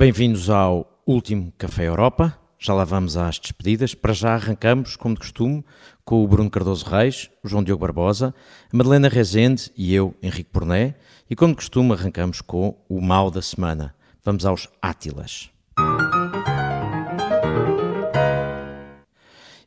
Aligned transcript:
Bem-vindos 0.00 0.48
ao 0.48 0.90
último 1.06 1.52
Café 1.58 1.86
Europa. 1.86 2.34
Já 2.58 2.72
lá 2.72 2.84
vamos 2.84 3.18
às 3.18 3.38
despedidas. 3.38 3.94
Para 3.94 4.14
já 4.14 4.32
arrancamos, 4.32 4.96
como 4.96 5.12
de 5.12 5.20
costume, 5.20 5.62
com 6.06 6.24
o 6.24 6.26
Bruno 6.26 6.48
Cardoso 6.48 6.86
Reis, 6.86 7.30
o 7.44 7.48
João 7.48 7.62
Diogo 7.62 7.82
Barbosa, 7.82 8.34
a 8.72 8.74
Madalena 8.74 9.10
Rezende 9.10 9.70
e 9.76 9.94
eu, 9.94 10.14
Henrique 10.22 10.48
Porné. 10.50 10.94
E 11.28 11.36
como 11.36 11.52
de 11.52 11.56
costume, 11.56 11.92
arrancamos 11.92 12.40
com 12.40 12.78
o 12.88 12.98
mal 12.98 13.30
da 13.30 13.42
semana. 13.42 13.94
Vamos 14.24 14.46
aos 14.46 14.70
Átilas. 14.80 15.50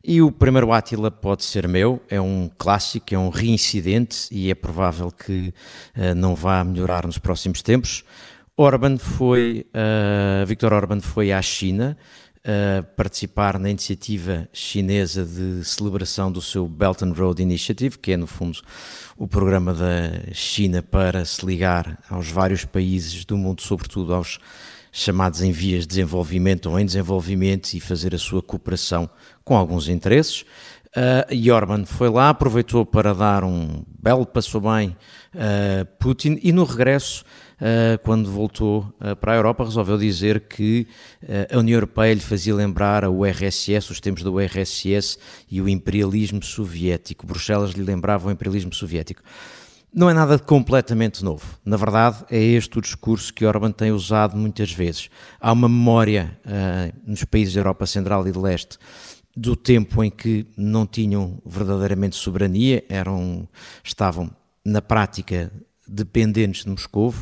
E 0.06 0.20
o 0.20 0.30
primeiro 0.30 0.70
Átila 0.70 1.10
pode 1.10 1.44
ser 1.44 1.66
meu, 1.66 2.02
é 2.10 2.20
um 2.20 2.50
clássico, 2.58 3.14
é 3.14 3.18
um 3.18 3.30
reincidente 3.30 4.26
e 4.30 4.50
é 4.50 4.54
provável 4.54 5.10
que 5.10 5.54
uh, 5.96 6.14
não 6.14 6.34
vá 6.34 6.62
melhorar 6.62 7.06
nos 7.06 7.16
próximos 7.16 7.62
tempos. 7.62 8.04
Orban 8.56 8.98
foi, 8.98 9.66
uh, 9.74 10.46
Viktor 10.46 10.72
Orban 10.72 11.00
foi 11.00 11.32
à 11.32 11.42
China 11.42 11.96
uh, 12.38 12.84
participar 12.94 13.58
na 13.58 13.68
iniciativa 13.68 14.48
chinesa 14.52 15.24
de 15.24 15.64
celebração 15.64 16.30
do 16.30 16.40
seu 16.40 16.68
Belt 16.68 17.02
and 17.02 17.14
Road 17.14 17.42
Initiative, 17.42 17.98
que 17.98 18.12
é 18.12 18.16
no 18.16 18.28
fundo 18.28 18.60
o 19.16 19.26
programa 19.26 19.74
da 19.74 20.32
China 20.32 20.82
para 20.82 21.24
se 21.24 21.44
ligar 21.44 21.98
aos 22.08 22.30
vários 22.30 22.64
países 22.64 23.24
do 23.24 23.36
mundo, 23.36 23.60
sobretudo 23.60 24.14
aos 24.14 24.38
chamados 24.92 25.42
em 25.42 25.50
vias 25.50 25.80
de 25.80 25.88
desenvolvimento 25.88 26.70
ou 26.70 26.78
em 26.78 26.86
desenvolvimento 26.86 27.74
e 27.74 27.80
fazer 27.80 28.14
a 28.14 28.18
sua 28.18 28.40
cooperação 28.40 29.10
com 29.44 29.56
alguns 29.56 29.88
interesses. 29.88 30.44
Uh, 30.96 31.26
e 31.28 31.50
Orban 31.50 31.84
foi 31.84 32.08
lá, 32.08 32.28
aproveitou 32.28 32.86
para 32.86 33.12
dar 33.12 33.42
um 33.42 33.82
belo 34.00 34.24
passo 34.24 34.60
bem 34.60 34.96
a 35.34 35.82
uh, 35.82 35.86
Putin 35.98 36.38
e 36.40 36.52
no 36.52 36.62
regresso, 36.62 37.24
uh, 37.56 37.98
quando 38.04 38.30
voltou 38.30 38.94
uh, 39.00 39.16
para 39.16 39.32
a 39.32 39.36
Europa, 39.36 39.64
resolveu 39.64 39.98
dizer 39.98 40.42
que 40.42 40.86
a 41.52 41.58
União 41.58 41.74
Europeia 41.78 42.14
lhe 42.14 42.20
fazia 42.20 42.54
lembrar 42.54 43.04
a 43.04 43.10
URSS, 43.10 43.90
os 43.90 43.98
tempos 43.98 44.22
da 44.22 44.30
URSS 44.30 45.18
e 45.50 45.60
o 45.60 45.68
imperialismo 45.68 46.44
soviético. 46.44 47.26
Bruxelas 47.26 47.72
lhe 47.72 47.82
lembrava 47.82 48.28
o 48.28 48.30
imperialismo 48.30 48.72
soviético. 48.72 49.20
Não 49.92 50.08
é 50.08 50.14
nada 50.14 50.38
completamente 50.38 51.24
novo. 51.24 51.58
Na 51.64 51.76
verdade, 51.76 52.24
é 52.30 52.38
este 52.40 52.78
o 52.78 52.80
discurso 52.80 53.34
que 53.34 53.44
Orban 53.44 53.72
tem 53.72 53.90
usado 53.90 54.36
muitas 54.36 54.70
vezes. 54.72 55.08
Há 55.40 55.52
uma 55.52 55.68
memória 55.68 56.36
nos 57.06 57.22
países 57.24 57.54
da 57.54 57.60
Europa 57.60 57.86
Central 57.86 58.26
e 58.26 58.32
de 58.32 58.38
Leste 58.38 58.76
do 59.36 59.56
tempo 59.56 60.02
em 60.02 60.10
que 60.10 60.46
não 60.56 60.86
tinham 60.86 61.40
verdadeiramente 61.44 62.16
soberania, 62.16 62.84
eram, 62.88 63.48
estavam 63.82 64.30
na 64.64 64.80
prática 64.80 65.52
dependentes 65.86 66.64
de 66.64 66.70
Moscou 66.70 67.14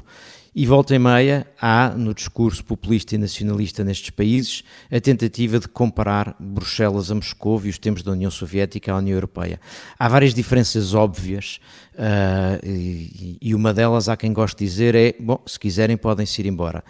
e 0.55 0.67
volta 0.67 0.95
e 0.95 0.99
meia 0.99 1.47
há, 1.59 1.95
no 1.97 2.13
discurso 2.13 2.63
populista 2.63 3.15
e 3.15 3.19
nacionalista 3.19 3.83
nestes 3.83 4.11
países, 4.11 4.63
a 4.91 5.01
tentativa 5.01 5.59
de 5.59 5.67
comparar 5.67 6.37
Bruxelas 6.39 7.11
a 7.11 7.15
Moscou 7.15 7.61
e 7.65 7.71
os 7.71 7.79
tempos 7.79 8.03
da 8.03 8.13
União 8.13 8.31
Soviética 8.31 8.93
à 8.93 8.99
União 8.99 9.15
Europeia. 9.15 9.59
Há 9.99 10.09
várias 10.09 10.35
diferenças 10.35 10.93
óbvias 10.93 11.59
uh, 11.95 12.67
e, 12.67 13.39
e, 13.41 13.55
uma 13.55 13.73
delas, 13.73 14.11
há 14.11 14.17
quem 14.17 14.31
goste 14.31 14.59
de 14.59 14.71
dizer, 14.71 14.95
é: 14.95 15.15
bom, 15.19 15.43
se 15.47 15.59
quiserem, 15.59 15.97
podem-se 15.97 16.43
ir 16.43 16.47
embora. 16.47 16.85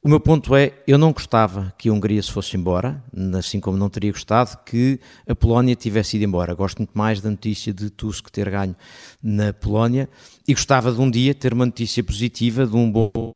O 0.00 0.08
meu 0.08 0.20
ponto 0.20 0.54
é, 0.54 0.72
eu 0.86 0.96
não 0.96 1.12
gostava 1.12 1.74
que 1.76 1.88
a 1.88 1.92
Hungria 1.92 2.22
se 2.22 2.30
fosse 2.30 2.56
embora, 2.56 3.02
assim 3.36 3.58
como 3.58 3.76
não 3.76 3.90
teria 3.90 4.12
gostado 4.12 4.56
que 4.64 5.00
a 5.26 5.34
Polónia 5.34 5.74
tivesse 5.74 6.16
ido 6.16 6.24
embora. 6.24 6.54
Gosto 6.54 6.78
muito 6.78 6.96
mais 6.96 7.20
da 7.20 7.28
notícia 7.28 7.74
de 7.74 7.90
Tusk 7.90 8.30
ter 8.30 8.48
ganho 8.48 8.76
na 9.20 9.52
Polónia 9.52 10.08
e 10.46 10.54
gostava 10.54 10.92
de 10.92 11.00
um 11.00 11.10
dia 11.10 11.34
ter 11.34 11.52
uma 11.52 11.66
notícia 11.66 12.02
positiva 12.04 12.64
de 12.64 12.76
um 12.76 12.90
bom. 12.90 13.32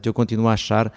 Eu 0.00 0.14
continuo 0.14 0.46
a 0.46 0.52
achar 0.52 0.92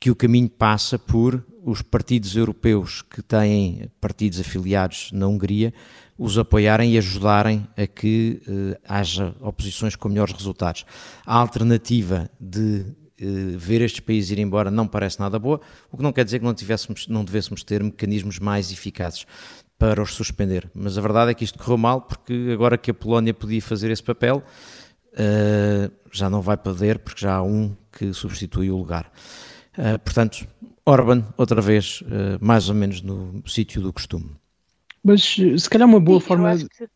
que 0.00 0.10
o 0.10 0.16
caminho 0.16 0.48
passa 0.48 0.98
por 0.98 1.44
os 1.62 1.82
partidos 1.82 2.34
europeus 2.34 3.02
que 3.02 3.22
têm 3.22 3.90
partidos 4.00 4.40
afiliados 4.40 5.10
na 5.12 5.26
Hungria 5.26 5.72
os 6.18 6.38
apoiarem 6.38 6.92
e 6.92 6.98
ajudarem 6.98 7.66
a 7.76 7.86
que 7.86 8.40
uh, 8.46 8.80
haja 8.88 9.34
oposições 9.40 9.96
com 9.96 10.08
melhores 10.08 10.34
resultados. 10.34 10.86
A 11.26 11.36
alternativa 11.36 12.30
de 12.40 12.80
eh, 12.80 13.03
ver 13.16 13.80
estes 13.80 14.00
países 14.00 14.30
ir 14.30 14.38
embora 14.38 14.70
não 14.70 14.86
parece 14.88 15.20
nada 15.20 15.38
boa, 15.38 15.60
o 15.90 15.96
que 15.96 16.02
não 16.02 16.12
quer 16.12 16.24
dizer 16.24 16.40
que 16.40 16.44
não, 16.44 16.54
tivéssemos, 16.54 17.06
não 17.06 17.24
devêssemos 17.24 17.62
ter 17.62 17.82
mecanismos 17.82 18.38
mais 18.38 18.72
eficazes 18.72 19.24
para 19.78 20.02
os 20.02 20.14
suspender. 20.14 20.70
Mas 20.74 20.96
a 20.96 21.00
verdade 21.00 21.30
é 21.30 21.34
que 21.34 21.44
isto 21.44 21.58
correu 21.58 21.76
mal, 21.76 22.00
porque 22.00 22.50
agora 22.52 22.78
que 22.78 22.90
a 22.90 22.94
Polónia 22.94 23.34
podia 23.34 23.60
fazer 23.60 23.90
esse 23.90 24.02
papel, 24.02 24.42
uh, 25.12 25.92
já 26.12 26.30
não 26.30 26.40
vai 26.40 26.56
poder, 26.56 26.98
porque 26.98 27.20
já 27.20 27.36
há 27.36 27.42
um 27.42 27.76
que 27.92 28.12
substitui 28.12 28.70
o 28.70 28.76
lugar. 28.76 29.10
Uh, 29.76 29.98
portanto, 29.98 30.46
Orban, 30.86 31.24
outra 31.36 31.60
vez, 31.60 32.02
uh, 32.02 32.38
mais 32.40 32.68
ou 32.68 32.74
menos 32.74 33.02
no 33.02 33.42
sítio 33.46 33.82
do 33.82 33.92
costume. 33.92 34.30
Mas 35.02 35.22
se 35.22 35.68
calhar 35.68 35.86
uma 35.86 36.00
boa 36.00 36.20
Sim, 36.20 36.26
forma 36.26 36.56
que... 36.56 36.88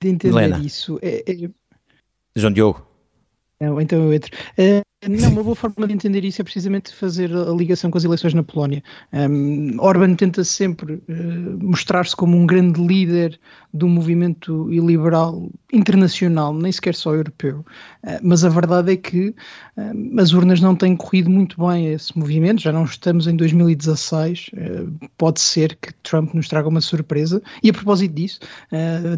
de 0.00 0.08
entender 0.08 0.36
Helena. 0.36 0.58
isso 0.58 0.98
é, 1.00 1.24
é... 1.26 1.50
João 2.36 2.52
Diogo. 2.52 2.86
Não, 3.60 3.80
então 3.80 3.98
eu 4.02 4.12
entro. 4.12 4.30
Não, 5.08 5.28
uma 5.30 5.42
boa 5.42 5.54
forma 5.54 5.86
de 5.86 5.92
entender 5.92 6.24
isso 6.24 6.40
é 6.40 6.44
precisamente 6.44 6.94
fazer 6.94 7.34
a 7.34 7.50
ligação 7.50 7.90
com 7.90 7.98
as 7.98 8.04
eleições 8.04 8.34
na 8.34 8.42
Polónia. 8.42 8.82
Um, 9.12 9.76
Orban 9.78 10.14
tenta 10.14 10.44
sempre 10.44 10.94
uh, 10.94 11.58
mostrar-se 11.60 12.16
como 12.16 12.36
um 12.36 12.46
grande 12.46 12.80
líder 12.80 13.38
do 13.72 13.88
movimento 13.88 14.68
liberal 14.68 15.48
internacional, 15.72 16.54
nem 16.54 16.70
sequer 16.70 16.94
só 16.94 17.14
europeu. 17.14 17.64
Uh, 18.02 18.18
mas 18.22 18.44
a 18.44 18.48
verdade 18.48 18.92
é 18.92 18.96
que 18.96 19.28
uh, 19.76 20.20
as 20.20 20.32
urnas 20.32 20.60
não 20.60 20.74
têm 20.74 20.96
corrido 20.96 21.28
muito 21.28 21.56
bem 21.58 21.88
a 21.88 21.92
esse 21.92 22.16
movimento. 22.18 22.62
Já 22.62 22.72
não 22.72 22.84
estamos 22.84 23.26
em 23.26 23.36
2016. 23.36 24.50
pode 25.18 25.40
ser 25.40 25.76
que 25.76 25.92
Trump 26.02 26.34
nos 26.34 26.48
traga 26.48 26.68
uma 26.68 26.80
surpresa. 26.80 27.42
E 27.62 27.70
a 27.70 27.72
propósito 27.72 28.14
disso, 28.14 28.40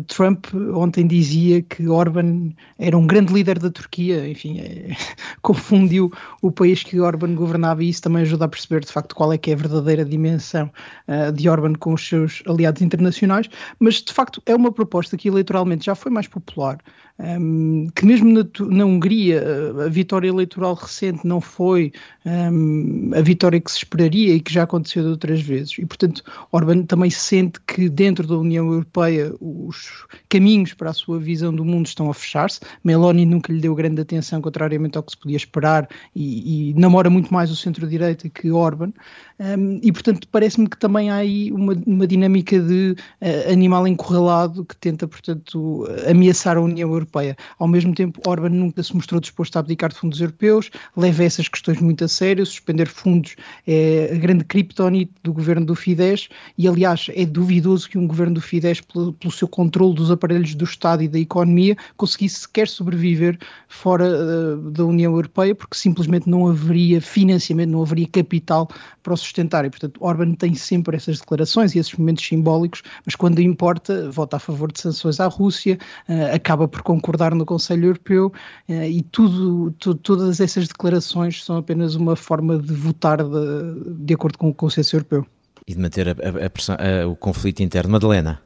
Trump 0.07 0.47
ontem 0.75 1.07
dizia 1.07 1.63
que 1.63 1.89
Orban 1.89 2.53
era 2.79 2.97
um 2.97 3.07
grande 3.07 3.33
líder 3.33 3.59
da 3.59 3.71
Turquia. 3.71 4.29
Enfim, 4.29 4.61
é, 4.61 4.97
confundiu 5.77 6.11
o 6.41 6.51
país 6.51 6.83
que 6.83 6.99
Orban 6.99 7.35
governava 7.35 7.85
e 7.85 7.89
isso 7.89 8.03
também 8.03 8.23
ajuda 8.23 8.47
a 8.47 8.49
perceber 8.49 8.81
de 8.81 8.91
facto 8.91 9.15
qual 9.15 9.33
é 9.33 9.39
que 9.39 9.51
é 9.51 9.55
a 9.55 9.57
verdadeira 9.57 10.05
dimensão 10.05 10.71
uh, 11.07 11.33
de 11.33 11.49
Orban 11.49 11.75
com 11.75 11.93
os 11.93 12.07
seus 12.07 12.43
aliados 12.47 12.83
internacionais, 12.83 13.49
mas 13.79 14.03
de 14.03 14.13
facto 14.13 14.43
é 14.47 14.55
uma 14.55 14.73
proposta 14.73 15.17
que 15.17 15.29
eleitoralmente 15.29 15.87
já 15.87 15.95
foi 15.95 16.11
mais 16.11 16.27
popular, 16.27 16.79
um, 17.19 17.89
que 17.95 18.05
mesmo 18.05 18.31
na, 18.31 18.45
na, 18.69 18.85
Hungria 18.85 19.43
a 19.87 19.89
vitória 19.89 20.29
eleitoral 20.29 20.75
recente 20.75 21.27
não 21.27 21.41
foi 21.41 21.93
um, 22.27 23.11
a 23.15 23.23
vitória 23.23 23.59
que 23.59 23.71
se 23.71 23.79
esperaria 23.79 24.35
e 24.35 24.41
que 24.41 24.53
já 24.53 24.65
aconteceu 24.65 25.03
de 25.03 25.09
outras 25.09 25.41
vezes. 25.41 25.79
E, 25.79 25.87
portanto, 25.87 26.23
Orban 26.53 26.83
também 26.83 27.09
sente 27.09 27.59
que 27.67 27.89
dentro 27.89 28.27
da 28.27 28.37
União 28.37 28.71
Europeia 28.71 29.33
os 29.41 30.07
caminhos 30.29 30.75
para 30.75 30.91
a 30.91 30.93
sua 30.93 31.19
visão 31.19 31.55
do 31.55 31.65
mundo 31.65 31.87
estão 31.87 32.11
a 32.11 32.15
fechar-se. 32.15 32.61
Meloni 32.85 33.25
nunca 33.25 33.51
lhe 33.51 33.61
deu 33.61 33.75
grande 33.75 34.03
atenção, 34.03 34.43
contrariamente 34.43 34.99
ao 34.99 35.03
que 35.03 35.13
se 35.13 35.19
podia 35.19 35.37
esperar, 35.37 35.66
e, 36.15 36.71
e 36.71 36.75
namora 36.75 37.11
muito 37.11 37.33
mais 37.33 37.51
o 37.51 37.57
centro-direita 37.57 38.29
que 38.29 38.51
Orban. 38.51 38.93
Um, 39.39 39.81
e, 39.83 39.93
portanto, 39.93 40.27
parece-me 40.33 40.67
que 40.67 40.79
também 40.79 41.11
há 41.11 41.17
aí 41.17 41.53
uma, 41.53 41.75
uma 41.87 42.07
dinâmica 42.07 42.59
de 42.59 42.97
uh, 43.21 43.53
animal 43.53 43.87
encurralado 43.87 44.65
que 44.65 44.75
tenta, 44.77 45.07
portanto, 45.07 45.87
ameaçar 46.09 46.57
a 46.57 46.61
União 46.61 46.91
Europeia. 46.91 47.37
Ao 47.59 47.69
mesmo 47.69 47.95
tempo, 47.95 48.21
Orban 48.27 48.49
nunca 48.49 48.83
se 48.83 48.95
mostrou 48.95 49.21
disposto 49.21 49.57
a 49.57 49.61
abdicar 49.61 49.91
de 49.91 49.97
fundos 49.97 50.21
europeus, 50.21 50.71
leva 50.97 51.25
essas 51.25 51.49
questões 51.49 51.81
muito 51.81 52.05
a 52.05 52.09
sério, 52.09 52.47
suspender 52.47 52.89
fundos 52.89 53.37
é 53.67 54.11
a 54.13 54.19
grande 54.19 54.45
criptonite 54.45 55.13
do 55.23 55.33
governo 55.33 55.67
do 55.67 55.75
Fidesz 55.75 56.29
e, 56.57 56.67
aliás, 56.69 57.09
é 57.15 57.25
duvidoso 57.27 57.89
que 57.89 57.99
um 57.99 58.07
governo 58.07 58.35
do 58.35 58.41
Fidesz, 58.41 58.81
pelo, 58.81 59.13
pelo 59.13 59.33
seu 59.33 59.49
controle 59.49 59.95
dos 59.95 60.11
aparelhos 60.11 60.55
do 60.55 60.65
Estado 60.65 61.03
e 61.03 61.09
da 61.09 61.19
economia, 61.19 61.77
conseguisse 61.97 62.41
sequer 62.41 62.69
sobreviver 62.69 63.39
fora 63.69 64.07
uh, 64.07 64.71
da 64.71 64.85
União 64.85 65.13
Europeia, 65.13 65.55
porque 65.57 65.77
simplesmente 65.77 66.29
não 66.29 66.47
haveria 66.47 67.01
financiamento, 67.01 67.71
não 67.71 67.83
haveria 67.83 68.07
capital 68.07 68.69
para 69.03 69.15
o 69.15 69.17
sustentar. 69.17 69.65
E, 69.65 69.71
portanto, 69.71 69.99
Orban 70.01 70.35
tem 70.35 70.55
sempre 70.55 70.97
essas 70.97 71.19
declarações 71.19 71.75
e 71.75 71.79
esses 71.79 71.95
momentos 71.95 72.27
simbólicos, 72.27 72.83
mas 73.05 73.15
quando 73.15 73.41
importa, 73.41 74.11
vota 74.11 74.37
a 74.37 74.39
favor 74.39 74.71
de 74.71 74.81
sanções 74.81 75.21
à 75.21 75.27
Rússia, 75.27 75.79
uh, 76.09 76.35
acaba 76.35 76.69
por 76.69 76.83
concordar 76.83 77.35
no 77.35 77.45
Conselho 77.45 77.87
Europeu 77.87 78.33
eh, 78.69 78.91
e 78.91 79.03
tudo, 79.03 79.71
tu, 79.79 79.95
todas 79.95 80.41
essas 80.41 80.69
declarações 80.69 81.45
são 81.45 81.57
apenas 81.57 81.95
uma 81.95 82.17
forma 82.17 82.59
de 82.59 82.73
votar 82.73 83.19
de, 83.23 84.05
de 84.05 84.15
acordo 84.15 84.39
com 84.39 84.49
o 84.49 84.55
Conselho 84.55 84.87
Europeu. 84.93 85.27
E 85.67 85.75
de 85.75 85.81
manter 85.81 86.09
a, 86.09 86.13
a, 86.13 86.47
a 86.47 86.51
pressão, 86.51 86.77
o 87.11 87.17
conflito 87.17 87.63
interno. 87.63 87.93
Madalena? 87.93 88.41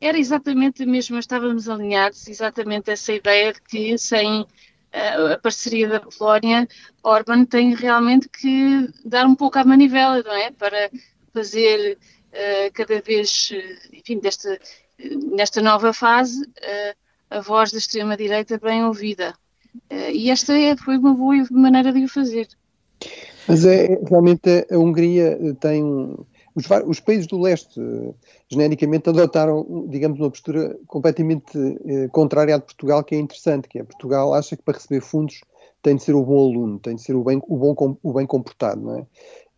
Era 0.00 0.18
exatamente 0.18 0.86
mesmo, 0.86 1.18
estávamos 1.18 1.68
alinhados, 1.68 2.28
exatamente 2.28 2.90
essa 2.90 3.12
ideia 3.12 3.52
de 3.52 3.60
que 3.62 3.98
sem 3.98 4.46
a 4.92 5.38
parceria 5.38 5.88
da 5.88 6.00
Polónia, 6.00 6.66
Orban 7.02 7.44
tem 7.44 7.74
realmente 7.74 8.28
que 8.28 8.88
dar 9.04 9.26
um 9.26 9.34
pouco 9.34 9.58
à 9.58 9.64
manivela, 9.64 10.22
não 10.22 10.32
é? 10.32 10.50
Para 10.50 10.90
fazer 11.32 11.98
uh, 12.32 12.72
cada 12.72 13.00
vez, 13.00 13.52
enfim, 13.92 14.18
desta, 14.18 14.58
nesta 15.32 15.60
nova 15.60 15.92
fase, 15.92 16.42
uh, 16.42 16.96
a 17.30 17.40
voz 17.40 17.70
da 17.70 17.78
extrema-direita 17.78 18.58
bem 18.58 18.84
ouvida. 18.84 19.34
Uh, 19.90 20.10
e 20.12 20.30
esta 20.30 20.56
é, 20.56 20.76
foi 20.76 20.96
uma 20.96 21.14
boa 21.14 21.46
maneira 21.50 21.92
de 21.92 22.04
o 22.04 22.08
fazer. 22.08 22.48
Mas 23.46 23.64
é, 23.64 23.98
realmente 24.08 24.66
a 24.70 24.78
Hungria 24.78 25.38
tem 25.60 26.16
os, 26.58 26.66
os, 26.86 27.00
países 27.00 27.26
do 27.28 27.40
leste 27.40 27.80
genericamente 28.48 29.08
adotaram, 29.08 29.86
digamos, 29.88 30.18
uma 30.18 30.30
postura 30.30 30.76
completamente 30.88 31.56
eh, 31.56 32.08
contrária 32.08 32.56
à 32.56 32.58
de 32.58 32.64
Portugal, 32.64 33.04
que 33.04 33.14
é 33.14 33.18
interessante, 33.18 33.68
que 33.68 33.78
é 33.78 33.84
Portugal 33.84 34.34
acha 34.34 34.56
que 34.56 34.62
para 34.62 34.74
receber 34.74 35.00
fundos 35.00 35.40
tem 35.80 35.94
de 35.94 36.02
ser 36.02 36.16
o 36.16 36.24
bom 36.24 36.50
aluno, 36.50 36.80
tem 36.80 36.96
de 36.96 37.02
ser 37.02 37.14
o 37.14 37.22
bem, 37.22 37.40
o 37.46 37.56
bom, 37.56 37.96
o 38.02 38.12
bem 38.12 38.26
comportado, 38.26 38.80
não 38.80 38.96
é? 38.96 39.06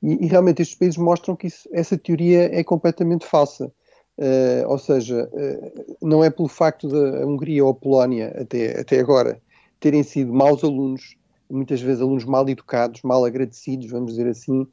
E, 0.02 0.24
e 0.24 0.26
realmente 0.26 0.60
estes 0.60 0.76
países 0.76 0.98
mostram 0.98 1.34
que 1.34 1.46
isso, 1.46 1.66
essa 1.72 1.96
teoria 1.96 2.54
é 2.54 2.62
completamente 2.62 3.24
falsa. 3.24 3.72
Uh, 4.18 4.68
ou 4.68 4.76
seja, 4.76 5.30
uh, 5.32 5.96
não 6.02 6.22
é 6.22 6.28
pelo 6.28 6.48
facto 6.48 6.86
da 6.86 7.26
Hungria 7.26 7.64
ou 7.64 7.70
a 7.70 7.74
Polónia, 7.74 8.36
até, 8.38 8.78
até 8.78 9.00
agora, 9.00 9.40
terem 9.78 10.02
sido 10.02 10.34
maus 10.34 10.62
alunos, 10.62 11.16
muitas 11.48 11.80
vezes 11.80 12.02
alunos 12.02 12.26
mal 12.26 12.46
educados, 12.46 13.00
mal 13.02 13.24
agradecidos, 13.24 13.90
vamos 13.90 14.12
dizer 14.12 14.28
assim, 14.28 14.66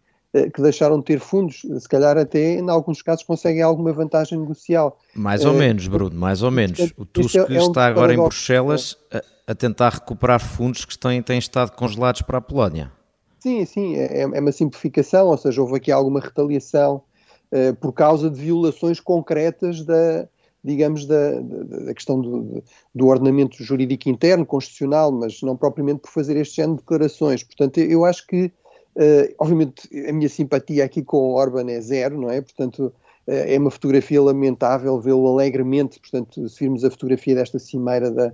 que 0.54 0.62
deixaram 0.62 1.00
de 1.00 1.06
ter 1.06 1.20
fundos, 1.20 1.62
se 1.80 1.90
calhar 1.90 2.18
até, 2.18 2.56
em 2.56 2.70
alguns 2.70 3.02
casos, 3.02 3.24
conseguem 3.24 3.62
alguma 3.62 3.92
vantagem 3.92 4.40
negocial. 4.40 4.98
Mais 5.16 5.46
ou 5.46 5.54
menos, 5.54 5.88
Bruno, 5.88 6.16
mais 6.16 6.44
ou 6.44 6.52
menos. 6.52 6.94
O 6.98 7.06
Tusk 7.06 7.36
é, 7.36 7.56
é 7.56 7.62
um 7.62 7.68
está 7.68 7.86
agora 7.86 8.14
em 8.14 8.18
Bruxelas 8.18 8.98
a, 9.12 9.52
a, 9.52 9.56
tentar 9.56 9.90
recuperar 9.90 10.40
fundos 10.40 10.86
que 10.86 10.98
têm, 10.98 11.22
têm 11.22 11.38
estado 11.38 11.72
congelados 11.72 12.22
para 12.22 12.38
a 12.38 12.42
Polónia. 12.42 12.92
Sim, 13.40 13.66
sim, 13.66 13.96
é, 13.96 14.22
é 14.22 14.40
uma 14.40 14.52
simplificação, 14.52 15.28
ou 15.28 15.38
seja, 15.38 15.62
houve 15.62 15.78
aqui 15.78 15.92
alguma 15.92 16.20
retaliação 16.20 17.04
uh, 17.52 17.76
por 17.76 17.94
causa 17.94 18.30
de 18.30 18.40
violações 18.40 19.00
concretas 19.00 19.84
da, 19.86 20.28
digamos, 20.64 21.06
da, 21.06 21.40
da, 21.40 21.86
da 21.86 21.94
questão 21.94 22.20
do, 22.20 22.64
do, 22.94 23.08
ordenamento 23.08 23.64
jurídico 23.64 24.10
interno, 24.10 24.46
constitucional, 24.46 25.12
mas 25.12 25.42
não 25.42 25.56
propriamente 25.56 26.02
por 26.02 26.12
fazer 26.12 26.36
este 26.38 26.58
género 26.58 26.76
de 26.76 26.82
declarações. 26.82 27.44
Portanto, 27.44 27.78
eu 27.78 28.04
acho 28.04 28.28
que, 28.28 28.52
uh, 28.98 29.36
obviamente, 29.40 29.88
a 30.08 30.12
minha 30.12 30.28
simpatia 30.28 30.84
aqui 30.84 31.02
com 31.02 31.18
o 31.18 31.34
Orban 31.36 31.70
é 31.70 31.80
zero, 31.80 32.20
não 32.20 32.30
é? 32.30 32.42
Portanto, 32.42 32.94
uh, 33.28 33.32
é 33.32 33.58
uma 33.58 33.72
fotografia 33.72 34.22
lamentável 34.22 35.00
vê-lo 35.00 35.28
alegremente, 35.28 36.00
portanto, 36.00 36.50
se 36.50 36.60
virmos 36.60 36.84
a 36.84 36.92
fotografia 36.92 37.36
desta 37.36 37.60
cimeira 37.60 38.12
da, 38.12 38.28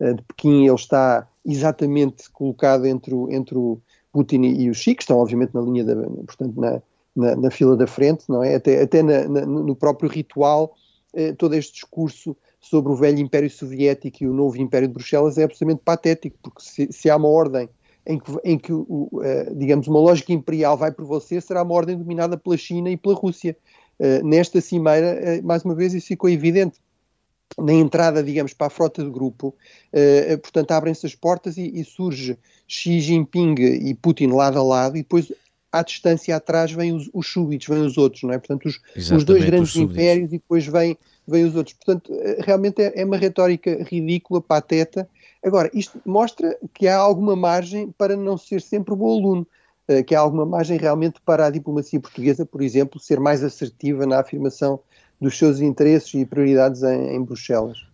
de 0.00 0.22
Pequim, 0.28 0.66
ele 0.66 0.74
está 0.74 1.26
exatamente 1.44 2.30
colocado 2.30 2.86
entre 2.86 3.14
o, 3.14 3.30
entre 3.30 3.56
o 3.56 3.80
Putin 4.12 4.42
e 4.42 4.70
o 4.70 4.74
Xi, 4.74 4.94
que 4.94 5.02
estão 5.02 5.18
obviamente 5.18 5.54
na 5.54 5.60
linha 5.60 5.84
da, 5.84 5.94
portanto, 5.94 6.60
na, 6.60 6.82
na, 7.14 7.36
na, 7.36 7.50
fila 7.50 7.76
da 7.76 7.86
frente, 7.86 8.24
não 8.28 8.42
é? 8.42 8.54
Até, 8.54 8.82
até 8.82 9.02
na, 9.02 9.28
na, 9.28 9.46
no 9.46 9.74
próprio 9.74 10.10
ritual, 10.10 10.74
eh, 11.14 11.32
todo 11.32 11.54
este 11.54 11.74
discurso 11.74 12.36
sobre 12.60 12.92
o 12.92 12.96
velho 12.96 13.18
Império 13.18 13.50
Soviético 13.50 14.22
e 14.22 14.28
o 14.28 14.34
novo 14.34 14.56
Império 14.58 14.88
de 14.88 14.94
Bruxelas 14.94 15.38
é 15.38 15.44
absolutamente 15.44 15.82
patético, 15.84 16.36
porque 16.42 16.62
se, 16.62 16.92
se 16.92 17.10
há 17.10 17.16
uma 17.16 17.28
ordem 17.28 17.68
em 18.08 18.18
que, 18.18 18.32
em 18.42 18.58
que 18.58 18.72
o, 18.72 19.10
uh, 19.12 19.54
digamos, 19.54 19.86
uma 19.86 20.00
lógica 20.00 20.32
imperial 20.32 20.78
vai 20.78 20.90
por 20.90 21.04
você, 21.04 21.40
será 21.42 21.62
uma 21.62 21.74
ordem 21.74 21.96
dominada 21.96 22.38
pela 22.38 22.56
China 22.56 22.90
e 22.90 22.96
pela 22.96 23.14
Rússia. 23.14 23.54
Uh, 24.00 24.26
nesta 24.26 24.62
cimeira, 24.62 25.40
uh, 25.40 25.46
mais 25.46 25.62
uma 25.62 25.74
vez, 25.74 25.92
isso 25.92 26.06
ficou 26.06 26.30
evidente 26.30 26.80
na 27.58 27.74
entrada, 27.74 28.22
digamos, 28.22 28.54
para 28.54 28.68
a 28.68 28.70
frota 28.70 29.02
do 29.02 29.10
grupo, 29.10 29.54
portanto, 30.42 30.70
abrem-se 30.70 31.06
as 31.06 31.14
portas 31.14 31.56
e, 31.56 31.62
e, 31.80 31.82
surge 31.82 32.38
Xi 32.68 33.00
Jinping 33.00 33.54
e 33.58 33.94
Putin 33.94 34.26
lado 34.26 34.58
a 34.58 34.62
lado, 34.62 34.98
e 34.98 35.00
depois 35.00 35.32
à 35.72 35.82
distância 35.82 36.36
atrás 36.36 36.70
vêm 36.70 36.92
os, 36.92 37.08
os 37.12 37.26
súbitos, 37.26 37.66
vêm 37.66 37.80
os 37.80 37.96
outros, 37.96 38.22
não 38.22 38.34
é? 38.34 38.38
Portanto, 38.38 38.66
os, 38.66 38.78
os 39.10 39.24
dois 39.24 39.42
grandes 39.46 39.74
os 39.74 39.76
impérios 39.76 40.28
e 40.28 40.32
depois 40.32 40.66
vêm, 40.66 40.96
vêm 41.26 41.44
os 41.46 41.56
outros. 41.56 41.74
Portanto, 41.74 42.12
realmente 42.40 42.82
é, 42.82 43.00
é 43.00 43.04
uma 43.04 43.16
retórica 43.16 43.82
ridícula, 43.82 44.42
pateta. 44.42 45.08
Agora, 45.44 45.70
isto 45.72 46.00
mostra 46.04 46.58
que 46.74 46.88
há 46.88 46.96
alguma 46.96 47.36
margem 47.36 47.90
para 47.92 48.16
não 48.16 48.36
ser 48.36 48.60
sempre 48.60 48.92
o 48.92 48.96
bom 48.96 49.18
aluno, 49.18 49.46
uh, 49.88 50.04
que 50.04 50.14
há 50.14 50.20
alguma 50.20 50.44
margem 50.44 50.78
realmente 50.78 51.20
para 51.20 51.46
a 51.46 51.50
diplomacia 51.50 52.00
portuguesa, 52.00 52.44
por 52.44 52.62
exemplo, 52.62 53.00
ser 53.00 53.20
mais 53.20 53.42
assertiva 53.42 54.06
na 54.06 54.20
afirmação 54.20 54.80
dos 55.20 55.36
seus 55.38 55.60
interesses 55.60 56.12
e 56.14 56.26
prioridades 56.26 56.82
em, 56.82 57.14
em 57.14 57.22
Bruxelas. 57.22 57.87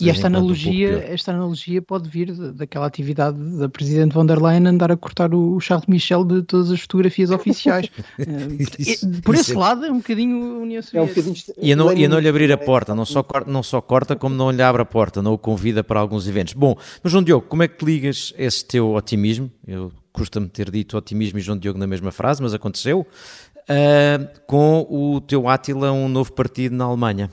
E 0.00 0.10
esta 0.10 0.26
analogia, 0.26 0.98
um 0.98 1.12
esta 1.12 1.32
analogia 1.32 1.80
pode 1.80 2.08
vir 2.08 2.32
daquela 2.52 2.86
atividade 2.86 3.38
da 3.58 3.68
Presidente 3.68 4.12
von 4.12 4.26
der 4.26 4.40
Leyen 4.40 4.66
andar 4.66 4.90
a 4.90 4.96
cortar 4.96 5.34
o 5.34 5.58
Charles 5.60 5.86
Michel 5.86 6.24
de 6.24 6.42
todas 6.42 6.70
as 6.70 6.80
fotografias 6.80 7.30
oficiais. 7.30 7.88
Eh, 8.18 9.20
por 9.22 9.34
esse 9.34 9.52
é... 9.52 9.56
lado 9.56 9.84
é 9.84 9.90
um 9.90 9.98
bocadinho 9.98 10.60
União 10.60 10.82
Soviética. 10.82 11.20
É 11.20 11.22
um 11.22 11.32
bocadinho... 11.32 11.54
E, 11.60 11.72
a 11.72 11.76
não, 11.76 11.92
e 11.92 12.04
a 12.04 12.08
não 12.08 12.18
lhe 12.18 12.28
abrir 12.28 12.50
a 12.52 12.58
porta, 12.58 12.94
não 12.94 13.04
só, 13.04 13.22
corta, 13.22 13.50
não 13.50 13.62
só 13.62 13.80
corta 13.80 14.16
como 14.16 14.34
não 14.34 14.50
lhe 14.50 14.62
abre 14.62 14.82
a 14.82 14.84
porta, 14.84 15.22
não 15.22 15.34
o 15.34 15.38
convida 15.38 15.84
para 15.84 16.00
alguns 16.00 16.26
eventos. 16.26 16.54
Bom, 16.54 16.76
mas 17.02 17.12
João 17.12 17.22
Diogo, 17.22 17.46
como 17.46 17.62
é 17.62 17.68
que 17.68 17.78
te 17.78 17.84
ligas 17.84 18.32
esse 18.36 18.64
teu 18.64 18.92
otimismo? 18.92 19.50
Eu 19.66 19.92
custa-me 20.12 20.48
ter 20.48 20.70
dito 20.70 20.96
otimismo 20.96 21.38
e 21.38 21.42
João 21.42 21.58
Diogo 21.58 21.78
na 21.78 21.86
mesma 21.86 22.10
frase, 22.10 22.42
mas 22.42 22.54
aconteceu 22.54 23.06
uh, 23.68 24.40
com 24.46 24.86
o 24.88 25.20
teu 25.20 25.48
Átila, 25.48 25.92
um 25.92 26.08
novo 26.08 26.32
partido 26.32 26.74
na 26.74 26.84
Alemanha. 26.84 27.30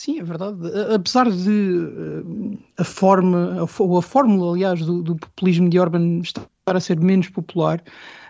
Sim, 0.00 0.20
é 0.20 0.22
verdade. 0.22 0.58
Apesar 0.94 1.28
de 1.28 1.50
uh, 1.50 2.58
a 2.76 2.84
forma, 2.84 3.66
ou 3.78 3.98
a, 3.98 4.02
fórmula, 4.02 4.52
aliás, 4.52 4.80
do, 4.80 5.02
do, 5.02 5.16
populismo 5.16 5.68
de 5.68 5.78
Orban 5.78 6.20
estar 6.20 6.46
a 6.66 6.78
ser 6.78 7.00
menos 7.00 7.28
popular, 7.28 7.82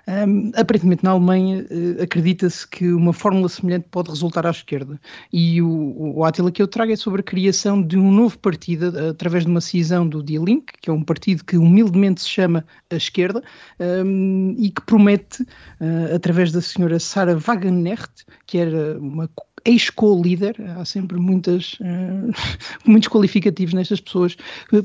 um, 0.08 0.50
aparentemente 0.56 1.04
na 1.04 1.10
Alemanha 1.10 1.66
uh, 1.70 2.02
acredita-se 2.02 2.66
que 2.66 2.90
uma 2.90 3.12
fórmula 3.12 3.50
semelhante 3.50 3.86
pode 3.90 4.08
resultar 4.08 4.46
à 4.46 4.50
esquerda. 4.50 4.98
E 5.30 5.60
o, 5.60 6.16
o 6.16 6.24
Átila 6.24 6.50
que 6.50 6.62
eu 6.62 6.66
trago 6.66 6.90
é 6.90 6.96
sobre 6.96 7.20
a 7.20 7.24
criação 7.24 7.82
de 7.82 7.98
um 7.98 8.10
novo 8.10 8.38
partido 8.38 8.86
através 9.10 9.44
de 9.44 9.50
uma 9.50 9.60
cisão 9.60 10.08
do 10.08 10.22
Die 10.22 10.38
Link, 10.38 10.72
que 10.80 10.88
é 10.88 10.92
um 10.92 11.02
partido 11.02 11.44
que 11.44 11.58
humildemente 11.58 12.22
se 12.22 12.28
chama 12.30 12.64
a 12.90 12.96
esquerda 12.96 13.42
um, 13.78 14.54
e 14.56 14.70
que 14.70 14.80
promete, 14.86 15.42
uh, 15.42 16.14
através 16.14 16.50
da 16.50 16.62
senhora 16.62 16.98
Sarah 16.98 17.36
Wagenknecht, 17.36 18.24
que 18.46 18.56
era 18.56 18.98
uma 18.98 19.28
ex-co-líder, 19.64 20.56
há 20.76 20.84
sempre 20.84 21.18
muitas, 21.18 21.74
uh, 21.74 22.32
muitos 22.84 23.08
qualificativos 23.08 23.74
nestas 23.74 24.00
pessoas, 24.00 24.36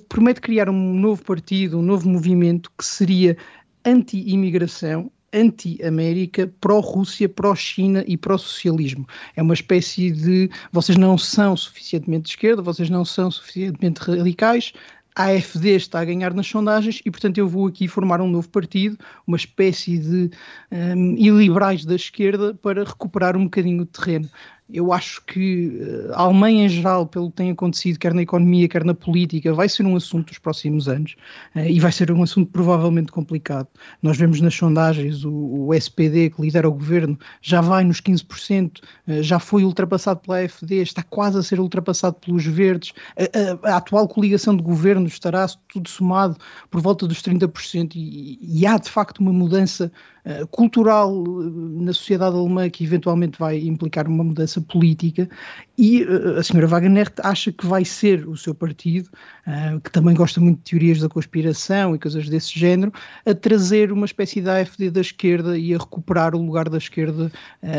promete 0.09 0.41
criar 0.41 0.69
um 0.69 0.93
novo 0.93 1.23
partido, 1.23 1.79
um 1.79 1.81
novo 1.81 2.07
movimento 2.09 2.71
que 2.77 2.85
seria 2.85 3.37
anti-imigração, 3.85 5.11
anti-América, 5.33 6.51
pró-Rússia, 6.61 7.27
pró-China 7.27 8.03
e 8.07 8.15
pró-socialismo. 8.15 9.07
É 9.35 9.41
uma 9.41 9.55
espécie 9.55 10.11
de 10.11 10.49
vocês 10.71 10.97
não 10.97 11.17
são 11.17 11.57
suficientemente 11.57 12.25
de 12.25 12.29
esquerda, 12.29 12.61
vocês 12.61 12.89
não 12.89 13.03
são 13.03 13.31
suficientemente 13.31 13.99
radicais, 13.99 14.73
a 15.15 15.25
AFD 15.25 15.75
está 15.75 15.99
a 15.99 16.05
ganhar 16.05 16.33
nas 16.33 16.47
sondagens 16.47 17.01
e, 17.05 17.11
portanto, 17.11 17.37
eu 17.37 17.47
vou 17.47 17.67
aqui 17.67 17.87
formar 17.87 18.19
um 18.19 18.29
novo 18.29 18.49
partido, 18.49 18.97
uma 19.27 19.37
espécie 19.37 19.99
de 19.99 20.31
um, 20.71 21.15
iliberais 21.15 21.85
da 21.85 21.95
esquerda, 21.95 22.53
para 22.55 22.83
recuperar 22.83 23.37
um 23.37 23.43
bocadinho 23.43 23.85
de 23.85 23.91
terreno 23.91 24.29
eu 24.73 24.91
acho 24.91 25.23
que 25.25 25.79
eh, 25.79 26.11
a 26.13 26.23
Alemanha 26.23 26.65
em 26.65 26.69
geral, 26.69 27.05
pelo 27.05 27.29
que 27.29 27.37
tem 27.37 27.51
acontecido, 27.51 27.99
quer 27.99 28.13
na 28.13 28.23
economia, 28.23 28.67
quer 28.67 28.83
na 28.83 28.95
política, 28.95 29.53
vai 29.53 29.69
ser 29.69 29.85
um 29.85 29.95
assunto 29.95 30.29
dos 30.29 30.39
próximos 30.39 30.89
anos 30.89 31.15
eh, 31.53 31.71
e 31.71 31.79
vai 31.79 31.91
ser 31.91 32.11
um 32.11 32.23
assunto 32.23 32.51
provavelmente 32.51 33.11
complicado. 33.11 33.67
Nós 34.01 34.17
vemos 34.17 34.41
nas 34.41 34.55
sondagens 34.55 35.23
o, 35.23 35.67
o 35.67 35.73
SPD, 35.73 36.31
que 36.31 36.41
lidera 36.41 36.67
o 36.67 36.73
governo, 36.73 37.17
já 37.41 37.61
vai 37.61 37.83
nos 37.83 38.01
15%, 38.01 38.81
eh, 39.07 39.21
já 39.21 39.37
foi 39.39 39.63
ultrapassado 39.63 40.21
pela 40.21 40.39
AFD, 40.39 40.81
está 40.81 41.03
quase 41.03 41.37
a 41.37 41.43
ser 41.43 41.59
ultrapassado 41.59 42.15
pelos 42.15 42.45
verdes. 42.45 42.93
A, 43.15 43.69
a, 43.69 43.73
a 43.73 43.77
atual 43.77 44.07
coligação 44.07 44.57
de 44.57 44.63
governo 44.63 45.05
estará 45.05 45.45
tudo 45.67 45.87
somado 45.87 46.35
por 46.71 46.81
volta 46.81 47.07
dos 47.07 47.21
30% 47.21 47.93
e, 47.95 48.39
e 48.41 48.65
há 48.65 48.77
de 48.77 48.89
facto 48.89 49.19
uma 49.19 49.31
mudança 49.31 49.91
uh, 50.25 50.47
cultural 50.47 51.23
na 51.23 51.93
sociedade 51.93 52.35
alemã 52.35 52.69
que 52.69 52.83
eventualmente 52.83 53.37
vai 53.37 53.59
implicar 53.59 54.07
uma 54.07 54.23
mudança 54.23 54.61
política 54.61 55.29
e 55.77 56.03
uh, 56.03 56.39
a 56.39 56.43
senhora 56.43 56.67
Wagner 56.67 57.11
acha 57.21 57.51
que 57.51 57.65
vai 57.65 57.85
ser 57.85 58.27
o 58.27 58.35
seu 58.35 58.53
partido, 58.53 59.09
uh, 59.47 59.79
que 59.79 59.91
também 59.91 60.15
gosta 60.15 60.39
muito 60.39 60.57
de 60.57 60.71
teorias 60.71 60.99
da 60.99 61.09
conspiração 61.09 61.95
e 61.95 61.99
coisas 61.99 62.29
desse 62.29 62.57
género, 62.57 62.91
a 63.25 63.33
trazer 63.33 63.91
uma 63.91 64.05
espécie 64.05 64.41
de 64.41 64.49
AFD 64.49 64.89
da 64.91 65.01
esquerda 65.01 65.57
e 65.57 65.73
a 65.73 65.77
recuperar 65.77 66.35
o 66.35 66.41
lugar 66.43 66.69
da 66.69 66.77
esquerda 66.77 67.31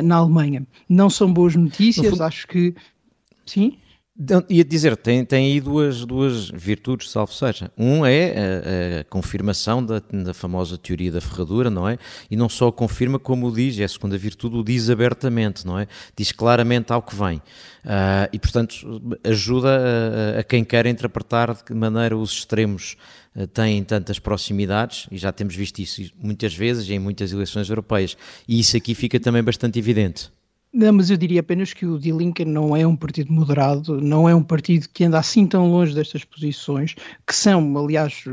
na 0.02 0.16
Alemanha. 0.16 0.66
Não 0.88 1.08
são 1.08 1.32
boas 1.32 1.54
notícias, 1.54 2.10
fundo... 2.10 2.22
acho 2.22 2.46
que 2.48 2.74
sim. 3.46 3.78
Ia 4.48 4.64
dizer, 4.64 4.96
tem, 4.96 5.24
tem 5.24 5.52
aí 5.52 5.60
duas, 5.60 6.04
duas 6.04 6.48
virtudes, 6.48 7.10
salvo 7.10 7.32
seja. 7.32 7.68
Um 7.76 8.06
é 8.06 8.30
a, 8.30 9.00
a 9.00 9.04
confirmação 9.04 9.84
da, 9.84 10.00
da, 10.08 10.32
famosa 10.32 10.78
teoria 10.78 11.10
da 11.10 11.20
ferradura, 11.20 11.68
não 11.68 11.88
é? 11.88 11.98
E 12.30 12.36
não 12.36 12.48
só 12.48 12.70
confirma, 12.70 13.18
como 13.18 13.48
o 13.48 13.52
diz, 13.52 13.76
é 13.80 13.82
a 13.82 13.88
segunda 13.88 14.16
virtude, 14.16 14.56
o 14.56 14.62
diz 14.62 14.88
abertamente, 14.88 15.66
não 15.66 15.76
é? 15.76 15.88
Diz 16.16 16.30
claramente 16.30 16.92
ao 16.92 17.02
que 17.02 17.12
vem. 17.12 17.38
Uh, 17.38 18.30
e, 18.32 18.38
portanto, 18.38 19.02
ajuda 19.24 20.36
a, 20.36 20.40
a, 20.40 20.44
quem 20.44 20.62
quer 20.62 20.86
interpretar 20.86 21.52
de 21.52 21.64
que 21.64 21.74
maneira 21.74 22.16
os 22.16 22.30
extremos 22.30 22.96
uh, 23.34 23.48
têm 23.48 23.82
tantas 23.82 24.20
proximidades, 24.20 25.08
e 25.10 25.18
já 25.18 25.32
temos 25.32 25.56
visto 25.56 25.80
isso 25.80 26.00
muitas 26.22 26.54
vezes 26.54 26.88
em 26.88 27.00
muitas 27.00 27.32
eleições 27.32 27.68
europeias. 27.68 28.16
E 28.46 28.60
isso 28.60 28.76
aqui 28.76 28.94
fica 28.94 29.18
também 29.18 29.42
bastante 29.42 29.76
evidente. 29.76 30.30
Não, 30.76 30.92
mas 30.92 31.08
eu 31.08 31.16
diria 31.16 31.38
apenas 31.38 31.72
que 31.72 31.86
o 31.86 31.96
Die 32.00 32.10
Linke 32.10 32.44
não 32.44 32.76
é 32.76 32.84
um 32.84 32.96
partido 32.96 33.32
moderado, 33.32 34.00
não 34.00 34.28
é 34.28 34.34
um 34.34 34.42
partido 34.42 34.88
que 34.88 35.04
anda 35.04 35.20
assim 35.20 35.46
tão 35.46 35.70
longe 35.70 35.94
destas 35.94 36.24
posições, 36.24 36.96
que 37.24 37.32
são, 37.32 37.78
aliás, 37.78 38.24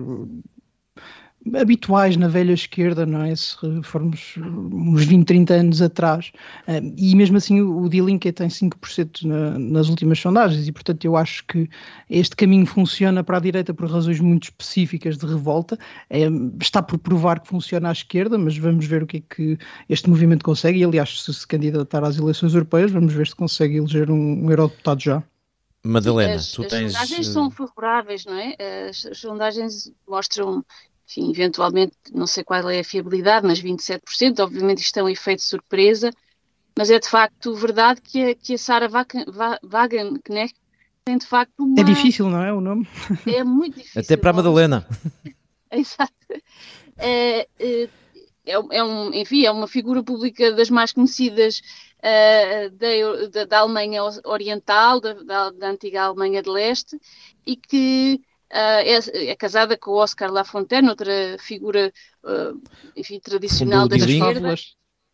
habituais 1.55 2.15
na 2.17 2.27
velha 2.27 2.53
esquerda, 2.53 3.05
não 3.05 3.23
é? 3.23 3.35
Se 3.35 3.55
formos 3.83 4.35
uns 4.37 5.03
20, 5.05 5.25
30 5.25 5.53
anos 5.53 5.81
atrás. 5.81 6.31
E 6.97 7.15
mesmo 7.15 7.37
assim 7.37 7.61
o, 7.61 7.89
D-Link 7.89 8.31
tem 8.31 8.47
5% 8.47 9.23
na, 9.25 9.57
nas 9.57 9.89
últimas 9.89 10.19
sondagens 10.19 10.67
e, 10.67 10.71
portanto, 10.71 11.03
eu 11.05 11.17
acho 11.17 11.43
que 11.45 11.69
este 12.09 12.35
caminho 12.35 12.65
funciona 12.65 13.23
para 13.23 13.37
a 13.37 13.39
direita 13.39 13.73
por 13.73 13.89
razões 13.89 14.19
muito 14.19 14.43
específicas 14.43 15.17
de 15.17 15.25
revolta. 15.25 15.77
É, 16.09 16.27
está 16.61 16.81
por 16.81 16.97
provar 16.99 17.39
que 17.39 17.47
funciona 17.47 17.89
à 17.89 17.91
esquerda, 17.91 18.37
mas 18.37 18.57
vamos 18.57 18.85
ver 18.85 19.03
o 19.03 19.07
que 19.07 19.17
é 19.17 19.21
que 19.35 19.57
este 19.89 20.09
movimento 20.09 20.43
consegue. 20.43 20.79
E, 20.79 20.83
aliás, 20.83 21.21
se 21.23 21.33
se 21.33 21.47
candidatar 21.47 22.03
às 22.03 22.17
eleições 22.17 22.53
europeias, 22.53 22.91
vamos 22.91 23.13
ver 23.13 23.27
se 23.27 23.35
consegue 23.35 23.77
eleger 23.77 24.11
um, 24.11 24.45
um 24.45 24.49
eurodeputado 24.49 25.01
já. 25.01 25.23
Madalena, 25.83 26.35
as, 26.35 26.51
tu 26.51 26.61
as 26.61 26.67
tens. 26.67 26.85
As 26.85 26.91
sondagens 26.93 27.27
são 27.27 27.49
favoráveis, 27.49 28.25
não 28.25 28.35
é? 28.35 28.55
As, 28.87 29.05
as 29.05 29.17
sondagens 29.17 29.91
mostram, 30.07 30.63
enfim, 31.11 31.29
eventualmente, 31.29 31.93
não 32.13 32.25
sei 32.25 32.43
qual 32.43 32.69
é 32.69 32.79
a 32.79 32.83
fiabilidade, 32.83 33.45
mas 33.45 33.61
27%. 33.61 34.39
Obviamente, 34.39 34.79
isto 34.79 34.97
é 34.97 35.03
um 35.03 35.09
efeito 35.09 35.41
surpresa, 35.41 36.11
mas 36.77 36.89
é 36.89 36.99
de 36.99 37.09
facto 37.09 37.53
verdade 37.53 38.01
que 38.01 38.31
a, 38.31 38.35
que 38.35 38.53
a 38.53 38.57
Sara 38.57 38.87
Wagenknecht 38.89 40.57
tem 41.03 41.17
de 41.17 41.25
facto 41.25 41.59
uma. 41.59 41.79
É 41.79 41.83
difícil, 41.83 42.29
não 42.29 42.43
é? 42.43 42.53
O 42.53 42.61
nome? 42.61 42.87
É 43.27 43.43
muito 43.43 43.77
difícil. 43.77 44.01
Até 44.01 44.15
para 44.15 44.29
a 44.29 44.33
Madalena. 44.33 44.87
Exato. 45.71 46.13
É, 46.97 47.47
é, 47.59 47.89
é, 48.45 48.83
um, 48.83 49.13
enfim, 49.13 49.45
é 49.45 49.51
uma 49.51 49.67
figura 49.67 50.03
pública 50.03 50.51
das 50.53 50.69
mais 50.69 50.93
conhecidas 50.93 51.61
uh, 51.99 52.69
da, 52.71 53.27
da, 53.27 53.45
da, 53.45 53.59
Alemanha 53.59 54.01
Oriental, 54.25 55.01
da, 55.01 55.13
da, 55.13 55.49
da, 55.51 55.69
antiga 55.69 56.03
Alemanha 56.03 56.41
de 56.41 56.49
Leste, 56.49 56.99
e 57.45 57.55
que 57.55 58.21
é, 58.51 59.29
é, 59.29 59.35
casada 59.35 59.77
com 59.77 59.91
Oscar 59.91 60.31
Lafontaine, 60.31 60.89
outra 60.89 61.37
figura, 61.39 61.91
uh, 62.23 62.61
enfim, 62.95 63.19
tradicional 63.19 63.87
da 63.87 63.95
esquerda. 63.95 64.53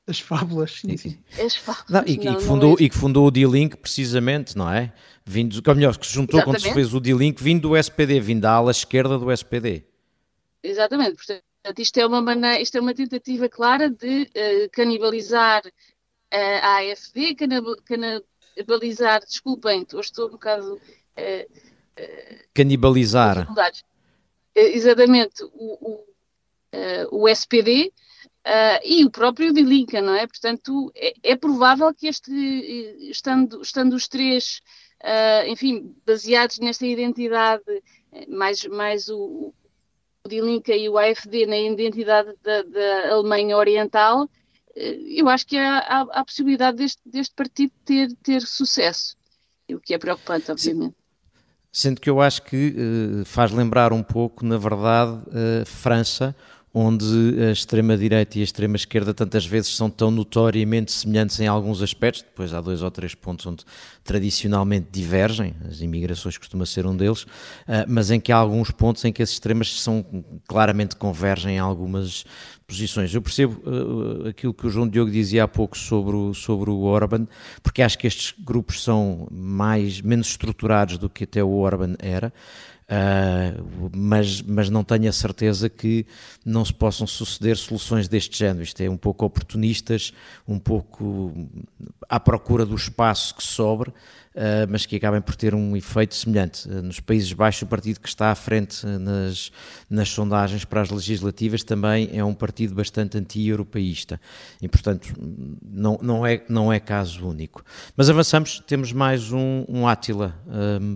As 0.07 0.19
fábulas, 0.19 0.71
sim, 0.71 0.95
sim. 0.95 1.19
As 1.39 1.55
fábulas. 1.55 1.89
Não, 1.89 2.03
e, 2.07 2.17
não, 2.17 2.33
e, 2.33 2.35
que 2.37 2.41
fundou, 2.41 2.77
é... 2.79 2.83
e 2.83 2.89
que 2.89 2.97
fundou 2.97 3.27
o 3.27 3.31
D-Link 3.31 3.75
precisamente, 3.75 4.57
não 4.57 4.71
é? 4.71 4.93
Vindo, 5.25 5.61
ou 5.67 5.75
melhor, 5.75 5.97
que 5.97 6.07
se 6.07 6.13
juntou 6.13 6.39
Exatamente. 6.39 6.63
quando 6.63 6.69
se 6.69 6.73
fez 6.73 6.93
o 6.93 6.99
D-Link, 6.99 7.43
vindo 7.43 7.67
do 7.67 7.75
SPD, 7.75 8.19
vindo 8.19 8.41
da 8.41 8.53
ala 8.53 8.71
esquerda 8.71 9.19
do 9.19 9.31
SPD. 9.31 9.83
Exatamente, 10.63 11.15
portanto, 11.15 11.79
isto 11.79 11.97
é 11.99 12.05
uma, 12.05 12.21
maneira, 12.21 12.61
isto 12.61 12.77
é 12.77 12.81
uma 12.81 12.93
tentativa 12.93 13.49
clara 13.49 13.89
de 13.89 14.23
uh, 14.23 14.69
canibalizar 14.71 15.61
a 16.31 16.77
AFD, 16.77 17.35
canibalizar, 17.85 19.19
desculpem, 19.25 19.85
estou 19.99 20.27
um 20.27 20.31
bocado. 20.31 20.79
Uh, 21.17 21.43
uh, 21.43 21.66
Canibalizar. 22.53 23.47
exatamente, 24.55 25.43
o, 25.43 26.03
o, 27.11 27.23
o 27.23 27.29
SPD. 27.29 27.91
Uh, 28.47 28.79
e 28.81 29.03
o 29.03 29.11
próprio 29.11 29.51
de 29.51 29.61
Lincoln, 29.61 30.01
não 30.01 30.15
é? 30.15 30.25
Portanto, 30.25 30.89
é, 30.95 31.13
é 31.21 31.35
provável 31.35 31.93
que 31.93 32.07
este, 32.07 32.31
estando, 33.11 33.61
estando 33.61 33.93
os 33.93 34.07
três, 34.07 34.61
uh, 35.03 35.49
enfim, 35.49 35.93
baseados 36.05 36.57
nesta 36.59 36.87
identidade, 36.87 37.65
mais, 38.29 38.63
mais 38.67 39.09
o, 39.09 39.53
o 40.23 40.29
de 40.29 40.39
Lincoln 40.39 40.75
e 40.75 40.87
o 40.87 40.97
AFD 40.97 41.45
na 41.45 41.57
identidade 41.57 42.33
da, 42.41 42.61
da 42.63 43.11
Alemanha 43.15 43.57
Oriental, 43.57 44.29
eu 44.75 45.27
acho 45.27 45.45
que 45.45 45.57
há, 45.57 45.79
há, 45.79 46.01
há 46.03 46.19
a 46.21 46.23
possibilidade 46.23 46.77
deste, 46.77 47.01
deste 47.05 47.35
partido 47.35 47.73
ter, 47.83 48.13
ter 48.23 48.41
sucesso, 48.43 49.17
o 49.69 49.79
que 49.79 49.93
é 49.93 49.97
preocupante, 49.97 50.49
obviamente. 50.49 50.95
Sendo 51.77 52.01
que 52.01 52.09
eu 52.09 52.19
acho 52.19 52.41
que 52.41 52.73
uh, 52.75 53.23
faz 53.23 53.51
lembrar 53.51 53.93
um 53.93 54.01
pouco, 54.01 54.43
na 54.43 54.57
verdade, 54.57 55.11
uh, 55.11 55.63
França, 55.63 56.35
onde 56.79 57.41
a 57.41 57.51
extrema-direita 57.51 58.37
e 58.37 58.41
a 58.41 58.43
extrema-esquerda 58.43 59.11
tantas 59.11 59.47
vezes 59.47 59.75
são 59.75 59.89
tão 59.89 60.11
notoriamente 60.11 60.91
semelhantes 60.91 61.39
em 61.39 61.47
alguns 61.47 61.81
aspectos, 61.81 62.21
depois 62.21 62.53
há 62.53 62.61
dois 62.61 62.83
ou 62.83 62.91
três 62.91 63.15
pontos 63.15 63.47
onde 63.47 63.63
tradicionalmente 64.03 64.87
divergem, 64.91 65.55
as 65.67 65.81
imigrações 65.81 66.37
costuma 66.37 66.67
ser 66.67 66.85
um 66.85 66.95
deles, 66.95 67.25
ah, 67.67 67.83
mas 67.87 68.11
em 68.11 68.19
que 68.19 68.31
há 68.31 68.37
alguns 68.37 68.69
pontos 68.69 69.03
em 69.05 69.11
que 69.11 69.23
as 69.23 69.31
extremas 69.31 69.81
são, 69.81 70.05
claramente 70.47 70.95
convergem 70.95 71.55
em 71.55 71.59
algumas 71.59 72.23
posições. 72.67 73.11
Eu 73.11 73.23
percebo 73.23 73.59
uh, 73.67 74.27
aquilo 74.27 74.53
que 74.53 74.67
o 74.67 74.69
João 74.69 74.87
Diogo 74.87 75.09
dizia 75.09 75.45
há 75.45 75.47
pouco 75.47 75.75
sobre 75.75 76.15
o, 76.15 76.33
sobre 76.33 76.69
o 76.69 76.81
Orban, 76.81 77.25
porque 77.63 77.81
acho 77.81 77.97
que 77.97 78.05
estes 78.05 78.35
grupos 78.37 78.83
são 78.83 79.27
mais, 79.31 79.99
menos 80.01 80.27
estruturados 80.27 80.99
do 80.99 81.09
que 81.09 81.23
até 81.23 81.43
o 81.43 81.49
Orban 81.49 81.95
era, 81.97 82.31
Uh, 82.89 83.91
mas, 83.93 84.41
mas 84.41 84.69
não 84.69 84.81
tenho 84.81 85.09
a 85.09 85.11
certeza 85.11 85.67
que 85.67 86.05
não 86.45 86.63
se 86.63 86.73
possam 86.73 87.05
suceder 87.05 87.57
soluções 87.57 88.07
deste 88.07 88.39
género. 88.39 88.63
Isto 88.63 88.79
é 88.79 88.89
um 88.89 88.95
pouco 88.95 89.25
oportunistas, 89.25 90.13
um 90.47 90.57
pouco 90.57 91.33
à 92.07 92.17
procura 92.17 92.65
do 92.65 92.75
espaço 92.75 93.35
que 93.35 93.43
sobre, 93.43 93.89
uh, 93.89 93.93
mas 94.69 94.85
que 94.85 94.95
acabem 94.95 95.19
por 95.19 95.35
ter 95.35 95.53
um 95.53 95.75
efeito 95.75 96.15
semelhante. 96.15 96.65
Uh, 96.65 96.81
nos 96.81 97.01
Países 97.01 97.33
Baixos, 97.33 97.63
o 97.63 97.65
partido 97.65 97.99
que 97.99 98.07
está 98.07 98.31
à 98.31 98.35
frente 98.35 98.85
nas, 98.85 99.51
nas 99.89 100.07
sondagens 100.07 100.63
para 100.63 100.79
as 100.79 100.89
legislativas 100.89 101.65
também 101.65 102.09
é 102.13 102.23
um 102.23 102.33
partido 102.33 102.73
bastante 102.73 103.17
anti-europeísta 103.17 104.17
e, 104.61 104.67
portanto, 104.69 105.13
não, 105.61 105.99
não, 106.01 106.25
é, 106.25 106.41
não 106.47 106.71
é 106.71 106.79
caso 106.79 107.27
único. 107.27 107.65
Mas 107.97 108.09
avançamos, 108.09 108.63
temos 108.65 108.93
mais 108.93 109.33
um, 109.33 109.65
um 109.67 109.85
Átila, 109.85 110.33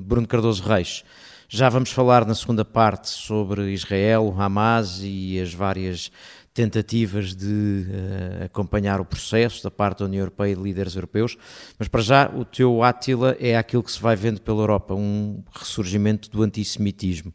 Bruno 0.05 0.25
Cardoso 0.25 0.63
Reis. 0.63 1.03
Já 1.53 1.67
vamos 1.67 1.91
falar 1.91 2.25
na 2.25 2.33
segunda 2.33 2.63
parte 2.63 3.09
sobre 3.09 3.73
Israel, 3.73 4.33
Hamas 4.37 5.01
e 5.03 5.37
as 5.37 5.53
várias 5.53 6.09
tentativas 6.53 7.35
de 7.35 7.87
uh, 7.89 8.45
acompanhar 8.45 9.01
o 9.01 9.05
processo 9.05 9.61
da 9.61 9.69
parte 9.69 9.99
da 9.99 10.05
União 10.05 10.21
Europeia 10.21 10.53
e 10.53 10.55
de 10.55 10.61
líderes 10.61 10.95
europeus, 10.95 11.35
mas 11.77 11.89
para 11.89 11.99
já 11.99 12.29
o 12.29 12.45
teu 12.45 12.81
Átila 12.81 13.35
é 13.37 13.57
aquilo 13.57 13.83
que 13.83 13.91
se 13.91 14.01
vai 14.01 14.15
vendo 14.15 14.39
pela 14.39 14.61
Europa, 14.61 14.93
um 14.93 15.43
ressurgimento 15.53 16.31
do 16.31 16.41
antissemitismo. 16.41 17.33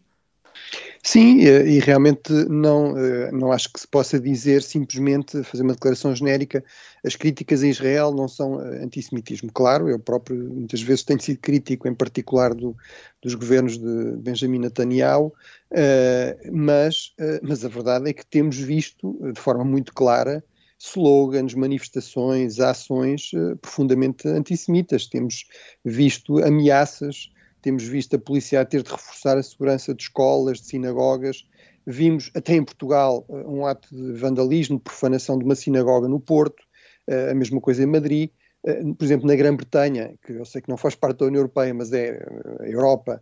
Sim, 1.03 1.39
e 1.39 1.79
realmente 1.79 2.33
não, 2.49 2.99
eh, 2.99 3.31
não 3.31 3.53
acho 3.53 3.73
que 3.73 3.79
se 3.79 3.87
possa 3.87 4.19
dizer 4.19 4.61
simplesmente, 4.61 5.43
fazer 5.45 5.63
uma 5.63 5.75
declaração 5.75 6.13
genérica, 6.15 6.65
as 7.05 7.15
críticas 7.15 7.63
a 7.63 7.69
Israel 7.69 8.13
não 8.13 8.27
são 8.27 8.61
eh, 8.61 8.83
antissemitismo. 8.83 9.53
Claro, 9.53 9.89
eu 9.89 10.01
próprio 10.01 10.37
muitas 10.37 10.83
vezes 10.83 11.05
tenho 11.05 11.21
sido 11.21 11.39
crítico, 11.39 11.87
em 11.87 11.95
particular 11.95 12.53
do, 12.55 12.77
dos 13.23 13.35
governos 13.35 13.79
de 13.79 14.17
Benjamin 14.17 14.59
Netanyahu, 14.59 15.27
uh, 15.27 16.53
mas, 16.53 17.15
mas 17.41 17.65
a 17.65 17.69
verdade 17.69 18.11
é 18.11 18.13
que 18.13 18.27
temos 18.27 18.57
visto 18.57 19.17
de 19.33 19.41
forma 19.41 19.65
muito 19.65 19.95
clara 19.95 20.43
slogans, 20.79 21.55
manifestações, 21.55 22.61
ações 22.61 23.31
profundamente 23.63 24.29
antissemitas. 24.29 25.07
Temos 25.07 25.47
visto 25.85 26.39
ameaças 26.45 27.31
temos 27.67 27.83
visto 27.83 28.15
a 28.15 28.19
polícia 28.21 28.61
a 28.61 28.65
ter 28.65 28.81
de 28.85 28.93
reforçar 28.93 29.37
a 29.37 29.43
segurança 29.43 29.93
de 29.93 30.01
escolas, 30.05 30.61
de 30.61 30.69
sinagogas. 30.69 31.45
Vimos 31.85 32.31
até 32.33 32.55
em 32.55 32.65
Portugal 32.65 33.27
eh, 33.29 33.45
um 33.45 33.67
ato 33.67 33.89
de 33.93 34.13
vandalismo, 34.13 34.79
profanação 34.79 35.37
de 35.37 35.45
uma 35.45 35.57
sinagoga 35.57 36.07
no 36.07 36.21
Porto, 36.21 36.63
eh, 37.09 37.33
a 37.33 37.35
mesma 37.35 37.61
coisa 37.61 37.83
em 37.83 37.87
Madrid. 37.87 38.31
Eh, 38.65 38.85
por 38.97 39.05
exemplo, 39.05 39.27
na 39.27 39.35
Grã-Bretanha, 39.35 40.15
que 40.25 40.35
eu 40.35 40.45
sei 40.45 40.63
que 40.63 40.69
não 40.69 40.77
faz 40.77 40.95
parte 40.95 41.19
da 41.19 41.27
União 41.27 41.41
Europeia, 41.41 41.75
mas 41.75 41.93
é 41.93 42.25
a 42.61 42.69
Europa, 42.69 43.21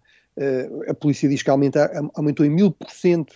a 0.89 0.95
polícia 0.95 1.27
diz 1.27 1.43
que 1.43 1.49
aumentou 1.49 2.45
em 2.45 2.51
mil 2.51 2.71
por 2.71 2.91
cento 2.91 3.35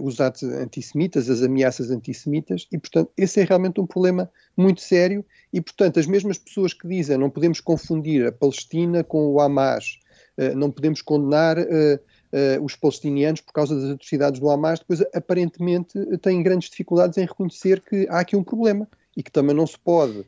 os 0.00 0.20
atos 0.20 0.44
antissemitas, 0.44 1.28
as 1.28 1.42
ameaças 1.42 1.90
antissemitas, 1.90 2.68
e 2.70 2.78
portanto 2.78 3.10
esse 3.16 3.40
é 3.40 3.44
realmente 3.44 3.80
um 3.80 3.86
problema 3.86 4.30
muito 4.56 4.80
sério, 4.80 5.24
e 5.52 5.60
portanto 5.60 5.98
as 5.98 6.06
mesmas 6.06 6.38
pessoas 6.38 6.74
que 6.74 6.86
dizem 6.86 7.16
não 7.16 7.30
podemos 7.30 7.60
confundir 7.60 8.26
a 8.26 8.32
Palestina 8.32 9.02
com 9.02 9.32
o 9.32 9.40
Hamas, 9.40 9.98
não 10.54 10.70
podemos 10.70 11.00
condenar 11.00 11.58
eh, 11.58 11.98
eh, 12.32 12.58
os 12.60 12.76
palestinianos 12.76 13.40
por 13.40 13.52
causa 13.52 13.74
das 13.74 13.90
atrocidades 13.90 14.38
do 14.38 14.50
Hamas, 14.50 14.80
depois 14.80 15.00
aparentemente 15.14 15.98
têm 16.18 16.42
grandes 16.42 16.68
dificuldades 16.68 17.16
em 17.18 17.26
reconhecer 17.26 17.80
que 17.80 18.06
há 18.10 18.20
aqui 18.20 18.36
um 18.36 18.44
problema 18.44 18.88
e 19.16 19.22
que 19.22 19.32
também 19.32 19.56
não 19.56 19.66
se 19.66 19.78
pode, 19.78 20.26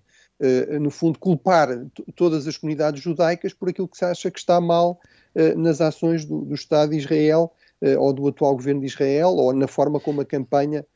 no 0.81 0.91
fundo, 0.91 1.19
culpar 1.19 1.69
todas 2.15 2.47
as 2.47 2.57
comunidades 2.57 3.03
judaicas 3.03 3.53
por 3.53 3.69
aquilo 3.69 3.89
que 3.89 3.99
se 3.99 4.05
acha 4.05 4.31
que 4.31 4.39
está 4.39 4.59
mal 4.59 4.99
nas 5.59 5.83
ações 5.83 6.25
do, 6.25 6.41
do 6.43 6.55
Estado 6.55 6.93
de 6.93 6.97
Israel 6.97 7.53
ou 7.99 8.15
do 8.15 8.27
atual 8.29 8.55
governo 8.55 8.81
de 8.81 8.87
Israel 8.87 9.31
ou 9.31 9.53
na 9.53 9.67
forma 9.67 10.01
como 10.01 10.23
a 10.23 10.25
campanha 10.25 10.87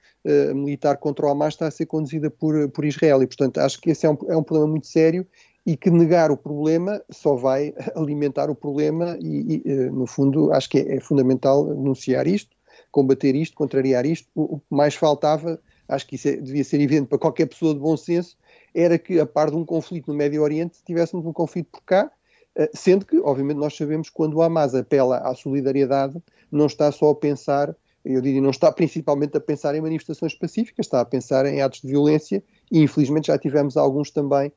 militar 0.54 0.96
contra 0.96 1.26
o 1.26 1.28
Hamas 1.28 1.52
está 1.52 1.66
a 1.66 1.70
ser 1.70 1.84
conduzida 1.84 2.30
por, 2.30 2.70
por 2.70 2.86
Israel. 2.86 3.22
E, 3.22 3.26
portanto, 3.26 3.58
acho 3.58 3.78
que 3.78 3.90
esse 3.90 4.06
é 4.06 4.10
um, 4.10 4.16
é 4.28 4.36
um 4.36 4.42
problema 4.42 4.70
muito 4.70 4.86
sério 4.86 5.26
e 5.64 5.76
que 5.76 5.90
negar 5.90 6.30
o 6.30 6.36
problema 6.36 7.02
só 7.10 7.36
vai 7.36 7.72
alimentar 7.94 8.50
o 8.50 8.54
problema 8.54 9.16
e, 9.20 9.56
e 9.56 9.62
eh, 9.64 9.90
no 9.90 10.06
fundo, 10.06 10.52
acho 10.52 10.68
que 10.68 10.78
é, 10.78 10.96
é, 10.96 11.00
fundamental 11.00 11.64
denunciar 11.64 12.26
isto, 12.26 12.56
combater 12.90 13.34
isto, 13.34 13.56
contrariar 13.56 14.04
isto. 14.04 14.28
O, 14.34 14.58
que 14.58 14.66
mais 14.70 14.94
faltava, 14.94 15.60
acho 15.88 16.06
que 16.06 16.16
isso 16.16 16.28
é, 16.28 16.36
devia 16.36 16.64
ser 16.64 16.80
evidente 16.80 17.08
para 17.08 17.18
qualquer 17.18 17.46
pessoa 17.46 17.74
de 17.74 17.80
bom 17.80 17.96
senso, 17.96 18.36
era 18.74 18.98
que, 18.98 19.20
a 19.20 19.26
par 19.26 19.50
de 19.50 19.56
um 19.56 19.64
conflito 19.64 20.10
no 20.10 20.16
Médio 20.16 20.42
Oriente, 20.42 20.78
tivéssemos 20.84 21.24
um 21.24 21.32
conflito 21.32 21.68
por 21.70 21.82
cá, 21.82 22.10
eh, 22.56 22.70
sendo 22.74 23.06
que, 23.06 23.18
obviamente, 23.20 23.58
nós 23.58 23.76
sabemos 23.76 24.08
que 24.08 24.16
quando 24.16 24.34
o 24.34 24.42
Hamas 24.42 24.74
apela 24.74 25.18
à 25.18 25.34
solidariedade, 25.34 26.20
não 26.50 26.66
está 26.66 26.90
só 26.90 27.10
a 27.10 27.14
pensar 27.14 27.74
eu 28.04 28.20
diria, 28.20 28.40
não 28.40 28.50
está 28.50 28.70
principalmente 28.72 29.36
a 29.36 29.40
pensar 29.40 29.74
em 29.74 29.80
manifestações 29.80 30.34
pacíficas, 30.34 30.86
está 30.86 31.00
a 31.00 31.04
pensar 31.04 31.46
em 31.46 31.62
atos 31.62 31.80
de 31.80 31.88
violência 31.88 32.42
e 32.70 32.80
infelizmente 32.80 33.28
já 33.28 33.38
tivemos 33.38 33.76
alguns 33.76 34.10
também 34.10 34.52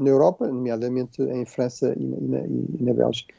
na 0.00 0.08
Europa, 0.08 0.46
nomeadamente 0.46 1.22
em 1.22 1.44
França 1.44 1.94
e 1.98 2.04
na, 2.04 2.40
e 2.46 2.82
na, 2.82 2.94
Bélgica. 2.94 3.34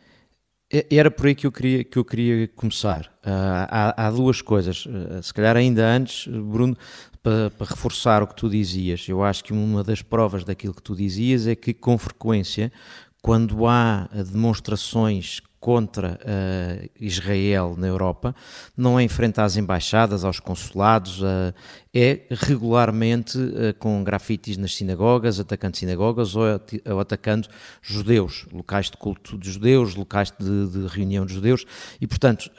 Era 0.90 1.12
por 1.12 1.28
aí 1.28 1.36
que 1.36 1.46
eu 1.46 1.52
queria, 1.52 1.84
que 1.84 1.98
eu 1.98 2.04
queria 2.04 2.48
começar. 2.50 3.06
Uh, 3.24 3.68
há, 3.70 4.08
há, 4.08 4.12
duas 4.12 4.42
coisas. 4.42 4.86
Uh, 4.86 5.22
se 5.22 5.34
calhar 5.34 5.56
ainda 5.56 5.86
antes, 5.86 6.28
Bruno, 6.28 6.76
para, 7.22 7.52
para, 7.52 7.68
reforçar 7.68 8.24
o 8.24 8.28
que 8.28 8.36
tu 8.36 8.50
dizias, 8.50 9.08
eu 9.08 9.24
acho 9.24 9.44
que 9.44 9.54
uma 9.54 9.84
das 9.84 10.02
provas 10.02 10.44
daquilo 10.44 10.74
que 10.74 10.82
tu 10.82 10.96
dizias 10.96 11.46
é 11.48 11.56
que, 11.56 11.74
com 11.74 11.98
frequência, 11.98 12.72
quando 13.22 13.66
há 13.68 14.10
demonstrações 14.32 15.42
contra 15.60 16.20
uh, 16.22 16.90
Israel 17.00 17.76
na 17.78 17.88
Europa 17.88 18.36
não 18.78 19.00
é 19.00 19.04
enfrenta 19.04 19.44
às 19.44 19.58
embaixadas, 19.58 20.24
aos 20.24 20.40
consulados, 20.40 21.22
uh, 21.22 21.54
é 21.94 22.22
regularmente 22.30 23.38
uh, 23.38 23.74
com 23.80 24.04
grafites 24.04 24.58
nas 24.58 24.76
sinagogas, 24.76 25.40
atacando 25.40 25.78
sinagogas 25.78 26.36
ou, 26.36 26.44
ou, 26.86 27.00
atacando 27.00 27.48
judeus, 27.82 28.46
locais 28.52 28.92
de 28.92 28.98
culto 28.98 29.38
de 29.38 29.52
judeus, 29.52 29.96
locais 29.96 30.32
de, 30.32 30.68
de 30.68 30.88
reunião 30.88 31.26
de 31.26 31.34
judeus, 31.34 31.66
e 32.00 32.06
portanto 32.06 32.52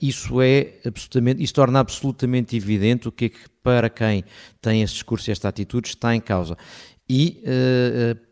isso 0.00 0.40
é 0.40 0.74
absolutamente, 0.84 1.42
isso 1.42 1.54
torna 1.54 1.80
absolutamente 1.80 2.56
evidente 2.56 3.08
o 3.08 3.12
que 3.12 3.26
é 3.26 3.28
que 3.28 3.50
para 3.62 3.90
quem 3.90 4.24
tem 4.60 4.82
esse 4.82 4.94
discurso 4.94 5.30
e 5.30 5.32
esta 5.32 5.48
atitude 5.48 5.88
está 5.88 6.14
em 6.14 6.20
causa. 6.20 6.56
E 7.12 7.42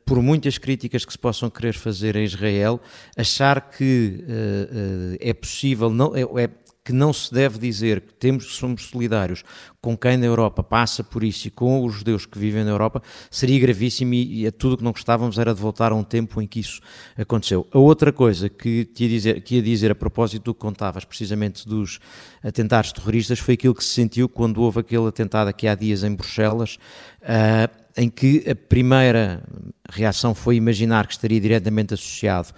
por 0.09 0.23
muitas 0.23 0.57
críticas 0.57 1.05
que 1.05 1.13
se 1.13 1.19
possam 1.19 1.51
querer 1.51 1.75
fazer 1.75 2.17
a 2.17 2.23
Israel, 2.23 2.81
achar 3.15 3.61
que 3.61 4.25
uh, 4.25 4.25
uh, 4.25 5.17
é 5.21 5.35
possível, 5.35 5.91
não, 5.91 6.17
é, 6.17 6.23
é, 6.45 6.51
que 6.83 6.95
não 6.95 7.13
se 7.13 7.31
deve 7.31 7.59
dizer 7.59 8.01
que 8.01 8.15
temos 8.15 8.47
que 8.47 8.53
somos 8.55 8.87
solidários 8.87 9.45
com 9.83 9.95
quem 9.95 10.17
na 10.17 10.25
Europa 10.25 10.63
passa 10.63 11.05
por 11.05 11.23
isso 11.23 11.47
e 11.47 11.51
com 11.51 11.85
os 11.85 11.97
judeus 11.97 12.25
que 12.25 12.39
vivem 12.39 12.65
na 12.65 12.71
Europa, 12.71 13.03
seria 13.31 13.61
gravíssimo 13.61 14.15
e, 14.15 14.47
e 14.47 14.51
tudo 14.51 14.73
o 14.73 14.77
que 14.79 14.85
não 14.85 14.93
gostávamos 14.93 15.39
era 15.39 15.55
de 15.55 15.61
voltar 15.61 15.93
a 15.93 15.95
um 15.95 16.03
tempo 16.03 16.41
em 16.41 16.47
que 16.47 16.61
isso 16.61 16.81
aconteceu. 17.15 17.67
A 17.71 17.79
outra 17.79 18.11
coisa 18.11 18.49
que, 18.49 18.87
te 18.87 19.05
ia 19.05 19.11
dizer, 19.11 19.43
que 19.43 19.57
ia 19.57 19.63
dizer 19.63 19.91
a 19.91 19.95
propósito 19.95 20.45
do 20.45 20.55
que 20.55 20.61
contavas 20.61 21.05
precisamente 21.05 21.69
dos 21.69 22.01
atentados 22.43 22.93
terroristas 22.93 23.39
foi 23.39 23.53
aquilo 23.53 23.75
que 23.75 23.85
se 23.85 23.91
sentiu 23.91 24.27
quando 24.27 24.63
houve 24.63 24.81
aquele 24.81 25.07
atentado 25.07 25.49
aqui 25.49 25.69
há 25.69 25.75
dias 25.75 26.03
em 26.03 26.15
Bruxelas, 26.15 26.79
uh, 27.21 27.78
em 27.99 28.09
que 28.09 28.49
a 28.49 28.55
primeira 28.55 29.43
reação 29.91 30.35
foi 30.35 30.57
imaginar 30.57 31.07
que 31.07 31.13
estaria 31.13 31.41
diretamente 31.41 31.95
associado 31.95 32.49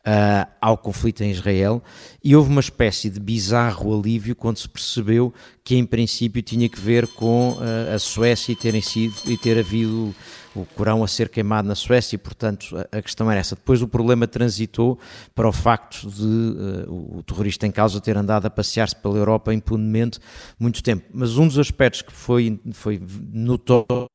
uh, 0.00 0.50
ao 0.60 0.76
conflito 0.76 1.22
em 1.22 1.30
Israel 1.30 1.82
e 2.22 2.36
houve 2.36 2.50
uma 2.50 2.60
espécie 2.60 3.08
de 3.08 3.18
bizarro 3.18 3.98
alívio 3.98 4.36
quando 4.36 4.58
se 4.58 4.68
percebeu 4.68 5.32
que 5.64 5.76
em 5.76 5.86
princípio 5.86 6.42
tinha 6.42 6.68
que 6.68 6.78
ver 6.78 7.06
com 7.06 7.52
uh, 7.52 7.94
a 7.94 7.98
Suécia 7.98 8.52
e, 8.52 8.56
terem 8.56 8.82
sido, 8.82 9.14
e 9.26 9.36
ter 9.36 9.58
havido 9.58 10.14
o 10.54 10.66
Corão 10.66 11.04
a 11.04 11.08
ser 11.08 11.28
queimado 11.28 11.68
na 11.68 11.76
Suécia 11.76 12.16
e, 12.16 12.18
portanto, 12.18 12.76
a, 12.90 13.00
questão 13.00 13.30
era 13.30 13.40
essa. 13.40 13.54
Depois 13.54 13.80
o 13.82 13.88
problema 13.88 14.26
transitou 14.26 14.98
para 15.34 15.48
o 15.48 15.52
facto 15.52 16.10
de 16.10 16.24
uh, 16.24 17.18
o 17.18 17.22
terrorista 17.22 17.66
em 17.66 17.70
causa 17.70 18.00
ter 18.00 18.16
andado 18.16 18.46
a 18.46 18.50
passear-se 18.50 18.96
pela 18.96 19.16
Europa 19.16 19.54
impunemente 19.54 20.18
muito 20.58 20.82
tempo. 20.82 21.06
Mas 21.14 21.38
um 21.38 21.46
dos 21.46 21.58
aspectos 21.58 22.02
que 22.02 22.12
foi, 22.12 22.60
foi 22.72 23.00
notório 23.32 24.10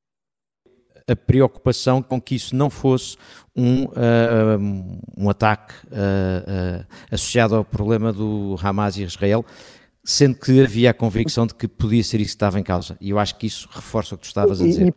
a 1.07 1.15
preocupação 1.15 2.01
com 2.01 2.19
que 2.19 2.35
isso 2.35 2.55
não 2.55 2.69
fosse 2.69 3.15
um, 3.55 3.83
uh, 3.85 4.99
um 5.17 5.29
ataque 5.29 5.73
uh, 5.85 6.81
uh, 6.81 6.85
associado 7.11 7.55
ao 7.55 7.63
problema 7.63 8.11
do 8.11 8.55
Hamas 8.61 8.97
e 8.97 9.03
Israel, 9.03 9.45
sendo 10.03 10.35
que 10.35 10.61
havia 10.61 10.91
a 10.91 10.93
convicção 10.93 11.47
de 11.47 11.53
que 11.53 11.67
podia 11.67 12.03
ser 12.03 12.19
isso 12.21 12.31
que 12.31 12.35
estava 12.35 12.59
em 12.59 12.63
causa. 12.63 12.97
E 12.99 13.09
eu 13.11 13.19
acho 13.19 13.35
que 13.37 13.47
isso 13.47 13.67
reforça 13.71 14.15
o 14.15 14.17
que 14.17 14.23
tu 14.23 14.27
estavas 14.27 14.61
a 14.61 14.63
dizer. 14.63 14.93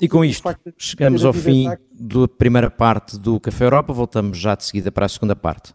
E, 0.00 0.04
e 0.04 0.08
com 0.08 0.24
isto, 0.24 0.42
chegamos 0.76 1.24
ao 1.24 1.32
fim 1.32 1.68
da 1.92 2.26
primeira 2.26 2.70
parte 2.70 3.18
do 3.18 3.38
Café 3.38 3.64
Europa, 3.64 3.92
voltamos 3.92 4.38
já 4.38 4.54
de 4.54 4.64
seguida 4.64 4.90
para 4.90 5.06
a 5.06 5.08
segunda 5.08 5.36
parte. 5.36 5.74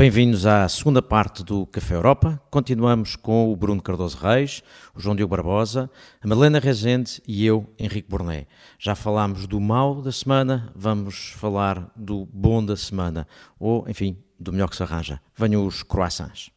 Bem-vindos 0.00 0.46
à 0.46 0.66
segunda 0.66 1.02
parte 1.02 1.44
do 1.44 1.66
Café 1.66 1.94
Europa. 1.94 2.40
Continuamos 2.50 3.16
com 3.16 3.52
o 3.52 3.54
Bruno 3.54 3.82
Cardoso 3.82 4.16
Reis, 4.16 4.62
o 4.94 4.98
João 4.98 5.14
Diogo 5.14 5.36
Barbosa, 5.36 5.90
a 6.22 6.26
Malena 6.26 6.58
Rezende 6.58 7.20
e 7.28 7.44
eu, 7.44 7.70
Henrique 7.78 8.08
Borné. 8.08 8.46
Já 8.78 8.94
falámos 8.94 9.46
do 9.46 9.60
mal 9.60 10.00
da 10.00 10.10
semana, 10.10 10.72
vamos 10.74 11.34
falar 11.36 11.92
do 11.94 12.24
bom 12.32 12.64
da 12.64 12.78
semana, 12.78 13.28
ou, 13.58 13.86
enfim, 13.90 14.16
do 14.38 14.54
melhor 14.54 14.70
que 14.70 14.76
se 14.76 14.82
arranja. 14.82 15.20
Venham 15.36 15.66
os 15.66 15.82
croissants. 15.82 16.50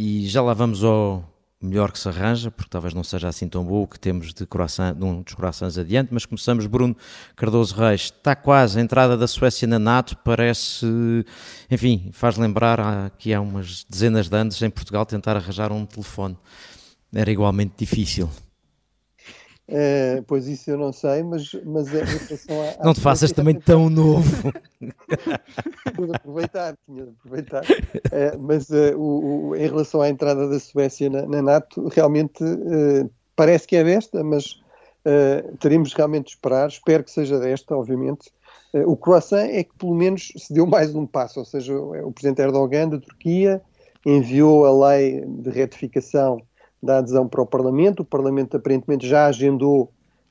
E 0.00 0.26
já 0.26 0.42
lá 0.42 0.52
vamos 0.52 0.82
ao 0.82 1.35
melhor 1.66 1.92
que 1.92 1.98
se 1.98 2.08
arranja, 2.08 2.50
porque 2.50 2.70
talvez 2.70 2.94
não 2.94 3.04
seja 3.04 3.28
assim 3.28 3.48
tão 3.48 3.64
bom 3.64 3.82
o 3.82 3.86
que 3.86 3.98
temos 3.98 4.32
de, 4.32 4.46
coração, 4.46 4.94
de 4.94 5.04
um 5.04 5.22
dos 5.22 5.34
corações 5.34 5.76
adiante, 5.76 6.08
mas 6.12 6.24
começamos, 6.24 6.66
Bruno 6.66 6.96
Cardoso 7.34 7.74
Reis, 7.74 8.02
está 8.02 8.34
quase 8.34 8.78
a 8.78 8.82
entrada 8.82 9.16
da 9.16 9.26
Suécia 9.26 9.66
na 9.66 9.78
NATO, 9.78 10.16
parece, 10.18 10.86
enfim, 11.70 12.10
faz 12.12 12.36
lembrar 12.36 13.10
que 13.18 13.34
há 13.34 13.40
umas 13.40 13.84
dezenas 13.88 14.28
de 14.28 14.36
anos 14.36 14.62
em 14.62 14.70
Portugal 14.70 15.04
tentar 15.04 15.36
arranjar 15.36 15.72
um 15.72 15.84
telefone, 15.84 16.36
era 17.12 17.30
igualmente 17.30 17.74
difícil. 17.76 18.30
É, 19.68 20.22
pois 20.28 20.46
isso 20.46 20.70
eu 20.70 20.78
não 20.78 20.92
sei, 20.92 21.24
mas, 21.24 21.52
mas 21.64 21.92
é 21.92 22.02
em 22.02 22.04
relação 22.04 22.62
a. 22.62 22.84
Não 22.84 22.94
te 22.94 23.00
faças 23.00 23.32
também 23.32 23.58
tão 23.58 23.90
novo. 23.90 24.52
Tinha 25.94 26.06
de 26.06 26.14
aproveitar, 26.14 26.76
tinha 26.86 27.04
de 27.04 27.10
aproveitar. 27.10 27.62
É, 28.12 28.36
mas 28.36 28.68
uh, 28.68 28.96
o, 28.96 29.48
o, 29.48 29.56
em 29.56 29.66
relação 29.66 30.02
à 30.02 30.08
entrada 30.08 30.48
da 30.48 30.60
Suécia 30.60 31.08
na, 31.08 31.26
na 31.26 31.42
NATO, 31.42 31.88
realmente 31.88 32.44
parece 33.34 33.66
que 33.66 33.76
é 33.76 33.82
desta, 33.82 34.22
mas 34.22 34.60
teremos 35.58 35.94
realmente 35.94 36.26
de 36.26 36.30
esperar. 36.32 36.68
Espero 36.68 37.02
que 37.02 37.10
seja 37.10 37.38
desta, 37.38 37.74
obviamente. 37.74 38.30
o 38.74 38.96
croissant 38.96 39.48
é 39.48 39.64
que 39.64 39.74
pelo 39.78 39.94
menos 39.94 40.32
se 40.36 40.52
deu 40.52 40.66
mais 40.66 40.94
um 40.94 41.06
passo, 41.06 41.38
ou 41.38 41.44
seja, 41.44 41.72
o, 41.72 42.08
o 42.08 42.12
presidente 42.12 42.42
Erdogan 42.42 42.88
da 42.88 42.98
Turquia 42.98 43.62
enviou 44.04 44.66
a 44.66 44.90
lei 44.90 45.24
de 45.26 45.50
retificação 45.50 46.40
da 46.82 46.98
adesão 46.98 47.28
para 47.28 47.42
o 47.42 47.46
Parlamento. 47.46 48.00
O 48.00 48.04
Parlamento 48.04 48.56
aparentemente 48.56 49.06
já 49.06 49.26
agendou 49.26 49.84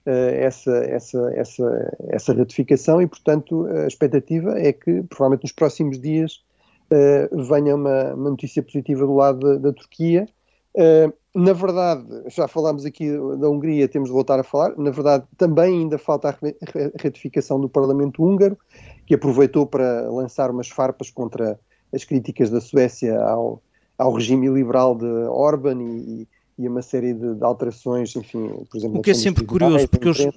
uh, 0.05 0.09
essa, 0.09 0.71
essa, 0.71 1.31
essa, 1.35 1.97
essa 2.09 2.33
ratificação 2.33 3.01
e, 3.01 3.07
portanto, 3.07 3.65
a 3.65 3.87
expectativa 3.87 4.57
é 4.59 4.71
que, 4.71 5.03
provavelmente 5.03 5.43
nos 5.43 5.51
próximos 5.51 5.99
dias, 5.99 6.43
uh, 6.91 7.43
venha 7.43 7.75
uma, 7.75 8.13
uma, 8.13 8.29
notícia 8.29 8.61
positiva 8.61 9.05
do 9.05 9.15
lado 9.15 9.39
da, 9.39 9.69
da 9.69 9.73
Turquia. 9.73 10.27
Uh, 10.75 11.13
na 11.35 11.51
verdade, 11.51 12.05
já 12.27 12.47
falámos 12.47 12.85
aqui 12.85 13.09
da 13.37 13.49
Hungria, 13.49 13.89
temos 13.89 14.07
de 14.07 14.13
voltar 14.13 14.39
a 14.39 14.43
falar. 14.43 14.77
Na 14.77 14.89
verdade, 14.89 15.25
também 15.37 15.81
ainda 15.81 15.97
falta 15.97 16.29
a 16.29 17.03
ratificação 17.03 17.59
do 17.59 17.67
Parlamento 17.67 18.23
húngaro, 18.23 18.57
que 19.05 19.15
aproveitou 19.15 19.65
para 19.67 20.09
lançar 20.09 20.49
umas 20.49 20.69
farpas 20.69 21.09
contra 21.09 21.59
as 21.93 22.05
críticas 22.05 22.49
da 22.49 22.61
Suécia 22.61 23.19
ao, 23.19 23.61
ao 23.97 24.13
regime 24.13 24.47
liberal 24.47 24.95
de 24.95 25.05
Orban 25.05 25.81
e, 25.83 26.27
e 26.57 26.67
uma 26.67 26.81
série 26.81 27.13
de, 27.13 27.35
de, 27.35 27.43
alterações, 27.43 28.15
enfim, 28.15 28.47
por 28.69 28.77
exemplo... 28.77 28.99
O 28.99 29.01
que 29.01 29.11
é 29.11 29.13
sempre 29.13 29.43
curioso, 29.43 29.87
porque 29.89 30.07
eles, 30.07 30.27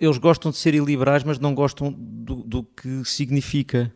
eles, 0.00 0.18
gostam 0.18 0.50
de 0.50 0.56
ser 0.56 0.74
iliberais, 0.74 1.22
mas 1.22 1.38
não 1.38 1.54
gostam 1.54 1.92
do, 1.96 2.36
do, 2.36 2.62
que 2.62 3.04
significa. 3.04 3.92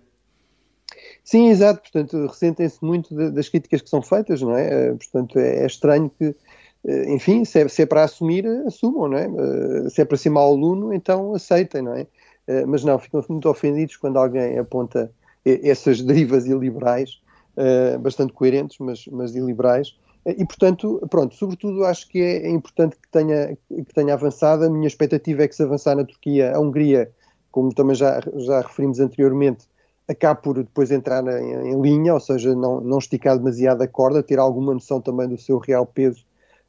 Sim, 1.25 1.49
exato. 1.49 1.81
Portanto, 1.83 2.27
ressentem-se 2.27 2.85
muito 2.85 3.15
de, 3.15 3.31
das 3.31 3.49
críticas 3.49 3.81
que 3.81 3.89
são 3.89 4.03
feitas, 4.03 4.43
não 4.43 4.57
é? 4.57 4.89
Eh, 4.89 4.95
portanto, 4.95 5.39
é, 5.39 5.63
é 5.63 5.67
estranho 5.67 6.11
que, 6.19 6.35
eh, 6.87 7.15
enfim, 7.15 7.45
se 7.45 7.61
é, 7.61 7.69
se 7.69 7.83
é, 7.83 7.87
para 7.87 8.05
assumir, 8.05 8.47
assumam, 8.67 9.09
não 9.09 9.17
é? 9.17 9.25
Eh, 9.25 9.89
se 9.91 10.03
é 10.03 10.05
para 10.05 10.19
ser 10.19 10.31
mau 10.31 10.53
aluno, 10.53 10.93
então 10.93 11.35
aceitem, 11.35 11.83
não 11.83 11.95
é? 11.95 12.07
Mas 12.67 12.83
não, 12.83 12.99
ficam 12.99 13.25
muito 13.29 13.49
ofendidos 13.49 13.97
quando 13.97 14.19
alguém 14.19 14.59
aponta 14.59 15.13
essas 15.45 16.01
derivas 16.03 16.47
iliberais, 16.47 17.21
bastante 18.01 18.33
coerentes, 18.33 18.77
mas, 18.81 19.07
mas 19.07 19.37
iliberais. 19.37 19.95
E, 20.27 20.45
portanto, 20.45 21.01
pronto, 21.11 21.35
sobretudo 21.35 21.85
acho 21.85 22.07
que 22.09 22.21
é, 22.21 22.47
é 22.47 22.51
importante 22.51 22.97
que 22.97 23.09
tenha, 23.11 23.57
que 23.69 23.95
tenha 23.95 24.15
avançado. 24.15 24.65
A 24.65 24.71
minha 24.71 24.87
expectativa 24.87 25.43
é 25.43 25.49
que 25.49 25.55
se 25.55 25.63
avançar 25.63 25.97
na 25.97 26.05
Turquia, 26.05 26.55
a 26.55 26.61
Hungria, 26.61 27.11
como 27.51 27.75
também 27.75 27.95
já, 27.95 28.21
já 28.37 28.61
referimos 28.61 29.01
anteriormente, 29.01 29.67
acabe 30.09 30.43
por 30.43 30.57
depois 30.57 30.91
entrar 30.91 31.25
em, 31.27 31.71
em, 31.71 31.81
linha, 31.81 32.13
ou 32.15 32.21
seja, 32.21 32.55
não, 32.55 32.81
não 32.81 32.99
esticar 32.99 33.39
demasiado 33.39 33.83
a 33.83 33.89
corda, 33.89 34.23
ter 34.23 34.39
alguma 34.39 34.75
noção 34.75 35.01
também 35.01 35.29
do 35.29 35.39
seu 35.39 35.59
real 35.59 35.87
peso 35.87 36.25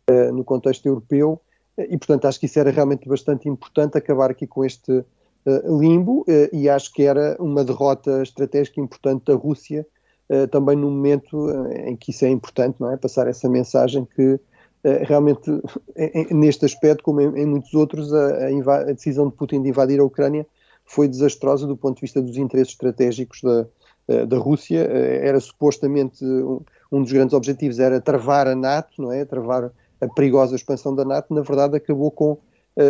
uh, 0.10 0.32
no 0.32 0.44
contexto 0.44 0.86
europeu, 0.86 1.42
e 1.78 1.98
portanto 1.98 2.26
acho 2.26 2.40
que 2.40 2.46
isso 2.46 2.60
era 2.60 2.70
realmente 2.70 3.08
bastante 3.08 3.50
importante, 3.50 3.98
acabar 3.98 4.30
aqui 4.30 4.46
com 4.46 4.64
este 4.64 4.92
uh, 4.92 5.80
limbo, 5.80 6.22
uh, 6.22 6.56
e 6.56 6.70
acho 6.70 6.94
que 6.94 7.04
era 7.04 7.36
uma 7.40 7.64
derrota 7.64 8.22
estratégica 8.22 8.80
importante 8.80 9.26
da 9.26 9.34
Rússia, 9.34 9.86
também 10.50 10.76
no 10.76 10.90
momento 10.90 11.50
em 11.86 11.96
que 11.96 12.12
isso 12.12 12.26
é 12.26 12.30
importante, 12.30 12.78
não 12.80 12.92
é? 12.92 12.98
Passar 12.98 13.28
essa 13.28 13.50
mensagem 13.50 14.06
que 14.06 14.40
realmente, 15.04 15.50
neste 16.32 16.66
aspecto, 16.66 17.04
como 17.04 17.22
em, 17.22 17.46
muitos 17.46 17.74
outros, 17.74 18.14
a, 18.14 18.48
a, 18.48 18.84
decisão 18.94 19.28
de 19.28 19.36
Putin 19.36 19.62
de 19.62 19.70
invadir 19.70 20.00
a 20.00 20.04
Ucrânia 20.04 20.46
foi 20.86 21.08
desastrosa 21.08 21.68
do 21.68 21.78
ponto 21.78 21.96
de 21.96 22.02
vista 22.02 22.22
dos 22.22 22.38
interesses 22.38 22.74
estratégicos 22.74 23.42
da, 23.42 23.68
eh, 24.08 24.26
da 24.26 24.38
Rússia. 24.38 24.80
Eh, 24.80 25.28
era 25.28 25.40
supostamente 25.40 26.26
um 26.92 27.02
dos 27.02 27.12
grandes 27.12 27.34
objetivos 27.34 27.80
era 27.80 28.02
travar 28.02 28.48
a 28.48 28.56
NATO, 28.56 29.02
não 29.02 29.12
é? 29.12 29.24
Travar 29.24 29.72
a 30.02 30.08
perigosa 30.08 30.56
expansão 30.56 30.94
da 30.96 31.06
NATO. 31.06 31.34
Na 31.34 31.42
verdade, 31.42 31.78
acabou 31.78 32.12
com 32.12 32.38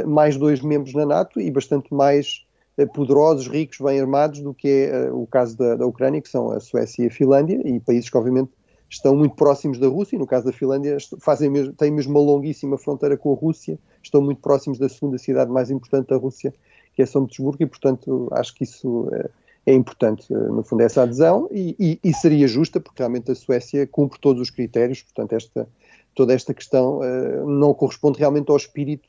mais 0.05 0.37
dois 0.37 0.61
membros 0.61 0.93
na 0.93 1.07
NATO 1.07 1.41
e 1.41 1.49
bastante 1.49 1.91
mais 1.91 2.45
poderosos, 2.93 3.47
ricos, 3.47 3.77
bem 3.79 3.99
armados 3.99 4.39
do 4.39 4.53
que 4.53 4.67
é 4.67 5.09
uh, 5.09 5.21
o 5.21 5.27
caso 5.27 5.57
da, 5.57 5.75
da 5.75 5.85
Ucrânia, 5.85 6.21
que 6.21 6.29
são 6.29 6.51
a 6.51 6.59
Suécia 6.59 7.03
e 7.03 7.07
a 7.07 7.11
Finlândia, 7.11 7.61
e 7.65 7.79
países 7.79 8.09
que 8.09 8.17
obviamente 8.17 8.51
estão 8.89 9.15
muito 9.15 9.35
próximos 9.35 9.77
da 9.77 9.87
Rússia, 9.87 10.15
e 10.15 10.19
no 10.19 10.27
caso 10.27 10.45
da 10.45 10.51
Finlândia 10.51 10.97
fazem 11.19 11.49
mesmo, 11.49 11.73
têm 11.73 11.91
mesmo 11.91 12.11
uma 12.11 12.19
longuíssima 12.19 12.77
fronteira 12.77 13.17
com 13.17 13.31
a 13.31 13.35
Rússia, 13.35 13.79
estão 14.03 14.21
muito 14.21 14.41
próximos 14.41 14.77
da 14.77 14.89
segunda 14.89 15.17
cidade 15.17 15.49
mais 15.49 15.71
importante 15.71 16.07
da 16.07 16.17
Rússia, 16.17 16.53
que 16.93 17.01
é 17.01 17.05
São 17.05 17.25
Petersburgo, 17.25 17.63
e 17.63 17.65
portanto 17.65 18.27
acho 18.33 18.53
que 18.53 18.65
isso 18.65 19.09
é, 19.13 19.71
é 19.71 19.73
importante, 19.73 20.33
eh, 20.33 20.37
no 20.37 20.61
fundo, 20.61 20.81
essa 20.81 21.03
adesão, 21.03 21.47
e, 21.51 21.73
e, 21.79 21.99
e, 22.03 22.13
seria 22.13 22.47
justa, 22.49 22.81
porque 22.81 23.01
realmente 23.01 23.31
a 23.31 23.35
Suécia 23.35 23.87
cumpre 23.87 24.19
todos 24.19 24.41
os 24.41 24.49
critérios, 24.49 25.01
portanto 25.03 25.33
esta, 25.33 25.69
toda 26.13 26.33
esta 26.33 26.53
questão 26.53 26.99
não 27.47 27.73
corresponde 27.73 28.19
realmente 28.19 28.49
ao 28.51 28.57
espírito 28.57 29.07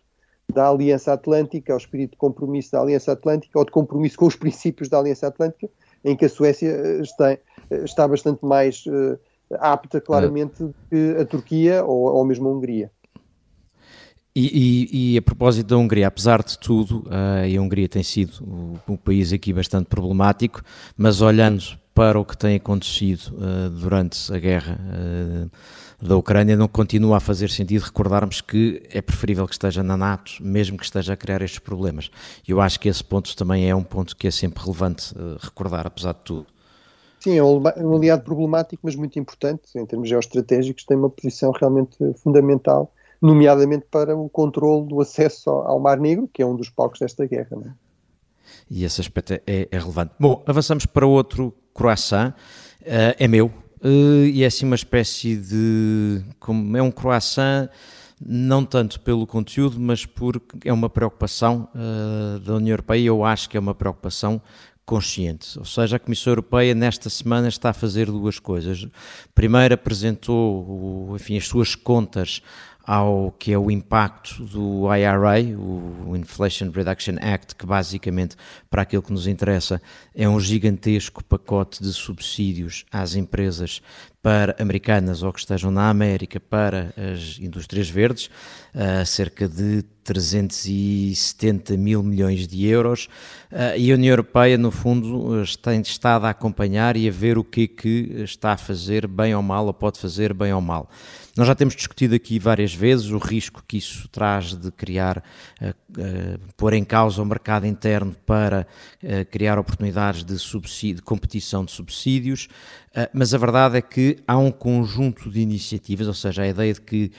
da 0.53 0.69
Aliança 0.69 1.12
Atlântica, 1.12 1.73
ao 1.73 1.79
espírito 1.79 2.12
de 2.12 2.17
compromisso 2.17 2.73
da 2.73 2.81
Aliança 2.81 3.12
Atlântica, 3.12 3.59
ou 3.59 3.65
de 3.65 3.71
compromisso 3.71 4.17
com 4.17 4.27
os 4.27 4.37
princípios 4.37 4.88
da 4.88 4.99
Aliança 4.99 5.27
Atlântica, 5.27 5.69
em 6.05 6.17
que 6.17 6.25
a 6.25 6.29
Suécia 6.29 7.01
está, 7.01 7.38
está 7.71 8.07
bastante 8.07 8.45
mais 8.45 8.85
uh, 8.87 9.19
apta, 9.59 10.01
claramente, 10.01 10.69
que 10.91 11.17
a 11.21 11.25
Turquia 11.25 11.85
ou, 11.85 12.15
ou 12.15 12.25
mesmo 12.25 12.49
a 12.49 12.53
Hungria. 12.53 12.91
E, 14.35 14.88
e, 14.91 15.15
e, 15.15 15.19
a 15.19 15.23
propósito 15.23 15.67
da 15.67 15.77
Hungria, 15.77 16.07
apesar 16.07 16.43
de 16.43 16.59
tudo, 16.59 17.01
uh, 17.01 17.45
a 17.45 17.61
Hungria 17.61 17.87
tem 17.87 18.03
sido 18.03 18.33
um, 18.88 18.97
país 18.97 19.31
aqui 19.31 19.53
bastante 19.53 19.87
problemático, 19.87 20.62
mas 20.97 21.21
olhando 21.21 21.62
para 21.95 22.19
o 22.19 22.25
que 22.25 22.37
tem 22.37 22.57
acontecido 22.57 23.35
uh, 23.35 23.69
durante 23.69 24.33
a 24.33 24.38
guerra 24.38 24.79
da 26.03 26.17
Ucrânia, 26.17 26.57
não 26.57 26.67
continua 26.67 27.19
a 27.19 27.21
fazer 27.21 27.49
sentido 27.49 27.83
recordarmos 27.83 28.41
que 28.41 28.83
é 28.91 29.01
preferível 29.01 29.47
que 29.47 29.55
esteja 29.55 29.83
na 29.83 29.97
NATO, 29.97 30.33
mesmo 30.41 30.77
que 30.77 30.85
esteja 30.85 31.12
a 31.12 31.17
criar 31.17 31.41
estes 31.43 31.61
problemas. 31.61 32.11
Eu 32.47 32.61
acho 32.61 32.81
que 32.81 32.88
esse 32.88 33.05
ponto 33.05 33.35
também 33.37 33.71
é 33.71 33.75
um 33.75 33.85
ponto 33.85 34.17
que 34.17 34.27
é 34.27 34.31
sempre 34.31 34.62
relevante 34.62 35.15
recordar, 35.41 35.87
apesar 35.87 36.12
de 36.15 36.21
tudo. 36.25 36.47
Sim, 37.21 37.38
é 37.38 37.43
um 37.45 37.97
aliado 37.97 38.25
problemático, 38.25 38.81
mas 38.83 38.97
muito 38.97 39.17
importante 39.17 39.62
em 39.77 39.87
termos 39.87 40.09
geoestratégicos, 40.09 40.85
tem 40.85 40.97
uma 40.97 41.09
posição 41.09 41.53
realmente 41.53 41.97
fundamental 42.17 42.93
nomeadamente 43.23 43.87
para 43.88 44.17
o 44.17 44.29
controle 44.29 44.88
do 44.88 45.01
acesso 45.01 45.49
ao, 45.49 45.79
Mar 45.79 46.01
Negro, 46.01 46.29
que 46.33 46.43
é 46.43 46.47
um 46.47 46.57
dos 46.57 46.69
palcos 46.69 46.99
desta 46.99 47.25
guerra. 47.25 47.57
É? 47.65 47.71
E 48.69 48.85
esse 48.85 49.01
aspecto 49.01 49.35
é, 49.35 49.41
é, 49.47 49.79
relevante. 49.79 50.12
Bom, 50.19 50.43
avançamos 50.45 50.85
para 50.85 51.07
outro 51.07 51.55
croissant, 51.73 52.31
uh, 52.81 53.15
é 53.17 53.29
meu, 53.29 53.53
uh, 53.83 54.25
e 54.27 54.42
é 54.42 54.47
assim 54.47 54.66
uma 54.66 54.77
espécie 54.77 55.37
de. 55.37 56.23
Como, 56.38 56.77
é 56.77 56.83
um 56.83 56.90
croissant 56.90 57.68
não 58.25 58.64
tanto 58.64 59.01
pelo 59.01 59.27
conteúdo, 59.27 59.81
mas 59.81 60.07
porque 60.07 60.68
é 60.68 60.73
uma 60.73 60.88
preocupação 60.88 61.68
uh, 61.75 62.38
da 62.38 62.55
União 62.55 62.73
Europeia, 62.75 63.07
eu 63.07 63.25
acho 63.25 63.51
que 63.51 63.57
é 63.57 63.61
uma 63.61 63.75
preocupação 63.75 64.40
consciente. 64.85 65.59
Ou 65.59 65.64
seja, 65.64 65.97
a 65.97 65.99
Comissão 65.99 66.33
Europeia 66.33 66.75
nesta 66.75 67.09
semana 67.09 67.49
está 67.49 67.71
a 67.71 67.73
fazer 67.73 68.07
duas 68.07 68.38
coisas. 68.38 68.87
Primeiro 69.35 69.75
apresentou 69.75 71.14
enfim, 71.14 71.37
as 71.37 71.47
suas 71.47 71.75
contas 71.75 72.42
ao 72.85 73.33
que 73.38 73.53
é 73.53 73.59
o 73.59 73.71
impacto 73.71 74.45
do 74.45 74.87
IRA, 74.95 75.57
o 75.57 76.16
Inflation 76.16 76.71
Reduction 76.71 77.14
Act, 77.21 77.55
que 77.55 77.64
basicamente, 77.64 78.37
para 78.71 78.83
aquilo 78.83 79.03
que 79.03 79.12
nos 79.12 79.27
interessa, 79.27 79.81
é 80.14 80.29
um 80.29 80.40
gigantesco 80.40 81.23
pacote 81.25 81.83
de 81.83 81.92
subsídios 81.92 82.85
às 82.90 83.14
empresas 83.14 83.81
para 84.23 84.55
americanas 84.61 85.23
ou 85.23 85.33
que 85.33 85.40
estejam 85.40 85.71
na 85.71 85.90
América 85.90 86.38
para 86.38 86.95
as 86.97 87.38
indústrias 87.40 87.90
verdes, 87.90 88.27
uh, 88.73 89.05
cerca 89.05 89.49
de 89.49 89.83
370 90.05 91.77
mil 91.77 92.03
milhões 92.05 92.47
de 92.47 92.66
euros, 92.66 93.09
uh, 93.51 93.77
e 93.77 93.90
a 93.90 93.95
União 93.95 94.12
Europeia, 94.12 94.57
no 94.57 94.71
fundo, 94.71 95.45
tem 95.61 95.81
estado 95.81 96.27
a 96.27 96.31
acompanhar 96.31 96.97
e 96.97 97.09
a 97.09 97.12
ver 97.12 97.37
o 97.37 97.42
que 97.42 97.64
é 97.64 97.66
que 97.66 98.23
está 98.23 98.53
a 98.53 98.57
fazer 98.57 99.09
bem 99.09 99.35
ou 99.35 99.42
mal, 99.42 99.66
ou 99.66 99.75
pode 99.75 99.99
fazer 99.99 100.33
bem 100.33 100.53
ou 100.53 100.61
mal. 100.61 100.88
Nós 101.35 101.47
já 101.47 101.55
temos 101.55 101.75
discutido 101.75 102.14
aqui 102.14 102.38
várias 102.38 102.75
vezes 102.75 103.11
o 103.11 103.16
risco 103.16 103.64
que 103.66 103.79
isso 103.79 104.07
traz 104.09 104.55
de 104.55 104.71
criar, 104.71 105.18
uh, 105.61 105.68
uh, 105.71 106.38
pôr 106.59 106.75
em 106.75 106.85
causa 106.85 107.23
o 107.23 107.25
mercado 107.25 107.66
interno 107.66 108.14
para 108.27 108.66
uh, 109.03 109.25
criar 109.31 109.59
oportunidades 109.59 110.25
de, 110.25 110.38
subsídio, 110.38 110.97
de 110.97 111.03
competição 111.03 111.64
de 111.64 111.73
subsídios, 111.73 112.49
mas 113.14 113.33
a 113.33 113.38
verdade 113.38 113.79
é 113.79 113.81
que 113.81 114.18
há 114.29 114.37
um 114.37 114.53
conjunto 114.53 115.31
de 115.31 115.40
iniciativas, 115.40 116.07
ou 116.07 116.12
seja, 116.12 116.42
a 116.42 116.49
ideia 116.49 116.75
de 116.75 116.81
que 116.83 117.11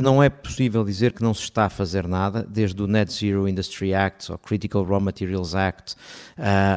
não 0.00 0.22
é 0.22 0.28
possível 0.28 0.84
dizer 0.84 1.12
que 1.12 1.22
não 1.22 1.34
se 1.34 1.42
está 1.42 1.64
a 1.64 1.70
fazer 1.70 2.06
nada, 2.06 2.46
desde 2.48 2.80
o 2.80 2.86
Net 2.86 3.12
Zero 3.12 3.48
Industry 3.48 3.92
Act 3.92 4.30
ou 4.30 4.38
Critical 4.38 4.84
Raw 4.84 5.00
Materials 5.00 5.54
Act 5.54 5.96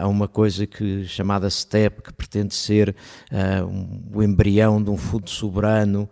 a 0.02 0.08
uma 0.08 0.28
coisa 0.28 0.66
que, 0.66 1.06
chamada 1.06 1.48
STEP, 1.48 2.02
que 2.02 2.12
pretende 2.12 2.56
ser 2.56 2.96
uh, 3.32 3.66
um, 3.66 4.02
o 4.12 4.24
embrião 4.24 4.82
de 4.84 4.90
um 4.90 4.98
fundo 4.98 5.30
soberano. 5.30 6.10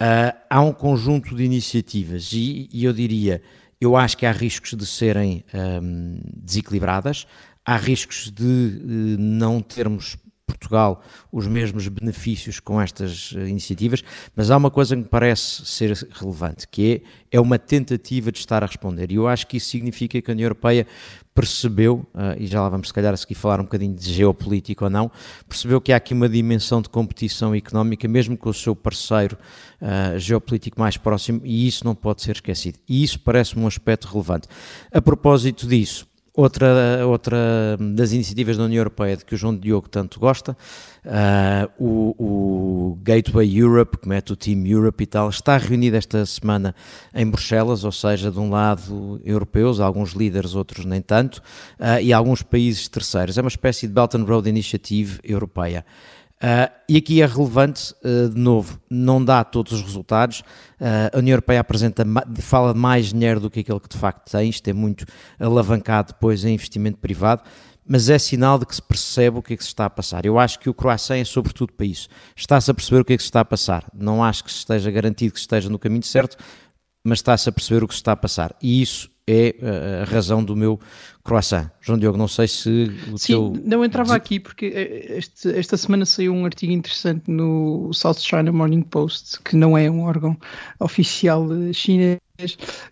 Uh, 0.00 0.32
há 0.48 0.62
um 0.62 0.72
conjunto 0.72 1.36
de 1.36 1.44
iniciativas 1.44 2.32
e, 2.32 2.70
e, 2.72 2.84
eu 2.84 2.92
diria, 2.92 3.42
eu 3.78 3.98
acho 3.98 4.16
que 4.16 4.24
há 4.24 4.32
riscos 4.32 4.72
de 4.72 4.86
serem 4.86 5.44
um, 5.52 6.18
desequilibradas, 6.36 7.26
há 7.66 7.76
riscos 7.76 8.30
de 8.30 8.42
uh, 8.42 9.20
não 9.20 9.60
termos 9.60 10.16
Portugal 10.50 11.02
os 11.32 11.46
mesmos 11.46 11.86
benefícios 11.88 12.60
com 12.60 12.80
estas 12.80 13.34
eh, 13.36 13.48
iniciativas, 13.48 14.02
mas 14.34 14.50
há 14.50 14.56
uma 14.56 14.70
coisa 14.70 14.94
que 14.94 15.02
me 15.02 15.08
parece 15.08 15.64
ser 15.64 15.96
relevante, 16.12 16.66
que 16.68 17.02
é, 17.30 17.36
é 17.38 17.40
uma 17.40 17.58
tentativa 17.58 18.32
de 18.32 18.38
estar 18.38 18.62
a 18.62 18.66
responder. 18.66 19.10
E 19.10 19.14
eu 19.14 19.28
acho 19.28 19.46
que 19.46 19.56
isso 19.56 19.68
significa 19.68 20.20
que 20.20 20.30
a 20.30 20.34
União 20.34 20.46
Europeia 20.46 20.86
percebeu, 21.34 22.06
uh, 22.14 22.36
e 22.38 22.46
já 22.46 22.60
lá 22.60 22.68
vamos 22.68 22.88
se 22.88 22.94
calhar 22.94 23.14
a 23.14 23.16
seguir 23.16 23.34
falar 23.34 23.60
um 23.60 23.64
bocadinho 23.64 23.94
de 23.94 24.12
geopolítica 24.12 24.84
ou 24.84 24.90
não, 24.90 25.10
percebeu 25.48 25.80
que 25.80 25.92
há 25.92 25.96
aqui 25.96 26.12
uma 26.12 26.28
dimensão 26.28 26.82
de 26.82 26.88
competição 26.88 27.54
económica, 27.54 28.06
mesmo 28.08 28.36
com 28.36 28.50
o 28.50 28.54
seu 28.54 28.74
parceiro 28.74 29.38
uh, 29.80 30.18
geopolítico 30.18 30.78
mais 30.78 30.96
próximo, 30.96 31.40
e 31.44 31.66
isso 31.66 31.84
não 31.84 31.94
pode 31.94 32.22
ser 32.22 32.32
esquecido. 32.32 32.78
E 32.88 33.02
isso 33.02 33.18
parece-me 33.20 33.62
um 33.62 33.66
aspecto 33.66 34.08
relevante. 34.08 34.48
A 34.92 35.00
propósito 35.00 35.66
disso, 35.66 36.06
Outra, 36.32 37.04
outra 37.06 37.36
das 37.92 38.12
iniciativas 38.12 38.56
da 38.56 38.62
União 38.62 38.78
Europeia 38.78 39.16
de 39.16 39.24
que 39.24 39.34
o 39.34 39.38
João 39.38 39.56
Diogo 39.56 39.88
tanto 39.88 40.20
gosta, 40.20 40.56
uh, 41.04 41.68
o, 41.76 42.14
o, 42.18 42.98
Gateway 43.02 43.58
Europe, 43.58 43.98
que 43.98 44.08
mete 44.08 44.32
o 44.32 44.36
Team 44.36 44.64
Europe 44.64 45.02
e 45.02 45.06
tal, 45.06 45.28
está 45.28 45.56
reunido 45.56 45.96
esta 45.96 46.24
semana 46.24 46.72
em 47.12 47.26
Bruxelas, 47.28 47.82
ou 47.82 47.90
seja, 47.90 48.30
de 48.30 48.38
um 48.38 48.48
lado 48.48 49.20
europeus, 49.24 49.80
alguns 49.80 50.12
líderes, 50.12 50.54
outros 50.54 50.84
nem 50.84 51.02
tanto, 51.02 51.38
uh, 51.80 52.00
e 52.00 52.12
alguns 52.12 52.42
países 52.42 52.86
terceiros. 52.86 53.36
É 53.36 53.40
uma 53.40 53.48
espécie 53.48 53.88
de 53.88 53.92
Belt 53.92 54.14
and 54.14 54.24
Road 54.24 54.48
Initiative 54.48 55.18
europeia. 55.24 55.84
Uh, 56.42 56.72
e 56.88 56.96
aqui 56.96 57.20
é 57.20 57.26
relevante, 57.26 57.94
uh, 58.02 58.30
de 58.30 58.40
novo, 58.40 58.80
não 58.88 59.22
dá 59.22 59.44
todos 59.44 59.72
os 59.72 59.82
resultados. 59.82 60.40
Uh, 60.80 61.14
a 61.14 61.18
União 61.18 61.34
Europeia 61.34 61.60
apresenta, 61.60 62.02
fala 62.40 62.72
mais 62.72 63.12
dinheiro 63.12 63.40
do 63.40 63.50
que 63.50 63.60
aquele 63.60 63.78
que 63.78 63.90
de 63.90 63.98
facto 63.98 64.30
tem, 64.30 64.48
isto 64.48 64.66
é 64.66 64.72
muito 64.72 65.04
alavancado 65.38 66.14
depois 66.14 66.42
em 66.42 66.54
investimento 66.54 66.96
privado, 66.96 67.42
mas 67.86 68.08
é 68.08 68.18
sinal 68.18 68.58
de 68.58 68.64
que 68.64 68.74
se 68.74 68.80
percebe 68.80 69.36
o 69.36 69.42
que 69.42 69.52
é 69.52 69.56
que 69.56 69.62
se 69.62 69.68
está 69.68 69.84
a 69.84 69.90
passar. 69.90 70.24
Eu 70.24 70.38
acho 70.38 70.58
que 70.58 70.70
o 70.70 70.74
croissant 70.74 71.18
é 71.18 71.24
sobretudo 71.24 71.74
para 71.74 71.84
isso. 71.84 72.08
Está-se 72.34 72.70
a 72.70 72.74
perceber 72.74 73.02
o 73.02 73.04
que 73.04 73.12
é 73.12 73.16
que 73.18 73.22
se 73.22 73.28
está 73.28 73.40
a 73.40 73.44
passar. 73.44 73.84
Não 73.92 74.24
acho 74.24 74.42
que 74.42 74.50
esteja 74.50 74.90
garantido 74.90 75.34
que 75.34 75.40
esteja 75.40 75.68
no 75.68 75.78
caminho 75.78 76.04
certo, 76.04 76.38
mas 77.04 77.18
está-se 77.18 77.50
a 77.50 77.52
perceber 77.52 77.84
o 77.84 77.88
que 77.88 77.94
se 77.94 78.00
está 78.00 78.12
a 78.12 78.16
passar. 78.16 78.54
E 78.62 78.80
isso 78.80 79.10
é 79.30 79.54
eh, 79.60 80.02
a 80.02 80.04
razão 80.04 80.42
do 80.42 80.56
meu 80.56 80.80
croissant. 81.22 81.70
João 81.80 81.98
Diogo, 81.98 82.18
não 82.18 82.28
sei 82.28 82.48
se 82.48 82.90
o 83.12 83.18
Sim, 83.18 83.26
teu... 83.26 83.52
não 83.64 83.84
entrava 83.84 84.14
aqui 84.14 84.40
porque 84.40 84.66
eh, 84.66 85.18
este, 85.18 85.50
esta 85.56 85.76
semana 85.76 86.04
saiu 86.04 86.34
um 86.34 86.44
artigo 86.44 86.72
interessante 86.72 87.30
no 87.30 87.92
South 87.92 88.14
China 88.20 88.50
Morning 88.50 88.82
Post, 88.82 89.40
que 89.42 89.56
não 89.56 89.76
é 89.76 89.90
um 89.90 90.02
órgão 90.02 90.36
oficial 90.78 91.46
chinês, 91.72 92.18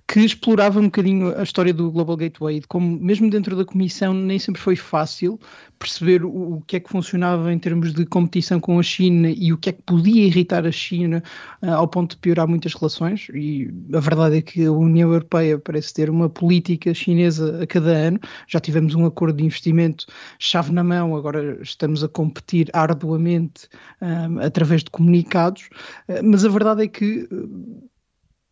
que 0.06 0.20
explorava 0.20 0.80
um 0.80 0.84
bocadinho 0.84 1.36
a 1.38 1.42
história 1.42 1.72
do 1.72 1.90
Global 1.90 2.16
Gateway, 2.16 2.60
de 2.60 2.66
como 2.66 2.98
mesmo 2.98 3.28
dentro 3.30 3.56
da 3.56 3.64
comissão 3.64 4.12
nem 4.14 4.38
sempre 4.38 4.60
foi 4.60 4.76
fácil 4.76 5.38
perceber 5.78 6.24
o, 6.24 6.56
o, 6.56 6.60
que 6.66 6.76
é 6.76 6.80
que 6.80 6.88
funcionava 6.88 7.52
em 7.52 7.58
termos 7.58 7.92
de 7.92 8.04
competição 8.04 8.58
com 8.58 8.78
a 8.78 8.82
China 8.82 9.30
e 9.30 9.52
o 9.52 9.58
que 9.58 9.70
é 9.70 9.72
que 9.72 9.82
podia 9.82 10.24
irritar 10.24 10.66
a 10.66 10.72
China 10.72 11.22
uh, 11.62 11.70
ao 11.70 11.88
ponto 11.88 12.12
de 12.12 12.18
piorar 12.18 12.48
muitas 12.48 12.74
relações. 12.74 13.28
E 13.32 13.70
a 13.94 14.00
verdade 14.00 14.38
é 14.38 14.42
que 14.42 14.64
a 14.64 14.72
União 14.72 15.12
Europeia 15.12 15.58
parece 15.58 15.94
ter 15.94 16.10
uma 16.10 16.28
política 16.28 16.92
chinesa 16.92 17.62
a 17.62 17.66
cada 17.66 17.90
ano. 17.90 18.18
Já 18.46 18.60
tivemos 18.60 18.94
um 18.94 19.06
acordo 19.06 19.36
de 19.36 19.44
investimento 19.44 20.06
chave 20.38 20.72
na 20.72 20.82
mão, 20.82 21.16
agora 21.16 21.58
estamos 21.62 22.02
a 22.02 22.08
competir 22.08 22.68
arduamente 22.72 23.68
um, 24.02 24.40
através 24.40 24.82
de 24.82 24.90
comunicados, 24.90 25.68
uh, 26.08 26.24
mas 26.24 26.44
a 26.44 26.48
verdade 26.48 26.82
é 26.82 26.88
que 26.88 27.28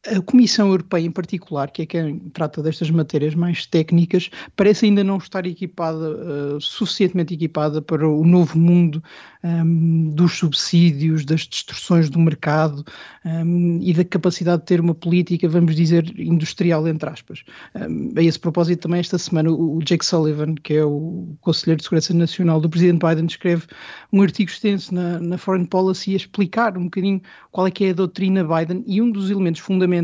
a 0.07 0.21
Comissão 0.21 0.69
Europeia, 0.69 1.07
em 1.07 1.11
particular, 1.11 1.71
que 1.71 1.83
é 1.83 1.87
quem 1.87 2.19
trata 2.33 2.62
destas 2.62 2.90
matérias 2.90 3.35
mais 3.35 3.66
técnicas, 3.66 4.31
parece 4.55 4.87
ainda 4.87 5.03
não 5.03 5.19
estar 5.19 5.47
equipada, 5.47 6.57
uh, 6.57 6.61
suficientemente 6.61 7.35
equipada 7.35 7.83
para 7.83 8.09
o 8.09 8.25
novo 8.25 8.59
mundo 8.59 9.03
um, 9.42 10.11
dos 10.11 10.38
subsídios, 10.38 11.25
das 11.25 11.47
destruções 11.47 12.09
do 12.09 12.19
mercado 12.19 12.85
um, 13.25 13.79
e 13.83 13.92
da 13.92 14.05
capacidade 14.05 14.62
de 14.62 14.66
ter 14.66 14.81
uma 14.81 14.95
política, 14.95 15.49
vamos 15.49 15.75
dizer, 15.75 16.12
industrial, 16.19 16.87
entre 16.87 17.09
aspas. 17.09 17.42
Um, 17.75 18.12
a 18.16 18.23
esse 18.23 18.38
propósito, 18.38 18.83
também 18.83 19.01
esta 19.01 19.19
semana, 19.19 19.51
o, 19.51 19.77
o 19.77 19.83
Jake 19.83 20.05
Sullivan, 20.05 20.55
que 20.55 20.75
é 20.75 20.85
o 20.85 21.37
Conselheiro 21.40 21.79
de 21.79 21.85
Segurança 21.85 22.14
Nacional 22.14 22.61
do 22.61 22.69
Presidente 22.69 23.05
Biden, 23.05 23.27
escreve 23.27 23.64
um 24.12 24.23
artigo 24.23 24.51
extenso 24.51 24.95
na, 24.95 25.19
na 25.19 25.38
Foreign 25.38 25.66
Policy 25.66 26.12
a 26.12 26.16
explicar 26.16 26.77
um 26.77 26.85
bocadinho 26.85 27.21
qual 27.51 27.66
é 27.66 27.71
que 27.71 27.85
é 27.85 27.90
a 27.90 27.95
doutrina 27.95 28.45
Biden 28.45 28.85
e 28.87 29.01
um 29.03 29.11
dos 29.11 29.31
elementos 29.31 29.61
fundamentais 29.61 29.95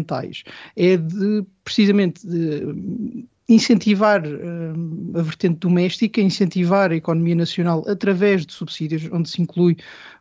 é 0.77 0.97
de 0.97 1.45
precisamente 1.65 2.27
de 2.27 3.27
incentivar 3.49 4.23
uh, 4.25 5.19
a 5.19 5.23
vertente 5.23 5.59
doméstica, 5.59 6.21
incentivar 6.21 6.91
a 6.91 6.97
economia 6.97 7.35
nacional 7.35 7.85
através 7.87 8.47
de 8.47 8.53
subsídios, 8.53 9.09
onde 9.13 9.29
se 9.29 9.43
inclui 9.43 9.77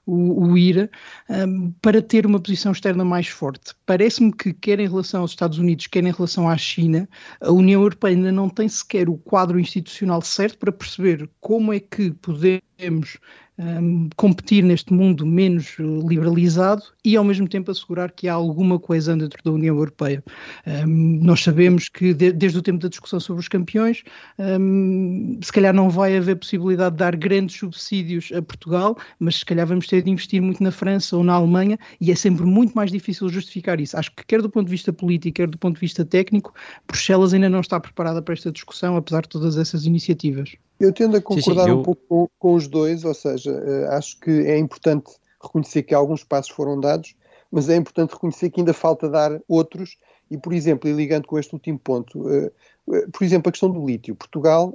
o, 0.06 0.48
o 0.48 0.58
IRA, 0.58 0.90
um, 1.30 1.72
para 1.82 2.02
ter 2.02 2.26
uma 2.26 2.40
posição 2.40 2.72
externa 2.72 3.06
mais 3.06 3.28
forte. 3.28 3.74
Parece-me 3.86 4.34
que, 4.34 4.54
quer 4.54 4.80
em 4.80 4.88
relação 4.88 5.22
aos 5.22 5.32
Estados 5.32 5.58
Unidos, 5.58 5.88
quer 5.88 6.04
em 6.04 6.12
relação 6.12 6.50
à 6.50 6.58
China, 6.58 7.08
a 7.40 7.52
União 7.52 7.82
Europeia 7.82 8.16
ainda 8.16 8.32
não 8.32 8.50
tem 8.50 8.68
sequer 8.68 9.08
o 9.08 9.18
quadro 9.18 9.60
institucional 9.60 10.22
certo 10.22 10.58
para 10.58 10.72
perceber 10.72 11.30
como 11.40 11.72
é 11.72 11.80
que 11.80 12.12
podemos 12.12 13.18
um, 13.62 14.10
competir 14.16 14.64
neste 14.64 14.92
mundo 14.92 15.26
menos 15.26 15.78
liberalizado 15.80 16.82
e 17.06 17.16
ao 17.16 17.24
mesmo 17.24 17.48
tempo 17.48 17.70
assegurar 17.70 18.12
que 18.12 18.28
há 18.28 18.34
alguma 18.34 18.80
coisa 18.80 19.16
dentro 19.16 19.42
da 19.44 19.52
União 19.52 19.76
Europeia. 19.76 20.24
Um, 20.66 21.20
nós 21.22 21.44
sabemos 21.44 21.88
que 21.88 22.14
de, 22.14 22.32
desde 22.32 22.58
o 22.58 22.62
tempo 22.62 22.80
da 22.80 22.90
discussão 22.90 23.20
sobre 23.20 23.42
os 23.42 23.48
campeões, 23.48 24.04
um, 24.40 25.40
se 25.42 25.52
calhar 25.52 25.74
não 25.74 25.90
vai 25.90 26.18
haver 26.18 26.38
possibilidade 26.38 26.96
de 26.96 27.00
dar 27.00 27.16
grandes 27.16 27.58
subsídios 27.58 28.32
a 28.34 28.42
Portugal, 28.42 28.98
mas 29.20 29.38
se 29.38 29.46
calhar 29.46 29.68
vamos 29.68 29.86
ter 29.86 30.02
de 30.02 30.10
investir 30.10 30.42
muito 30.42 30.64
na 30.64 30.72
França 30.72 31.16
ou 31.16 31.24
na 31.24 31.34
Alemanha 31.34 31.78
e 32.00 32.12
é 32.12 32.16
sempre 32.16 32.46
muito 32.46 32.74
mais 32.74 32.92
difícil 32.92 33.30
justificar 33.30 33.80
isso. 33.80 33.96
Acho 33.98 34.12
que 34.16 34.26
quer 34.26 34.42
do 34.42 34.50
ponto 34.50 34.66
de 34.66 34.72
vista 34.72 34.92
político, 34.92 35.36
quer 35.36 35.48
do 35.48 35.58
ponto 35.58 35.76
de 35.76 35.82
vista 35.82 36.04
técnico, 36.04 36.54
Bruxelas 36.88 37.34
ainda 37.34 37.50
não 37.50 37.62
está 37.62 37.80
preparada 37.80 38.22
para 38.22 38.34
esta 38.34 38.52
discussão, 38.52 38.96
apesar 38.96 39.22
de 39.22 39.30
todas 39.30 39.58
essas 39.58 39.86
iniciativas. 39.86 40.56
Eu 40.82 40.92
tendo 40.92 41.16
a 41.16 41.22
concordar 41.22 41.64
sim, 41.64 41.70
sim, 41.70 41.76
eu... 41.76 41.80
um 41.80 41.84
pouco 41.84 42.02
com, 42.08 42.30
com, 42.40 42.54
os 42.56 42.68
dois, 42.68 43.06
ou 43.06 43.14
seja, 43.14 43.52
uh, 43.52 43.92
acho 43.92 44.20
que 44.20 44.32
é 44.32 44.58
importante 44.58 45.12
reconhecer 45.42 45.84
que 45.84 45.94
alguns 45.94 46.24
passos 46.24 46.52
foram 46.52 46.80
dados, 46.80 47.16
mas 47.52 47.70
é 47.70 47.76
importante 47.76 48.14
reconhecer 48.14 48.50
que 48.50 48.62
ainda 48.62 48.74
falta 48.74 49.08
dar 49.08 49.40
outros, 49.48 49.98
e 50.30 50.38
por 50.38 50.54
exemplo, 50.54 50.90
e 50.90 50.94
ligando 50.94 51.28
com 51.28 51.38
este 51.38 51.54
último 51.54 51.78
ponto, 51.78 52.20
uh, 52.20 52.52
uh, 52.88 53.12
por 53.12 53.24
exemplo, 53.24 53.50
a 53.50 53.52
questão 53.52 53.70
do 53.70 53.86
lítio. 53.86 54.16
Portugal 54.16 54.74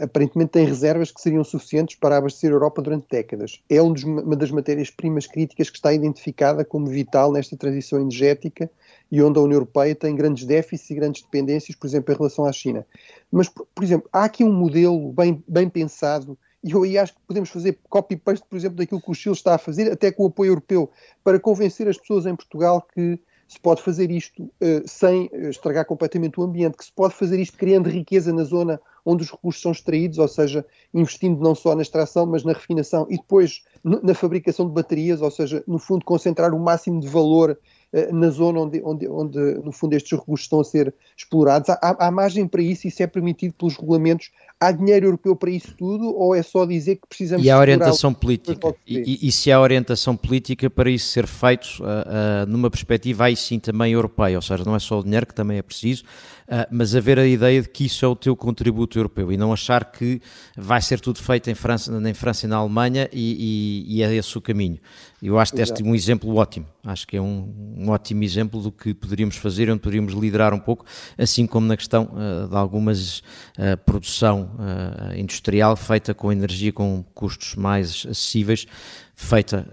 aparentemente 0.00 0.50
tem 0.50 0.66
reservas 0.66 1.10
que 1.10 1.20
seriam 1.20 1.44
suficientes 1.44 1.96
para 1.96 2.16
abastecer 2.16 2.50
a 2.50 2.54
Europa 2.54 2.82
durante 2.82 3.06
décadas. 3.08 3.62
É 3.68 3.80
um 3.80 3.94
uma 4.06 4.36
das 4.36 4.50
matérias-primas 4.50 5.26
críticas 5.26 5.70
que 5.70 5.76
está 5.76 5.92
identificada 5.92 6.64
como 6.64 6.86
vital 6.86 7.32
nesta 7.32 7.56
transição 7.56 8.00
energética 8.00 8.70
e 9.10 9.22
onde 9.22 9.38
a 9.38 9.42
União 9.42 9.56
Europeia 9.56 9.94
tem 9.94 10.16
grandes 10.16 10.44
déficits 10.44 10.90
e 10.90 10.94
grandes 10.94 11.22
dependências, 11.22 11.76
por 11.76 11.86
exemplo, 11.86 12.12
em 12.12 12.16
relação 12.16 12.44
à 12.44 12.52
China. 12.52 12.86
Mas, 13.30 13.48
por, 13.48 13.84
exemplo, 13.84 14.08
há 14.12 14.24
aqui 14.24 14.42
um 14.42 14.52
modelo 14.52 15.12
bem, 15.12 15.42
bem 15.46 15.68
pensado 15.68 16.36
e 16.64 16.72
eu 16.72 16.82
aí 16.82 16.98
acho 16.98 17.14
que 17.14 17.20
podemos 17.26 17.48
fazer 17.48 17.78
copy-paste, 17.88 18.44
por 18.48 18.56
exemplo, 18.56 18.78
daquilo 18.78 19.00
que 19.00 19.10
o 19.10 19.14
Chile 19.14 19.34
está 19.34 19.54
a 19.54 19.58
fazer, 19.58 19.92
até 19.92 20.10
com 20.10 20.24
o 20.24 20.26
apoio 20.26 20.50
europeu, 20.50 20.90
para 21.22 21.38
convencer 21.38 21.86
as 21.86 21.96
pessoas 21.96 22.26
em 22.26 22.34
Portugal 22.34 22.84
que 22.92 23.20
se 23.46 23.60
pode 23.60 23.80
fazer 23.82 24.10
isto 24.10 24.42
uh, 24.42 24.82
sem 24.84 25.30
estragar 25.48 25.84
completamente 25.84 26.40
o 26.40 26.42
ambiente, 26.42 26.76
que 26.76 26.84
se 26.84 26.92
pode 26.92 27.14
fazer 27.14 27.38
isto 27.38 27.56
criando 27.56 27.88
riqueza 27.88 28.32
na 28.32 28.42
zona 28.42 28.80
onde 29.06 29.22
os 29.22 29.30
recursos 29.30 29.62
são 29.62 29.70
extraídos, 29.70 30.18
ou 30.18 30.26
seja, 30.26 30.66
investindo 30.92 31.40
não 31.40 31.54
só 31.54 31.76
na 31.76 31.82
extração, 31.82 32.26
mas 32.26 32.42
na 32.42 32.52
refinação 32.52 33.06
e 33.08 33.16
depois 33.16 33.62
na 33.84 34.14
fabricação 34.14 34.66
de 34.66 34.72
baterias, 34.72 35.22
ou 35.22 35.30
seja, 35.30 35.62
no 35.64 35.78
fundo 35.78 36.04
concentrar 36.04 36.52
o 36.52 36.58
máximo 36.58 37.00
de 37.00 37.06
valor 37.06 37.56
uh, 37.92 38.14
na 38.14 38.28
zona 38.30 38.60
onde, 38.60 38.82
onde, 38.84 39.08
onde, 39.08 39.38
no 39.62 39.70
fundo, 39.70 39.94
estes 39.94 40.18
recursos 40.18 40.46
estão 40.46 40.60
a 40.60 40.64
ser 40.64 40.92
explorados. 41.16 41.70
Há, 41.70 41.78
há, 41.80 42.10
margem 42.10 42.48
para 42.48 42.60
isso, 42.60 42.88
isso 42.88 43.00
é 43.00 43.06
permitido 43.06 43.54
pelos 43.54 43.76
regulamentos. 43.76 44.32
Há 44.58 44.72
dinheiro 44.72 45.06
europeu 45.06 45.36
para 45.36 45.50
isso 45.50 45.74
tudo 45.76 46.14
ou 46.16 46.34
é 46.34 46.42
só 46.42 46.64
dizer 46.64 46.96
que 46.96 47.06
precisamos... 47.06 47.44
E 47.44 47.50
a 47.50 47.58
orientação 47.58 48.14
política. 48.14 48.74
E, 48.86 49.28
e, 49.28 49.30
se 49.30 49.52
há 49.52 49.60
orientação 49.60 50.16
política 50.16 50.70
para 50.70 50.90
isso 50.90 51.08
ser 51.08 51.26
feito 51.26 51.66
uh, 51.80 51.84
uh, 51.84 52.46
numa 52.48 52.70
perspectiva 52.70 53.24
aí 53.24 53.36
sim 53.36 53.58
também 53.58 53.92
europeia, 53.92 54.36
ou 54.36 54.42
seja, 54.42 54.64
não 54.64 54.74
é 54.74 54.78
só 54.78 54.98
o 55.00 55.04
dinheiro 55.04 55.26
que 55.26 55.34
também 55.34 55.58
é 55.58 55.62
preciso, 55.62 56.04
Uh, 56.46 56.62
mas 56.70 56.94
haver 56.94 57.18
a 57.18 57.26
ideia 57.26 57.60
de 57.60 57.68
que 57.68 57.86
isso 57.86 58.04
é 58.04 58.08
o 58.08 58.14
teu 58.14 58.36
contributo 58.36 58.96
europeu 58.96 59.32
e 59.32 59.36
não 59.36 59.52
achar 59.52 59.90
que 59.90 60.20
vai 60.56 60.80
ser 60.80 61.00
tudo 61.00 61.20
feito 61.20 61.50
em 61.50 61.56
França, 61.56 61.90
em 61.92 62.14
França 62.14 62.46
e 62.46 62.48
na 62.48 62.54
Alemanha 62.54 63.08
e, 63.12 63.84
e, 63.88 63.96
e 63.96 64.02
é 64.04 64.14
esse 64.14 64.38
o 64.38 64.40
caminho. 64.40 64.78
Eu 65.20 65.40
acho 65.40 65.52
que 65.52 65.60
este 65.60 65.82
é 65.82 65.84
um 65.84 65.92
exemplo 65.92 66.32
ótimo, 66.36 66.66
acho 66.84 67.04
que 67.04 67.16
é 67.16 67.20
um, 67.20 67.74
um, 67.76 67.90
ótimo 67.90 68.22
exemplo 68.22 68.62
do 68.62 68.70
que 68.70 68.94
poderíamos 68.94 69.34
fazer, 69.34 69.68
onde 69.68 69.80
poderíamos 69.80 70.12
liderar 70.14 70.54
um 70.54 70.60
pouco, 70.60 70.84
assim 71.18 71.48
como 71.48 71.66
na 71.66 71.76
questão 71.76 72.08
de 72.48 72.54
algumas 72.54 73.18
uh, 73.58 73.76
produção 74.46 75.16
industrial 75.16 75.76
feita 75.76 76.14
com 76.14 76.30
energia 76.30 76.72
com 76.72 77.04
custos 77.14 77.54
mais 77.54 78.06
acessíveis, 78.08 78.66
feita 79.14 79.66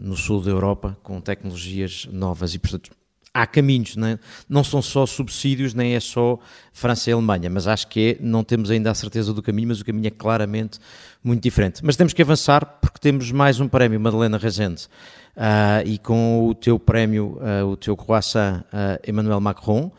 no 0.00 0.16
sul 0.16 0.42
da 0.42 0.50
Europa 0.50 0.96
com 1.02 1.20
tecnologias 1.20 2.08
novas 2.10 2.54
e 2.54 2.58
portanto 2.58 2.90
há 3.32 3.46
caminhos, 3.46 3.96
não, 3.96 4.08
é? 4.08 4.18
não 4.48 4.64
são 4.64 4.82
só 4.82 5.06
subsídios, 5.06 5.74
nem 5.74 5.94
é 5.94 6.00
só 6.00 6.38
França 6.72 7.10
e 7.10 7.12
Alemanha, 7.12 7.48
mas 7.48 7.66
acho 7.66 7.86
que 7.86 8.18
é, 8.18 8.22
não 8.22 8.42
temos 8.42 8.70
ainda 8.70 8.90
a 8.90 8.94
certeza 8.94 9.32
do 9.32 9.42
caminho, 9.42 9.68
mas 9.68 9.80
o 9.80 9.84
caminho 9.84 10.08
é 10.08 10.10
claramente 10.10 10.78
muito 11.22 11.42
diferente. 11.42 11.80
Mas 11.84 11.96
temos 11.96 12.12
que 12.12 12.22
avançar 12.22 12.64
porque 12.80 12.98
temos 12.98 13.30
mais 13.30 13.60
um 13.60 13.68
prémio, 13.68 14.00
Madalena 14.00 14.38
Rezende, 14.38 14.88
uh, 15.36 15.86
e 15.86 15.98
com 15.98 16.48
o 16.48 16.54
teu 16.54 16.78
prémio, 16.78 17.38
uh, 17.40 17.66
o 17.66 17.76
teu 17.76 17.96
croissant 17.96 18.60
uh, 18.72 19.08
Emmanuel 19.08 19.40
Macron, 19.40 19.92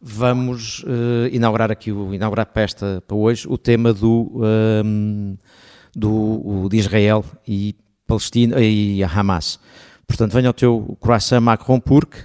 vamos 0.00 0.84
inaugurar 1.32 1.70
aqui, 1.70 1.90
o, 1.90 2.14
inaugurar 2.14 2.46
para, 2.46 2.62
esta, 2.62 3.02
para 3.06 3.16
hoje, 3.16 3.46
o 3.48 3.56
tema 3.56 3.92
do, 3.92 4.40
um, 4.84 5.36
do, 5.94 6.68
de 6.68 6.76
Israel 6.76 7.24
e 7.46 7.74
Palestina 8.06 8.60
e 8.60 9.02
a 9.02 9.08
Hamas. 9.08 9.58
Portanto, 10.06 10.32
venha 10.32 10.50
o 10.50 10.52
teu 10.52 10.96
croissant 11.00 11.40
Macron 11.40 11.80
porque 11.80 12.18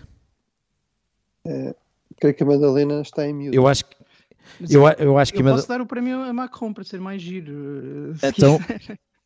Uh, 1.46 1.74
creio 2.20 2.36
que 2.36 2.44
a 2.44 2.46
Madalena 2.46 3.02
está 3.02 3.28
em 3.28 3.34
miúdo. 3.34 3.56
Eu 3.56 3.68
acho 3.68 3.86
que. 3.86 3.96
Eu, 4.70 4.88
eu, 5.00 5.18
acho 5.18 5.34
que 5.34 5.42
eu 5.42 5.46
posso 5.46 5.68
dar 5.68 5.82
o 5.82 5.86
prémio 5.86 6.22
a 6.22 6.34
Macron 6.34 6.74
para 6.74 6.84
ser 6.84 7.00
mais 7.00 7.22
giro. 7.22 8.14
Então, 8.22 8.60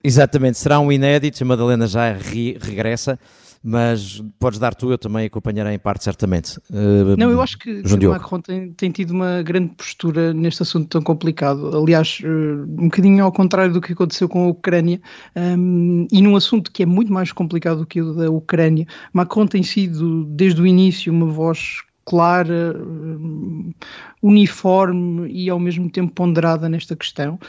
exatamente, 0.03 0.57
será 0.57 0.79
um 0.79 0.91
inédito. 0.91 1.43
A 1.43 1.45
Madalena 1.45 1.87
já 1.87 2.13
re, 2.13 2.57
regressa, 2.61 3.19
mas 3.67 4.23
podes 4.37 4.59
dar 4.59 4.75
tu, 4.75 4.91
eu 4.91 4.97
também 4.97 5.25
acompanharei 5.25 5.73
em 5.73 5.79
parte, 5.79 6.03
certamente. 6.03 6.59
Uh, 6.69 7.17
não, 7.17 7.31
eu 7.31 7.41
acho 7.41 7.57
que, 7.57 7.81
que 7.81 8.07
Macron 8.07 8.39
tem, 8.39 8.71
tem, 8.73 8.91
tido 8.91 9.09
uma 9.09 9.41
grande 9.41 9.69
postura 9.69 10.31
neste 10.35 10.61
assunto 10.61 10.87
tão 10.87 11.01
complicado. 11.01 11.75
Aliás, 11.75 12.19
uh, 12.23 12.61
um 12.79 12.85
bocadinho 12.85 13.23
ao 13.23 13.31
contrário 13.31 13.73
do 13.73 13.81
que 13.81 13.93
aconteceu 13.93 14.29
com 14.29 14.45
a 14.45 14.47
Ucrânia, 14.49 15.01
um, 15.35 16.05
e 16.11 16.21
num 16.21 16.35
assunto 16.35 16.71
que 16.71 16.83
é 16.83 16.85
muito 16.85 17.11
mais 17.11 17.31
complicado 17.31 17.79
do 17.79 17.87
que 17.87 17.99
o 18.03 18.13
da 18.13 18.29
Ucrânia, 18.29 18.85
Macron 19.11 19.47
tem 19.47 19.63
sido, 19.63 20.25
desde 20.25 20.61
o 20.61 20.67
início, 20.67 21.11
uma 21.11 21.25
voz 21.25 21.81
clara, 22.05 22.75
uniforme 24.25 25.29
e 25.31 25.49
ao 25.51 25.59
mesmo 25.59 25.87
tempo 25.87 26.11
ponderada 26.11 26.67
nesta 26.67 26.95
questão. 26.95 27.39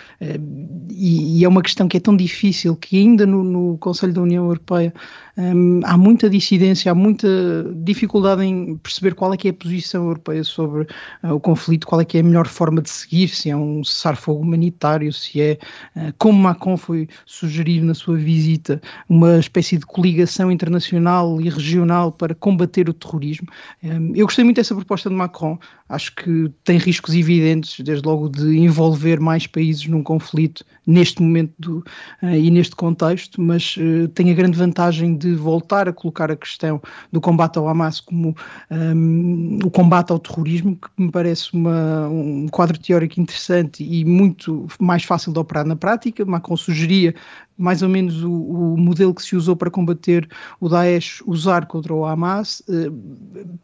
E, 0.90 1.40
e, 1.40 1.44
é 1.44 1.48
uma 1.48 1.62
questão 1.62 1.88
que 1.88 1.96
é 1.96 2.00
tão 2.00 2.14
difícil 2.14 2.76
que 2.76 2.98
ainda 2.98 3.24
no, 3.24 3.42
no 3.42 3.78
Conselho 3.78 4.12
da 4.12 4.20
União 4.20 4.44
Europeia 4.44 4.92
um, 5.38 5.80
há 5.84 5.96
muita 5.98 6.30
dissidência, 6.30 6.90
há 6.90 6.94
muita 6.94 7.28
dificuldade 7.74 8.42
em 8.42 8.76
perceber 8.78 9.14
qual 9.14 9.34
é 9.34 9.36
que 9.36 9.48
é 9.48 9.50
a 9.50 9.54
posição 9.54 10.04
europeia 10.04 10.42
sobre 10.42 10.82
uh, 11.22 11.34
o 11.34 11.40
conflito, 11.40 11.86
qual 11.86 12.00
é 12.00 12.04
que 12.04 12.16
é 12.16 12.20
a 12.20 12.24
melhor 12.24 12.46
forma 12.46 12.80
de 12.80 12.88
seguir, 12.88 13.28
se 13.28 13.50
é 13.50 13.56
um 13.56 13.84
cessar-fogo 13.84 14.40
humanitário, 14.40 15.12
se 15.12 15.40
é, 15.40 15.58
uh, 15.94 16.12
como 16.18 16.38
Macron 16.38 16.76
foi 16.76 17.08
sugerir 17.26 17.82
na 17.82 17.92
sua 17.92 18.16
visita, 18.16 18.80
uma 19.08 19.38
espécie 19.38 19.76
de 19.76 19.84
coligação 19.84 20.50
internacional 20.50 21.38
e 21.40 21.50
regional 21.50 22.12
para 22.12 22.34
combater 22.34 22.88
o 22.88 22.94
terrorismo. 22.94 23.46
Um, 23.82 24.14
eu 24.14 24.24
gostei 24.24 24.44
muito 24.44 24.56
dessa 24.56 24.74
proposta 24.74 25.10
de 25.10 25.14
Macron, 25.14 25.58
acho 25.88 26.14
que 26.14 26.50
tem 26.66 26.78
riscos 26.78 27.14
evidentes, 27.14 27.80
desde 27.80 28.06
logo 28.06 28.28
de 28.28 28.58
envolver 28.58 29.20
mais 29.20 29.46
países 29.46 29.86
num 29.86 30.02
conflito 30.02 30.64
neste 30.86 31.22
momento 31.22 31.54
do, 31.58 31.78
uh, 32.22 32.34
e 32.34 32.50
neste 32.50 32.74
contexto, 32.76 33.40
mas 33.40 33.76
tem 34.14 34.30
a 34.30 34.34
grande 34.34 34.58
vantagem 34.58 35.16
de 35.16 35.34
voltar 35.34 35.88
a 35.88 35.92
colocar 35.92 36.30
a 36.30 36.36
questão 36.36 36.80
do 37.10 37.20
combate 37.20 37.56
ao 37.58 37.68
Hamas 37.68 38.00
como 38.00 38.36
um, 38.70 39.58
o 39.64 39.70
combate 39.70 40.10
ao 40.10 40.18
terrorismo, 40.18 40.76
que 40.76 40.88
me 40.98 41.10
parece 41.10 41.52
uma, 41.54 42.08
um 42.08 42.48
quadro 42.48 42.78
teórico 42.78 43.20
interessante 43.20 43.84
e 43.84 44.04
muito 44.04 44.66
mais 44.80 45.04
fácil 45.04 45.32
de 45.32 45.38
operar 45.38 45.64
na 45.64 45.76
prática. 45.76 46.24
Macron 46.24 46.56
sugeria 46.56 47.14
mais 47.56 47.82
ou 47.82 47.88
menos 47.88 48.22
o, 48.22 48.30
o, 48.30 48.76
modelo 48.76 49.14
que 49.14 49.22
se 49.22 49.34
usou 49.34 49.56
para 49.56 49.70
combater 49.70 50.28
o 50.60 50.68
Daesh 50.68 51.22
usar 51.26 51.66
contra 51.66 51.92
o 51.94 52.04
Hamas. 52.04 52.62
Uh, 52.68 52.92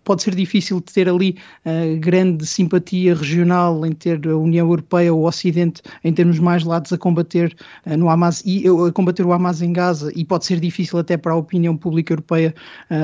pode 0.05 0.23
ser 0.23 0.35
difícil 0.35 0.79
de 0.81 0.93
ter 0.93 1.09
ali 1.09 1.37
uh, 1.67 1.99
grande 1.99 2.47
simpatia 2.47 3.15
regional 3.15 3.85
em 3.85 3.93
ter 3.93 4.27
a 4.27 4.37
União 4.37 4.67
Europeia 4.67 5.13
ou 5.13 5.21
o 5.21 5.27
Ocidente 5.27 5.83
em 6.03 6.13
termos 6.13 6.39
mais 6.39 6.65
lados 6.65 6.93
a 6.93 6.99
combater 6.99 7.55
uh, 7.87 7.97
no 7.97 8.09
Hamas 8.09 8.43
e 8.47 8.65
a 8.67 8.93
combater 8.93 9.25
o 9.25 9.33
Hamas 9.33 9.61
em 9.61 9.73
Gaza 9.73 10.11
e 10.15 10.25
pode 10.25 10.47
ser 10.47 10.59
difícil 10.59 10.99
até 10.99 11.17
para 11.17 11.33
a 11.33 11.37
opinião 11.37 11.77
pública 11.77 12.13
europeia 12.13 12.55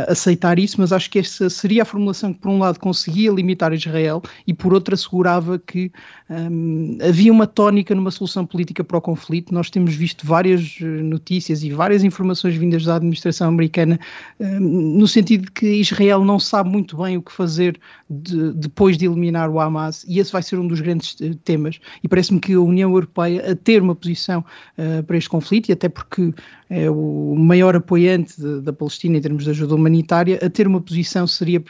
aceitar 0.09 0.59
isso, 0.59 0.81
mas 0.81 0.93
acho 0.93 1.11
que 1.11 1.19
essa 1.19 1.49
seria 1.49 1.83
a 1.83 1.85
formulação 1.85 2.33
que 2.33 2.41
por 2.41 2.51
um 2.51 2.59
lado 2.59 2.79
conseguia 2.79 3.31
limitar 3.31 3.73
Israel 3.73 4.23
e 4.47 4.55
por 4.55 4.73
outro 4.73 4.95
assegurava 4.95 5.59
que 5.59 5.91
um, 6.29 6.99
havia 7.01 7.33
uma 7.33 7.47
tónica 7.47 7.95
numa 7.95 8.11
solução 8.11 8.45
política 8.45 8.85
para 8.85 8.99
o 8.99 9.01
conflito. 9.01 9.53
Nós 9.53 9.71
temos 9.71 9.95
visto 9.95 10.27
várias 10.27 10.78
notícias 10.81 11.63
e 11.63 11.71
várias 11.71 12.05
informações 12.05 12.55
vindas 12.57 12.85
da 12.85 12.97
administração 12.97 13.49
americana 13.49 13.99
no 14.39 15.07
sentido 15.07 15.47
de 15.47 15.51
que 15.53 15.67
Israel 15.67 16.25
não 16.25 16.39
sabe 16.39 16.71
muito 16.71 16.97
bem 16.97 17.17
o 17.17 17.23
que 17.23 17.33
fazer 17.33 17.79
de, 18.09 18.53
depois 18.53 18.97
de 18.97 19.07
eliminar 19.07 19.51
o 19.51 19.61
Hamas 19.61 20.05
e 20.09 20.19
esse 20.19 20.33
vai 20.33 20.43
ser 20.43 20.59
um 20.59 20.67
dos 20.67 20.81
grandes 20.81 21.17
eh, 21.21 21.33
temas 21.45 21.79
e 22.03 22.09
parece-me 22.09 22.41
que 22.41 22.55
a 22.55 22.61
União 22.61 22.91
Europeia 22.91 23.53
a 23.53 23.55
ter 23.55 23.83
uma 23.83 23.95
posição 23.95 24.45
uh, 24.79 25.03
para 25.03 25.17
este 25.17 25.29
conflito 25.29 25.69
e 25.69 25.73
até 25.73 25.89
porque 25.89 26.33
é 26.71 26.91
o 26.91 27.35
maior 27.35 27.75
apoiante 27.75 28.35
da 28.63 28.73
Palestina 28.73 29.17
em 29.17 29.21
termos 29.21 29.45
de 29.45 29.51
ajuda 29.51 29.75
humanitária, 29.75 30.39
a 30.43 30.51
ter 30.51 30.67
uma 30.67 30.81
posição 30.81 31.27
seria 31.27 31.63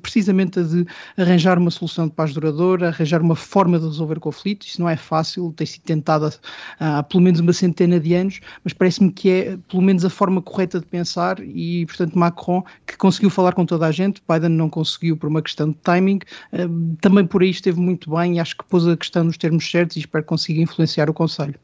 precisamente 0.00 0.58
a 0.58 0.62
de 0.62 0.86
arranjar 1.16 1.58
uma 1.58 1.70
solução 1.70 2.08
de 2.08 2.14
paz 2.14 2.32
duradoura, 2.32 2.88
arranjar 2.88 3.20
uma 3.20 3.36
forma 3.36 3.78
de 3.78 3.86
resolver 3.86 4.16
o 4.16 4.20
conflito. 4.20 4.66
Isso 4.66 4.80
não 4.80 4.88
é 4.88 4.96
fácil, 4.96 5.52
tem 5.54 5.66
sido 5.66 5.82
tentado 5.82 6.32
há 6.80 7.02
pelo 7.02 7.22
menos 7.22 7.40
uma 7.40 7.52
centena 7.52 8.00
de 8.00 8.14
anos, 8.14 8.40
mas 8.64 8.72
parece-me 8.72 9.10
que 9.12 9.30
é 9.30 9.58
pelo 9.68 9.82
menos 9.82 10.04
a 10.04 10.10
forma 10.10 10.42
correta 10.42 10.80
de 10.80 10.86
pensar 10.86 11.40
e, 11.40 11.86
portanto, 11.86 12.18
Macron, 12.18 12.62
que 12.86 12.96
conseguiu 12.96 13.30
falar 13.30 13.52
com 13.52 13.64
toda 13.64 13.86
a 13.86 13.92
gente, 13.92 14.22
Biden 14.28 14.50
não 14.50 14.70
conseguiu 14.70 15.16
por 15.16 15.28
uma 15.28 15.42
questão 15.42 15.70
de 15.70 15.76
timing, 15.76 16.20
eh, 16.52 16.68
também 17.00 17.26
por 17.26 17.42
aí 17.42 17.50
esteve 17.50 17.80
muito 17.80 18.10
bem 18.10 18.36
e 18.36 18.40
acho 18.40 18.56
que 18.56 18.64
pôs 18.64 18.86
a 18.86 18.96
questão 18.96 19.24
nos 19.24 19.36
termos 19.36 19.70
certos 19.70 19.96
e 19.96 20.00
espero 20.00 20.24
que 20.24 20.28
consiga 20.28 20.60
influenciar 20.60 21.08
o 21.10 21.14
Conselho. 21.14 21.54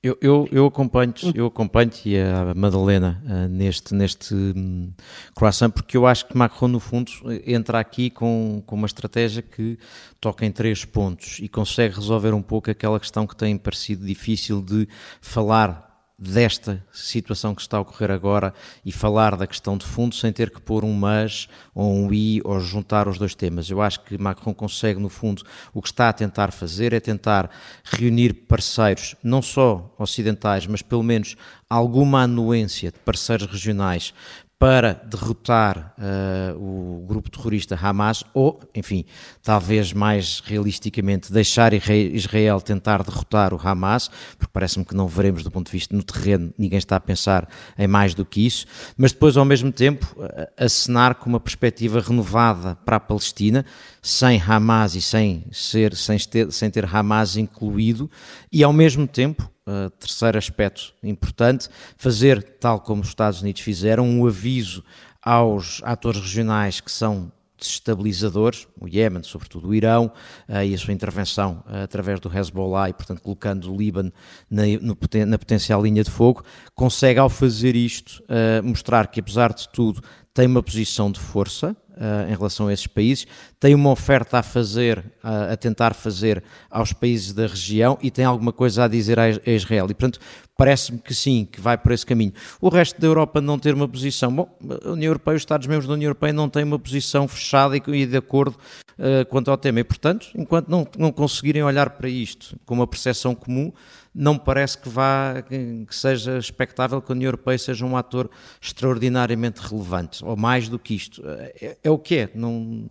Eu, 0.00 0.16
eu, 0.20 0.48
eu 0.52 0.66
acompanho 0.66 1.12
eu 1.34 1.46
acompanho 1.46 1.90
e 2.04 2.16
a 2.16 2.54
Madalena 2.54 3.20
uh, 3.24 3.48
neste, 3.48 3.92
neste 3.92 4.32
um, 4.32 4.92
croissant, 5.34 5.70
porque 5.72 5.96
eu 5.96 6.06
acho 6.06 6.24
que 6.26 6.36
Macron, 6.36 6.68
no 6.68 6.78
fundo, 6.78 7.10
entra 7.44 7.80
aqui 7.80 8.08
com, 8.08 8.62
com 8.64 8.76
uma 8.76 8.86
estratégia 8.86 9.42
que 9.42 9.76
toca 10.20 10.46
em 10.46 10.52
três 10.52 10.84
pontos 10.84 11.40
e 11.40 11.48
consegue 11.48 11.96
resolver 11.96 12.32
um 12.32 12.42
pouco 12.42 12.70
aquela 12.70 13.00
questão 13.00 13.26
que 13.26 13.34
tem 13.34 13.58
parecido 13.58 14.06
difícil 14.06 14.62
de 14.62 14.86
falar 15.20 15.87
desta 16.18 16.84
situação 16.92 17.54
que 17.54 17.60
está 17.60 17.76
a 17.76 17.80
ocorrer 17.80 18.10
agora 18.10 18.52
e 18.84 18.90
falar 18.90 19.36
da 19.36 19.46
questão 19.46 19.78
de 19.78 19.86
fundo 19.86 20.16
sem 20.16 20.32
ter 20.32 20.50
que 20.50 20.60
pôr 20.60 20.84
um 20.84 20.92
mas 20.92 21.48
ou 21.72 21.94
um 21.94 22.12
i 22.12 22.40
ou 22.44 22.58
juntar 22.58 23.06
os 23.06 23.18
dois 23.18 23.36
temas. 23.36 23.70
Eu 23.70 23.80
acho 23.80 24.00
que 24.00 24.18
Macron 24.18 24.52
consegue, 24.52 24.98
no 24.98 25.08
fundo, 25.08 25.44
o 25.72 25.80
que 25.80 25.88
está 25.88 26.08
a 26.08 26.12
tentar 26.12 26.50
fazer 26.50 26.92
é 26.92 26.98
tentar 26.98 27.48
reunir 27.84 28.32
parceiros, 28.32 29.14
não 29.22 29.40
só 29.40 29.94
ocidentais, 29.96 30.66
mas 30.66 30.82
pelo 30.82 31.04
menos 31.04 31.36
alguma 31.70 32.22
anuência 32.22 32.90
de 32.90 32.98
parceiros 32.98 33.46
regionais 33.46 34.12
para 34.58 34.92
derrotar 34.92 35.94
uh, 35.96 36.58
o 36.58 37.06
grupo 37.06 37.30
terrorista 37.30 37.78
Hamas, 37.80 38.24
ou, 38.34 38.58
enfim, 38.74 39.04
talvez 39.40 39.92
mais 39.92 40.42
realisticamente, 40.44 41.32
deixar 41.32 41.72
Israel 41.72 42.60
tentar 42.60 43.04
derrotar 43.04 43.54
o 43.54 43.60
Hamas, 43.62 44.10
porque 44.36 44.50
parece-me 44.52 44.84
que 44.84 44.96
não 44.96 45.06
veremos 45.06 45.44
do 45.44 45.50
ponto 45.50 45.66
de 45.66 45.72
vista 45.72 45.94
no 45.94 46.02
terreno, 46.02 46.52
ninguém 46.58 46.78
está 46.78 46.96
a 46.96 47.00
pensar 47.00 47.48
em 47.78 47.86
mais 47.86 48.14
do 48.14 48.24
que 48.24 48.44
isso, 48.44 48.66
mas 48.96 49.12
depois, 49.12 49.36
ao 49.36 49.44
mesmo 49.44 49.70
tempo, 49.70 50.16
acenar 50.56 51.14
com 51.14 51.30
uma 51.30 51.38
perspectiva 51.38 52.00
renovada 52.00 52.74
para 52.84 52.96
a 52.96 53.00
Palestina, 53.00 53.64
sem 54.02 54.42
Hamas 54.42 54.96
e 54.96 55.00
sem, 55.00 55.44
ser, 55.52 55.94
sem, 55.94 56.18
ter, 56.18 56.50
sem 56.50 56.68
ter 56.68 56.84
Hamas 56.84 57.36
incluído, 57.36 58.10
e 58.52 58.62
ao 58.62 58.72
mesmo 58.72 59.06
tempo 59.06 59.50
uh, 59.66 59.90
terceiro 59.90 60.38
aspecto 60.38 60.94
importante, 61.02 61.68
fazer, 61.96 62.42
tal 62.42 62.80
como 62.80 63.02
os 63.02 63.08
Estados 63.08 63.42
Unidos 63.42 63.60
fizeram, 63.60 64.06
um 64.06 64.26
aviso 64.26 64.82
aos 65.22 65.80
atores 65.84 66.20
regionais 66.20 66.80
que 66.80 66.90
são 66.90 67.30
desestabilizadores, 67.58 68.68
o 68.80 68.86
Iémen, 68.86 69.22
sobretudo 69.24 69.68
o 69.68 69.74
Irão, 69.74 70.12
uh, 70.48 70.62
e 70.62 70.72
a 70.72 70.78
sua 70.78 70.94
intervenção 70.94 71.62
uh, 71.66 71.82
através 71.82 72.20
do 72.20 72.34
Hezbollah 72.34 72.88
e, 72.88 72.92
portanto, 72.92 73.20
colocando 73.20 73.72
o 73.72 73.76
Líbano 73.76 74.12
na, 74.48 74.62
no, 74.80 74.96
na 75.26 75.38
potencial 75.38 75.82
linha 75.82 76.04
de 76.04 76.10
fogo, 76.10 76.44
consegue, 76.74 77.18
ao 77.18 77.28
fazer 77.28 77.74
isto, 77.74 78.22
uh, 78.24 78.62
mostrar 78.62 79.08
que, 79.08 79.20
apesar 79.20 79.52
de 79.52 79.68
tudo, 79.70 80.00
tem 80.38 80.46
uma 80.46 80.62
posição 80.62 81.10
de 81.10 81.18
força, 81.18 81.76
uh, 81.96 82.30
em 82.30 82.36
relação 82.36 82.68
a 82.68 82.72
esses 82.72 82.86
países, 82.86 83.26
tem 83.58 83.74
uma 83.74 83.90
oferta 83.90 84.38
a 84.38 84.42
fazer, 84.42 85.00
uh, 85.24 85.52
a 85.52 85.56
tentar 85.56 85.94
fazer 85.94 86.44
aos 86.70 86.92
países 86.92 87.32
da 87.32 87.48
região 87.48 87.98
e 88.00 88.08
tem 88.08 88.24
alguma 88.24 88.52
coisa 88.52 88.84
a 88.84 88.88
dizer 88.88 89.18
a, 89.18 89.28
Israel. 89.50 89.86
E, 89.90 89.94
portanto, 89.94 90.20
parece-me 90.56 91.00
que 91.00 91.12
sim, 91.12 91.44
que 91.50 91.60
vai 91.60 91.76
por 91.76 91.90
esse 91.90 92.06
caminho. 92.06 92.32
O 92.60 92.68
resto 92.68 93.00
da 93.00 93.08
Europa 93.08 93.40
não 93.40 93.58
ter 93.58 93.74
uma 93.74 93.88
posição. 93.88 94.32
Bom, 94.32 94.48
a 94.84 94.90
União 94.90 95.08
Europeia, 95.10 95.34
os 95.34 95.42
Estados-membros 95.42 95.88
da 95.88 95.94
União 95.94 96.06
Europeia 96.06 96.32
não 96.32 96.48
têm 96.48 96.62
uma 96.62 96.78
posição 96.78 97.26
fechada 97.26 97.76
e, 97.76 97.82
e 97.88 98.06
de 98.06 98.16
acordo 98.16 98.56
uh, 98.96 99.26
quanto 99.28 99.50
ao 99.50 99.56
tema. 99.56 99.80
E, 99.80 99.84
portanto, 99.84 100.28
enquanto 100.36 100.68
não, 100.68 100.86
não 100.96 101.10
conseguirem 101.10 101.64
olhar 101.64 101.90
para 101.90 102.08
isto 102.08 102.56
com 102.64 102.74
uma 102.74 102.86
percepção 102.86 103.34
comum, 103.34 103.72
não 104.14 104.34
me 104.34 104.40
parece 104.40 104.78
que 104.78 104.88
vá 104.88 105.42
que 105.42 105.94
seja 105.94 106.38
expectável 106.38 107.00
que 107.00 107.12
a 107.12 107.14
União 107.14 107.28
Europeia 107.28 107.58
seja 107.58 107.84
um 107.84 107.96
ator 107.96 108.30
extraordinariamente 108.60 109.60
relevante, 109.60 110.24
ou 110.24 110.36
mais 110.36 110.68
do 110.68 110.78
que 110.78 110.94
isto. 110.94 111.22
É, 111.26 111.76
é 111.82 111.90
o 111.90 111.98
que 111.98 112.16
é. 112.16 112.30
Não, 112.34 112.90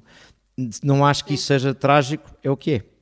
não 0.83 1.05
acho 1.05 1.25
que 1.25 1.33
isso 1.33 1.45
seja 1.45 1.73
trágico, 1.73 2.29
é 2.43 2.49
o 2.49 2.57
que 2.57 2.75
é. 2.75 2.97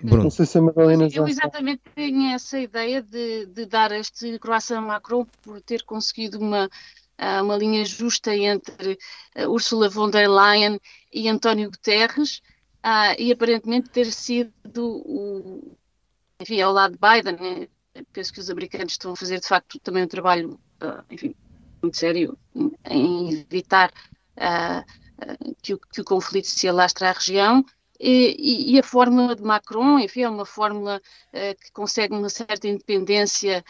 Bruno. 0.00 0.24
Não 0.24 0.30
sei 0.30 0.46
se 0.46 0.58
a 0.58 0.62
Madalena 0.62 1.08
já... 1.08 1.20
Eu 1.20 1.28
exatamente 1.28 1.82
tenho 1.94 2.30
essa 2.30 2.58
ideia 2.58 3.02
de, 3.02 3.46
de 3.46 3.66
dar 3.66 3.92
este 3.92 4.38
croissant 4.38 4.82
Macron 4.82 5.26
por 5.42 5.60
ter 5.62 5.84
conseguido 5.84 6.38
uma, 6.38 6.68
ah, 7.16 7.42
uma 7.42 7.56
linha 7.56 7.84
justa 7.84 8.34
entre 8.36 8.98
ah, 9.34 9.48
Ursula 9.48 9.88
von 9.88 10.10
der 10.10 10.28
Leyen 10.28 10.78
e 11.12 11.28
António 11.28 11.70
Guterres 11.70 12.42
uh, 12.84 13.18
e 13.18 13.32
aparentemente 13.32 13.88
ter 13.88 14.06
sido 14.06 14.52
o, 14.76 15.75
enfim, 16.40 16.60
ao 16.60 16.72
lado 16.72 16.92
de 16.92 16.98
Biden, 16.98 17.36
né? 17.40 17.68
penso 18.12 18.32
que 18.32 18.40
os 18.40 18.50
americanos 18.50 18.92
estão 18.92 19.12
a 19.12 19.16
fazer 19.16 19.40
de 19.40 19.46
facto 19.46 19.78
também 19.80 20.04
um 20.04 20.08
trabalho, 20.08 20.60
uh, 20.82 21.02
enfim, 21.10 21.34
muito 21.82 21.96
sério 21.96 22.36
em 22.90 23.32
evitar 23.32 23.92
uh, 24.36 24.80
uh, 24.80 25.56
que, 25.62 25.74
o, 25.74 25.78
que, 25.78 26.00
o, 26.00 26.04
conflito 26.04 26.46
se 26.46 26.68
alastre 26.68 27.06
à 27.06 27.12
região. 27.12 27.64
E, 27.98 28.74
e, 28.74 28.78
a 28.78 28.82
fórmula 28.82 29.34
de 29.34 29.42
Macron, 29.42 29.98
enfim, 29.98 30.20
é 30.20 30.28
uma 30.28 30.44
fórmula 30.44 31.00
que 31.32 31.72
consegue 31.72 32.12
uma 32.12 32.28
certa 32.28 32.68
independência 32.68 33.64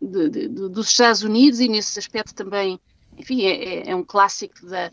de, 0.00 0.30
de, 0.30 0.48
de, 0.48 0.68
dos 0.70 0.88
Estados 0.88 1.22
Unidos 1.22 1.60
e 1.60 1.68
nesse 1.68 1.98
aspecto 1.98 2.34
também, 2.34 2.80
enfim, 3.18 3.42
é, 3.42 3.50
é, 3.50 3.90
é 3.90 3.94
um 3.94 4.02
clássico 4.02 4.64
da, 4.64 4.90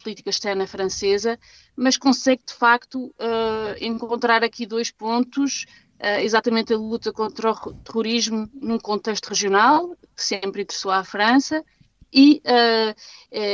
política 0.00 0.30
externa 0.30 0.66
francesa, 0.66 1.38
mas 1.80 1.96
consegue 1.96 2.42
de 2.46 2.52
facto 2.52 3.06
uh, 3.06 3.74
encontrar 3.80 4.44
aqui 4.44 4.66
dois 4.66 4.90
pontos, 4.90 5.64
uh, 5.98 6.20
exatamente 6.20 6.74
a 6.74 6.76
luta 6.76 7.10
contra 7.10 7.52
o 7.52 7.72
terrorismo 7.72 8.50
num 8.52 8.78
contexto 8.78 9.28
regional, 9.28 9.96
que 10.14 10.22
sempre 10.22 10.60
interessou 10.60 10.90
à 10.90 11.02
França, 11.02 11.64
e, 12.12 12.42
uh, 12.44 12.94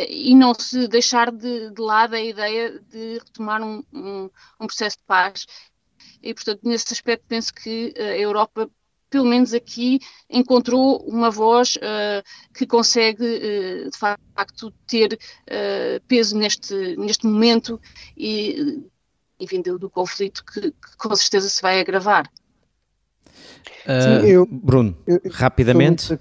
e 0.08 0.34
não 0.34 0.52
se 0.54 0.88
deixar 0.88 1.30
de, 1.30 1.70
de, 1.70 1.80
lado 1.80 2.14
a 2.14 2.20
ideia 2.20 2.80
de 2.80 3.18
retomar 3.18 3.62
um, 3.62 3.84
um, 3.92 4.28
um, 4.58 4.66
processo 4.66 4.96
de 4.96 5.04
paz. 5.04 5.46
E, 6.20 6.34
portanto, 6.34 6.62
nesse 6.64 6.92
aspecto, 6.92 7.26
penso 7.28 7.54
que 7.54 7.94
a 7.96 8.18
Europa, 8.18 8.68
pelo 9.16 9.28
menos 9.28 9.54
aqui, 9.54 9.98
encontrou 10.28 10.98
uma 11.06 11.30
voz 11.30 11.76
uh, 11.76 12.22
que 12.52 12.66
consegue, 12.66 13.88
de 13.90 13.98
facto, 13.98 14.70
ter 14.86 15.18
peso 16.06 16.36
neste, 16.36 16.96
neste 16.96 17.26
momento 17.26 17.80
e, 18.16 18.82
e 19.40 19.46
vindo 19.46 19.78
do 19.78 19.88
conflito 19.88 20.44
que, 20.44 20.60
que 20.60 20.96
com 20.98 21.14
certeza 21.16 21.48
se 21.48 21.62
vai 21.62 21.80
agravar. 21.80 22.30
Uh, 23.86 24.26
eu, 24.26 24.46
Bruno, 24.46 24.96
eu, 25.06 25.20
eu 25.22 25.30
rapidamente. 25.32 26.18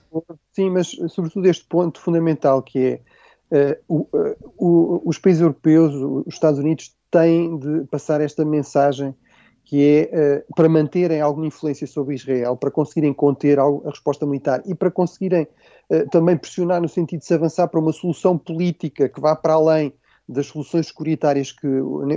Sim, 0.52 0.70
mas 0.70 0.88
sobretudo 1.10 1.48
este 1.48 1.66
ponto 1.66 2.00
fundamental 2.00 2.62
que 2.62 3.02
é 3.50 3.78
uh, 3.78 3.84
o, 3.88 4.18
uh, 4.18 4.36
o, 4.58 5.02
os 5.10 5.18
países 5.18 5.42
europeus, 5.42 5.94
os 5.94 6.34
Estados 6.34 6.60
Unidos, 6.60 6.96
têm 7.10 7.58
de 7.58 7.86
passar 7.86 8.22
esta 8.22 8.46
mensagem 8.46 9.16
que 9.66 10.10
é 10.14 10.44
para 10.56 10.70
manterem 10.70 11.20
alguma 11.20 11.48
influência 11.48 11.88
sobre 11.88 12.16
Israel, 12.16 12.56
para 12.56 12.72
conseguirem 12.72 13.14
conter 13.14 13.60
a 13.60 13.66
resposta 13.86 14.26
militar 14.26 14.62
e 14.66 14.76
para 14.76 14.92
conseguirem 14.92 15.48
também 16.12 16.38
pressionar 16.38 16.80
no 16.82 16.88
sentido 16.88 17.22
de 17.22 17.26
se 17.26 17.34
avançar 17.34 17.68
para 17.68 17.80
uma 17.80 17.92
solução 17.92 18.38
política 18.38 19.10
que 19.10 19.20
vá 19.20 19.36
para 19.36 19.54
além 19.54 19.92
das 20.28 20.48
soluções 20.48 20.88
securitárias 20.88 21.52
que 21.52 21.68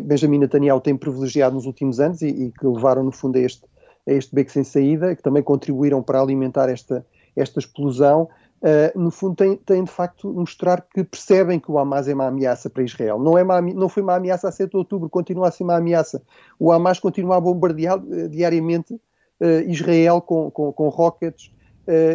Benjamin 0.02 0.38
Netanyahu 0.38 0.80
tem 0.80 0.96
privilegiado 0.96 1.54
nos 1.54 1.66
últimos 1.66 2.00
anos 2.00 2.22
e, 2.22 2.28
e 2.28 2.52
que 2.52 2.66
levaram, 2.66 3.02
no 3.02 3.12
fundo, 3.12 3.36
a 3.36 3.40
este, 3.40 3.64
a 4.06 4.12
este 4.12 4.34
beco 4.34 4.50
sem 4.50 4.64
saída, 4.64 5.14
que 5.14 5.22
também 5.22 5.42
contribuíram 5.42 6.02
para 6.02 6.20
alimentar 6.20 6.68
esta, 6.70 7.04
esta 7.36 7.58
explosão, 7.58 8.28
uh, 8.62 8.98
no 8.98 9.10
fundo 9.10 9.36
tem, 9.36 9.56
tem 9.56 9.84
de 9.84 9.90
facto 9.90 10.32
mostrar 10.32 10.82
que 10.82 11.04
percebem 11.04 11.58
que 11.58 11.70
o 11.70 11.78
Hamas 11.78 12.08
é 12.08 12.14
uma 12.14 12.26
ameaça 12.26 12.68
para 12.68 12.82
Israel. 12.82 13.18
Não, 13.18 13.36
é 13.36 13.42
uma, 13.42 13.60
não 13.60 13.88
foi 13.88 14.02
uma 14.02 14.16
ameaça 14.16 14.48
a 14.48 14.52
7 14.52 14.70
de 14.70 14.76
outubro, 14.76 15.08
continua 15.08 15.48
a 15.48 15.50
ser 15.50 15.64
uma 15.64 15.76
ameaça. 15.76 16.22
O 16.58 16.72
Hamas 16.72 16.98
continua 16.98 17.36
a 17.36 17.40
bombardear 17.40 17.98
uh, 17.98 18.28
diariamente 18.28 18.94
uh, 18.94 19.60
Israel 19.66 20.20
com, 20.20 20.50
com, 20.50 20.72
com 20.72 20.88
rockets 20.88 21.52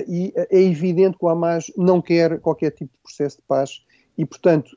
e 0.08 0.32
é 0.36 0.62
evidente 0.62 1.18
que 1.18 1.26
o 1.26 1.30
Hamas 1.30 1.72
não 1.76 2.00
quer 2.00 2.40
qualquer 2.42 2.70
tipo 2.70 2.94
de 2.94 3.00
processo 3.02 3.38
de 3.38 3.44
paz 3.48 3.84
e, 4.16 4.24
portanto, 4.24 4.70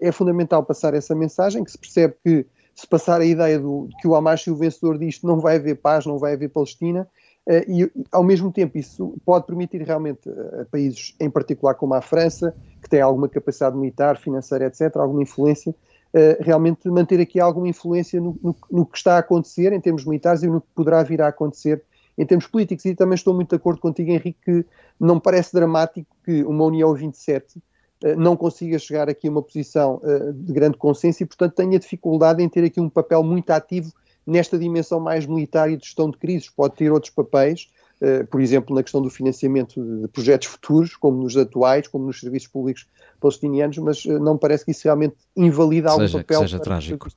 é 0.00 0.12
fundamental 0.12 0.62
passar 0.62 0.94
essa 0.94 1.12
mensagem, 1.12 1.64
que 1.64 1.72
se 1.72 1.76
percebe 1.76 2.14
que 2.22 2.46
se 2.72 2.86
passar 2.86 3.20
a 3.20 3.24
ideia 3.24 3.58
do, 3.58 3.88
que 4.00 4.06
o 4.06 4.14
Hamas 4.14 4.46
é 4.46 4.52
o 4.52 4.54
vencedor 4.54 4.96
disto, 4.96 5.26
não 5.26 5.40
vai 5.40 5.56
haver 5.56 5.74
paz, 5.74 6.06
não 6.06 6.18
vai 6.18 6.34
haver 6.34 6.50
Palestina, 6.50 7.04
Uh, 7.04 7.23
e, 7.68 7.90
ao 8.10 8.24
mesmo 8.24 8.50
tempo, 8.50 8.78
isso 8.78 9.14
pode 9.24 9.46
permitir 9.46 9.82
realmente 9.82 10.28
uh, 10.28 10.62
a 10.62 10.64
países, 10.64 11.14
em 11.20 11.28
particular 11.28 11.74
como 11.74 11.92
a 11.92 12.00
França, 12.00 12.54
que 12.82 12.88
tem 12.88 13.02
alguma 13.02 13.28
capacidade 13.28 13.76
militar, 13.76 14.16
financeira, 14.16 14.66
etc., 14.66 14.96
alguma 14.96 15.22
influência, 15.22 15.70
uh, 15.70 16.42
realmente 16.42 16.88
manter 16.88 17.20
aqui 17.20 17.38
alguma 17.38 17.68
influência 17.68 18.18
no, 18.18 18.38
no, 18.42 18.56
no, 18.70 18.86
que 18.86 18.96
está 18.96 19.16
a 19.16 19.18
acontecer 19.18 19.72
em 19.74 19.80
termos 19.80 20.06
militares 20.06 20.42
e 20.42 20.46
no 20.46 20.60
que 20.62 20.68
poderá 20.74 21.02
vir 21.02 21.20
a 21.20 21.28
acontecer 21.28 21.82
em 22.16 22.24
termos 22.24 22.46
políticos. 22.46 22.86
E 22.86 22.94
também 22.94 23.14
estou 23.14 23.34
muito 23.34 23.50
de 23.50 23.56
acordo 23.56 23.78
contigo, 23.78 24.10
Henrique, 24.10 24.38
que 24.42 24.66
não 24.98 25.20
parece 25.20 25.52
dramático 25.52 26.16
que 26.24 26.42
uma 26.44 26.64
União 26.64 26.94
27 26.94 27.60
eh, 28.04 28.14
não 28.14 28.36
consiga 28.36 28.78
chegar 28.78 29.08
aqui 29.10 29.26
a 29.26 29.30
uma 29.30 29.42
posição 29.42 30.00
de 30.32 30.52
grande 30.52 30.78
consenso 30.78 31.24
e, 31.24 31.26
portanto, 31.26 31.54
tenha 31.54 31.78
dificuldade 31.78 32.42
em 32.42 32.48
ter 32.48 32.64
aqui 32.64 32.80
um 32.80 32.88
papel 32.88 33.22
muito 33.24 33.50
ativo 33.50 33.92
nesta 34.26 34.58
dimensão 34.58 35.00
mais 35.00 35.26
militar 35.26 35.70
e 35.70 35.76
de 35.76 35.84
gestão 35.84 36.10
de 36.10 36.18
crises. 36.18 36.48
Pode 36.48 36.74
ter 36.74 36.90
outros 36.90 37.12
papéis, 37.12 37.68
uh, 38.00 38.26
por 38.26 38.40
exemplo, 38.40 38.74
na 38.74 38.82
questão 38.82 39.02
do 39.02 39.10
financiamento 39.10 39.82
de 39.82 40.08
projetos 40.08 40.48
futuros, 40.48 40.96
como 40.96 41.22
nos 41.22 41.36
atuais, 41.36 41.88
como 41.88 42.06
nos 42.06 42.20
serviços 42.20 42.48
públicos 42.48 42.86
palestinianos, 43.20 43.78
mas 43.78 44.04
uh, 44.04 44.18
não 44.18 44.36
parece 44.36 44.64
que 44.64 44.70
isso 44.70 44.84
realmente 44.84 45.16
invalida 45.36 45.90
algum 45.90 46.02
seja, 46.02 46.18
papel. 46.18 46.40
Que 46.40 46.48
seja 46.48 46.60
trágico. 46.60 47.08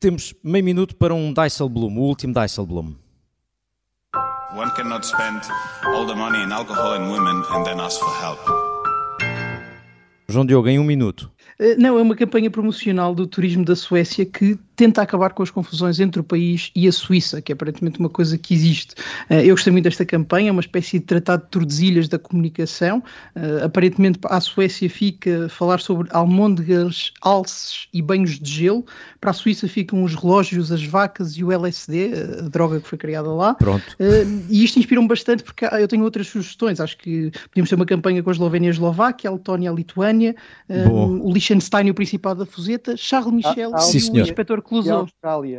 Temos 0.00 0.34
meio 0.42 0.64
minuto 0.64 0.96
para 0.96 1.14
um 1.14 1.32
Dijsselbloem, 1.32 1.98
o 1.98 2.02
último 2.02 2.34
Dijsselbloem. 2.34 2.96
One 4.56 4.70
cannot 4.76 5.04
spend 5.04 5.40
all 5.84 6.06
the 6.06 6.14
money 6.14 6.44
in 6.44 6.52
alcohol 6.52 6.92
and 6.92 7.10
women 7.10 7.42
and 7.50 7.64
then 7.64 7.80
ask 7.80 7.98
for 7.98 8.14
help. 8.22 8.38
João 10.28 10.46
Diogo, 10.46 10.68
em 10.68 10.78
um 10.78 10.84
minuto. 10.84 11.30
Eh, 11.58 11.76
não, 11.76 11.98
é 11.98 12.02
uma 12.02 12.14
campanha 12.14 12.50
promocional 12.50 13.14
do 13.14 13.26
turismo 13.26 13.64
da 13.64 13.76
Suécia 13.76 14.24
que 14.24 14.56
tenta 14.76 15.02
acabar 15.02 15.32
com 15.32 15.42
as 15.42 15.50
confusões 15.50 16.00
entre 16.00 16.20
o 16.20 16.24
país 16.24 16.70
e 16.74 16.88
a 16.88 16.92
Suíça, 16.92 17.40
que 17.40 17.52
é 17.52 17.54
aparentemente 17.54 17.98
uma 17.98 18.08
coisa 18.08 18.36
que 18.36 18.54
existe. 18.54 18.94
Eh, 19.30 19.46
eu 19.46 19.50
gostei 19.50 19.72
muito 19.72 19.84
desta 19.84 20.04
campanha, 20.04 20.48
é 20.48 20.52
uma 20.52 20.60
espécie 20.60 20.98
de 20.98 21.04
tratado 21.04 21.44
de 21.44 21.50
Tordesilhas 21.50 22.08
da 22.08 22.18
comunicação. 22.18 23.02
Eh, 23.34 23.60
aparentemente, 23.62 24.18
a 24.24 24.40
Suécia 24.40 24.88
fica 24.90 25.46
a 25.46 25.48
falar 25.48 25.80
sobre 25.80 26.08
almôndegas, 26.10 27.12
alces 27.20 27.86
e 27.92 28.02
banhos 28.02 28.38
de 28.38 28.50
gelo. 28.50 28.84
Para 29.20 29.30
a 29.30 29.34
Suíça 29.34 29.68
ficam 29.68 30.02
os 30.02 30.14
relógios, 30.14 30.72
as 30.72 30.84
vacas 30.84 31.36
e 31.36 31.44
o 31.44 31.52
LSD, 31.52 32.12
a 32.40 32.48
droga 32.48 32.80
que 32.80 32.88
foi 32.88 32.98
criada 32.98 33.32
lá. 33.32 33.54
Pronto. 33.54 33.96
E 34.50 34.64
isto 34.64 34.78
inspira-me 34.78 35.06
bastante 35.06 35.42
porque 35.42 35.64
eu 35.64 35.88
tenho 35.88 36.02
outras 36.02 36.26
sugestões. 36.26 36.80
Acho 36.80 36.96
que 36.98 37.30
podíamos 37.48 37.68
ter 37.68 37.76
uma 37.76 37.86
campanha 37.86 38.22
com 38.22 38.30
a 38.30 38.32
Eslovénia 38.32 38.66
e 38.66 38.70
a 38.70 38.72
Eslováquia, 38.72 39.30
a 39.30 39.32
Letónia 39.32 39.68
e 39.68 39.68
a 39.68 39.72
Lituânia, 39.72 40.36
o 40.68 41.32
Liechtenstein, 41.32 41.90
o 41.90 41.94
Principado 41.94 42.44
da 42.44 42.46
Fuseta, 42.46 42.96
Charles 42.96 43.32
Michel 43.32 43.74
ah, 43.74 43.78
Sim, 43.78 43.98
e 44.14 44.20
o 44.20 44.22
Inspetor 44.22 44.62
Clouseau. 44.64 45.06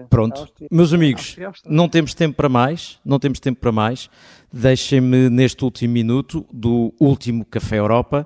Pronto, 0.10 0.48
meus 0.72 0.94
amigos, 0.94 1.38
não 1.66 1.88
temos 1.88 2.14
tempo 2.14 2.36
para 2.36 2.50
mais, 2.50 3.00
não 3.06 3.20
temos 3.20 3.40
tempo 3.40 3.60
para 3.60 3.72
mais. 3.72 4.10
Deixem-me 4.52 5.30
neste 5.30 5.64
último 5.64 5.94
minuto 5.94 6.46
do 6.52 6.94
último 7.00 7.46
Café 7.46 7.80
Europa 7.80 8.26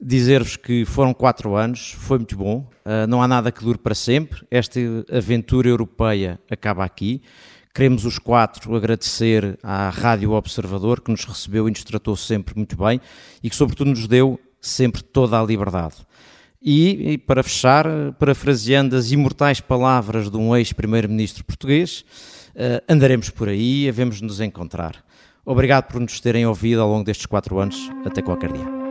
dizer-vos 0.00 0.56
que 0.56 0.84
foram 0.84 1.14
quatro 1.14 1.56
anos, 1.56 1.92
foi 1.92 2.18
muito 2.18 2.36
bom, 2.36 2.68
uh, 2.84 3.06
não 3.08 3.22
há 3.22 3.28
nada 3.28 3.50
que 3.50 3.64
dure 3.64 3.78
para 3.78 3.94
sempre, 3.94 4.46
esta 4.50 4.78
aventura 5.10 5.68
europeia 5.68 6.38
acaba 6.50 6.84
aqui. 6.84 7.22
Queremos 7.74 8.06
os 8.06 8.18
quatro 8.18 8.74
agradecer 8.74 9.58
à 9.62 9.90
Rádio 9.90 10.32
Observador 10.32 11.00
que 11.00 11.10
nos 11.10 11.24
recebeu 11.24 11.68
e 11.68 11.70
nos 11.70 11.84
tratou 11.84 12.16
sempre 12.16 12.56
muito 12.56 12.74
bem 12.74 13.00
e 13.42 13.50
que, 13.50 13.56
sobretudo, 13.56 13.90
nos 13.90 14.06
deu 14.06 14.40
sempre 14.62 15.02
toda 15.02 15.38
a 15.38 15.44
liberdade. 15.44 15.96
E, 16.68 17.12
e, 17.12 17.18
para 17.18 17.44
fechar, 17.44 17.86
parafraseando 18.18 18.96
as 18.96 19.12
imortais 19.12 19.60
palavras 19.60 20.28
de 20.28 20.36
um 20.36 20.56
ex-primeiro-ministro 20.56 21.44
português, 21.44 22.04
uh, 22.56 22.82
andaremos 22.92 23.30
por 23.30 23.48
aí, 23.48 23.88
havemos 23.88 24.16
de 24.16 24.24
nos 24.24 24.40
encontrar. 24.40 24.96
Obrigado 25.44 25.84
por 25.84 26.00
nos 26.00 26.18
terem 26.18 26.44
ouvido 26.44 26.82
ao 26.82 26.88
longo 26.88 27.04
destes 27.04 27.26
quatro 27.26 27.60
anos. 27.60 27.88
Até 28.04 28.20
qualquer 28.20 28.50
dia. 28.50 28.85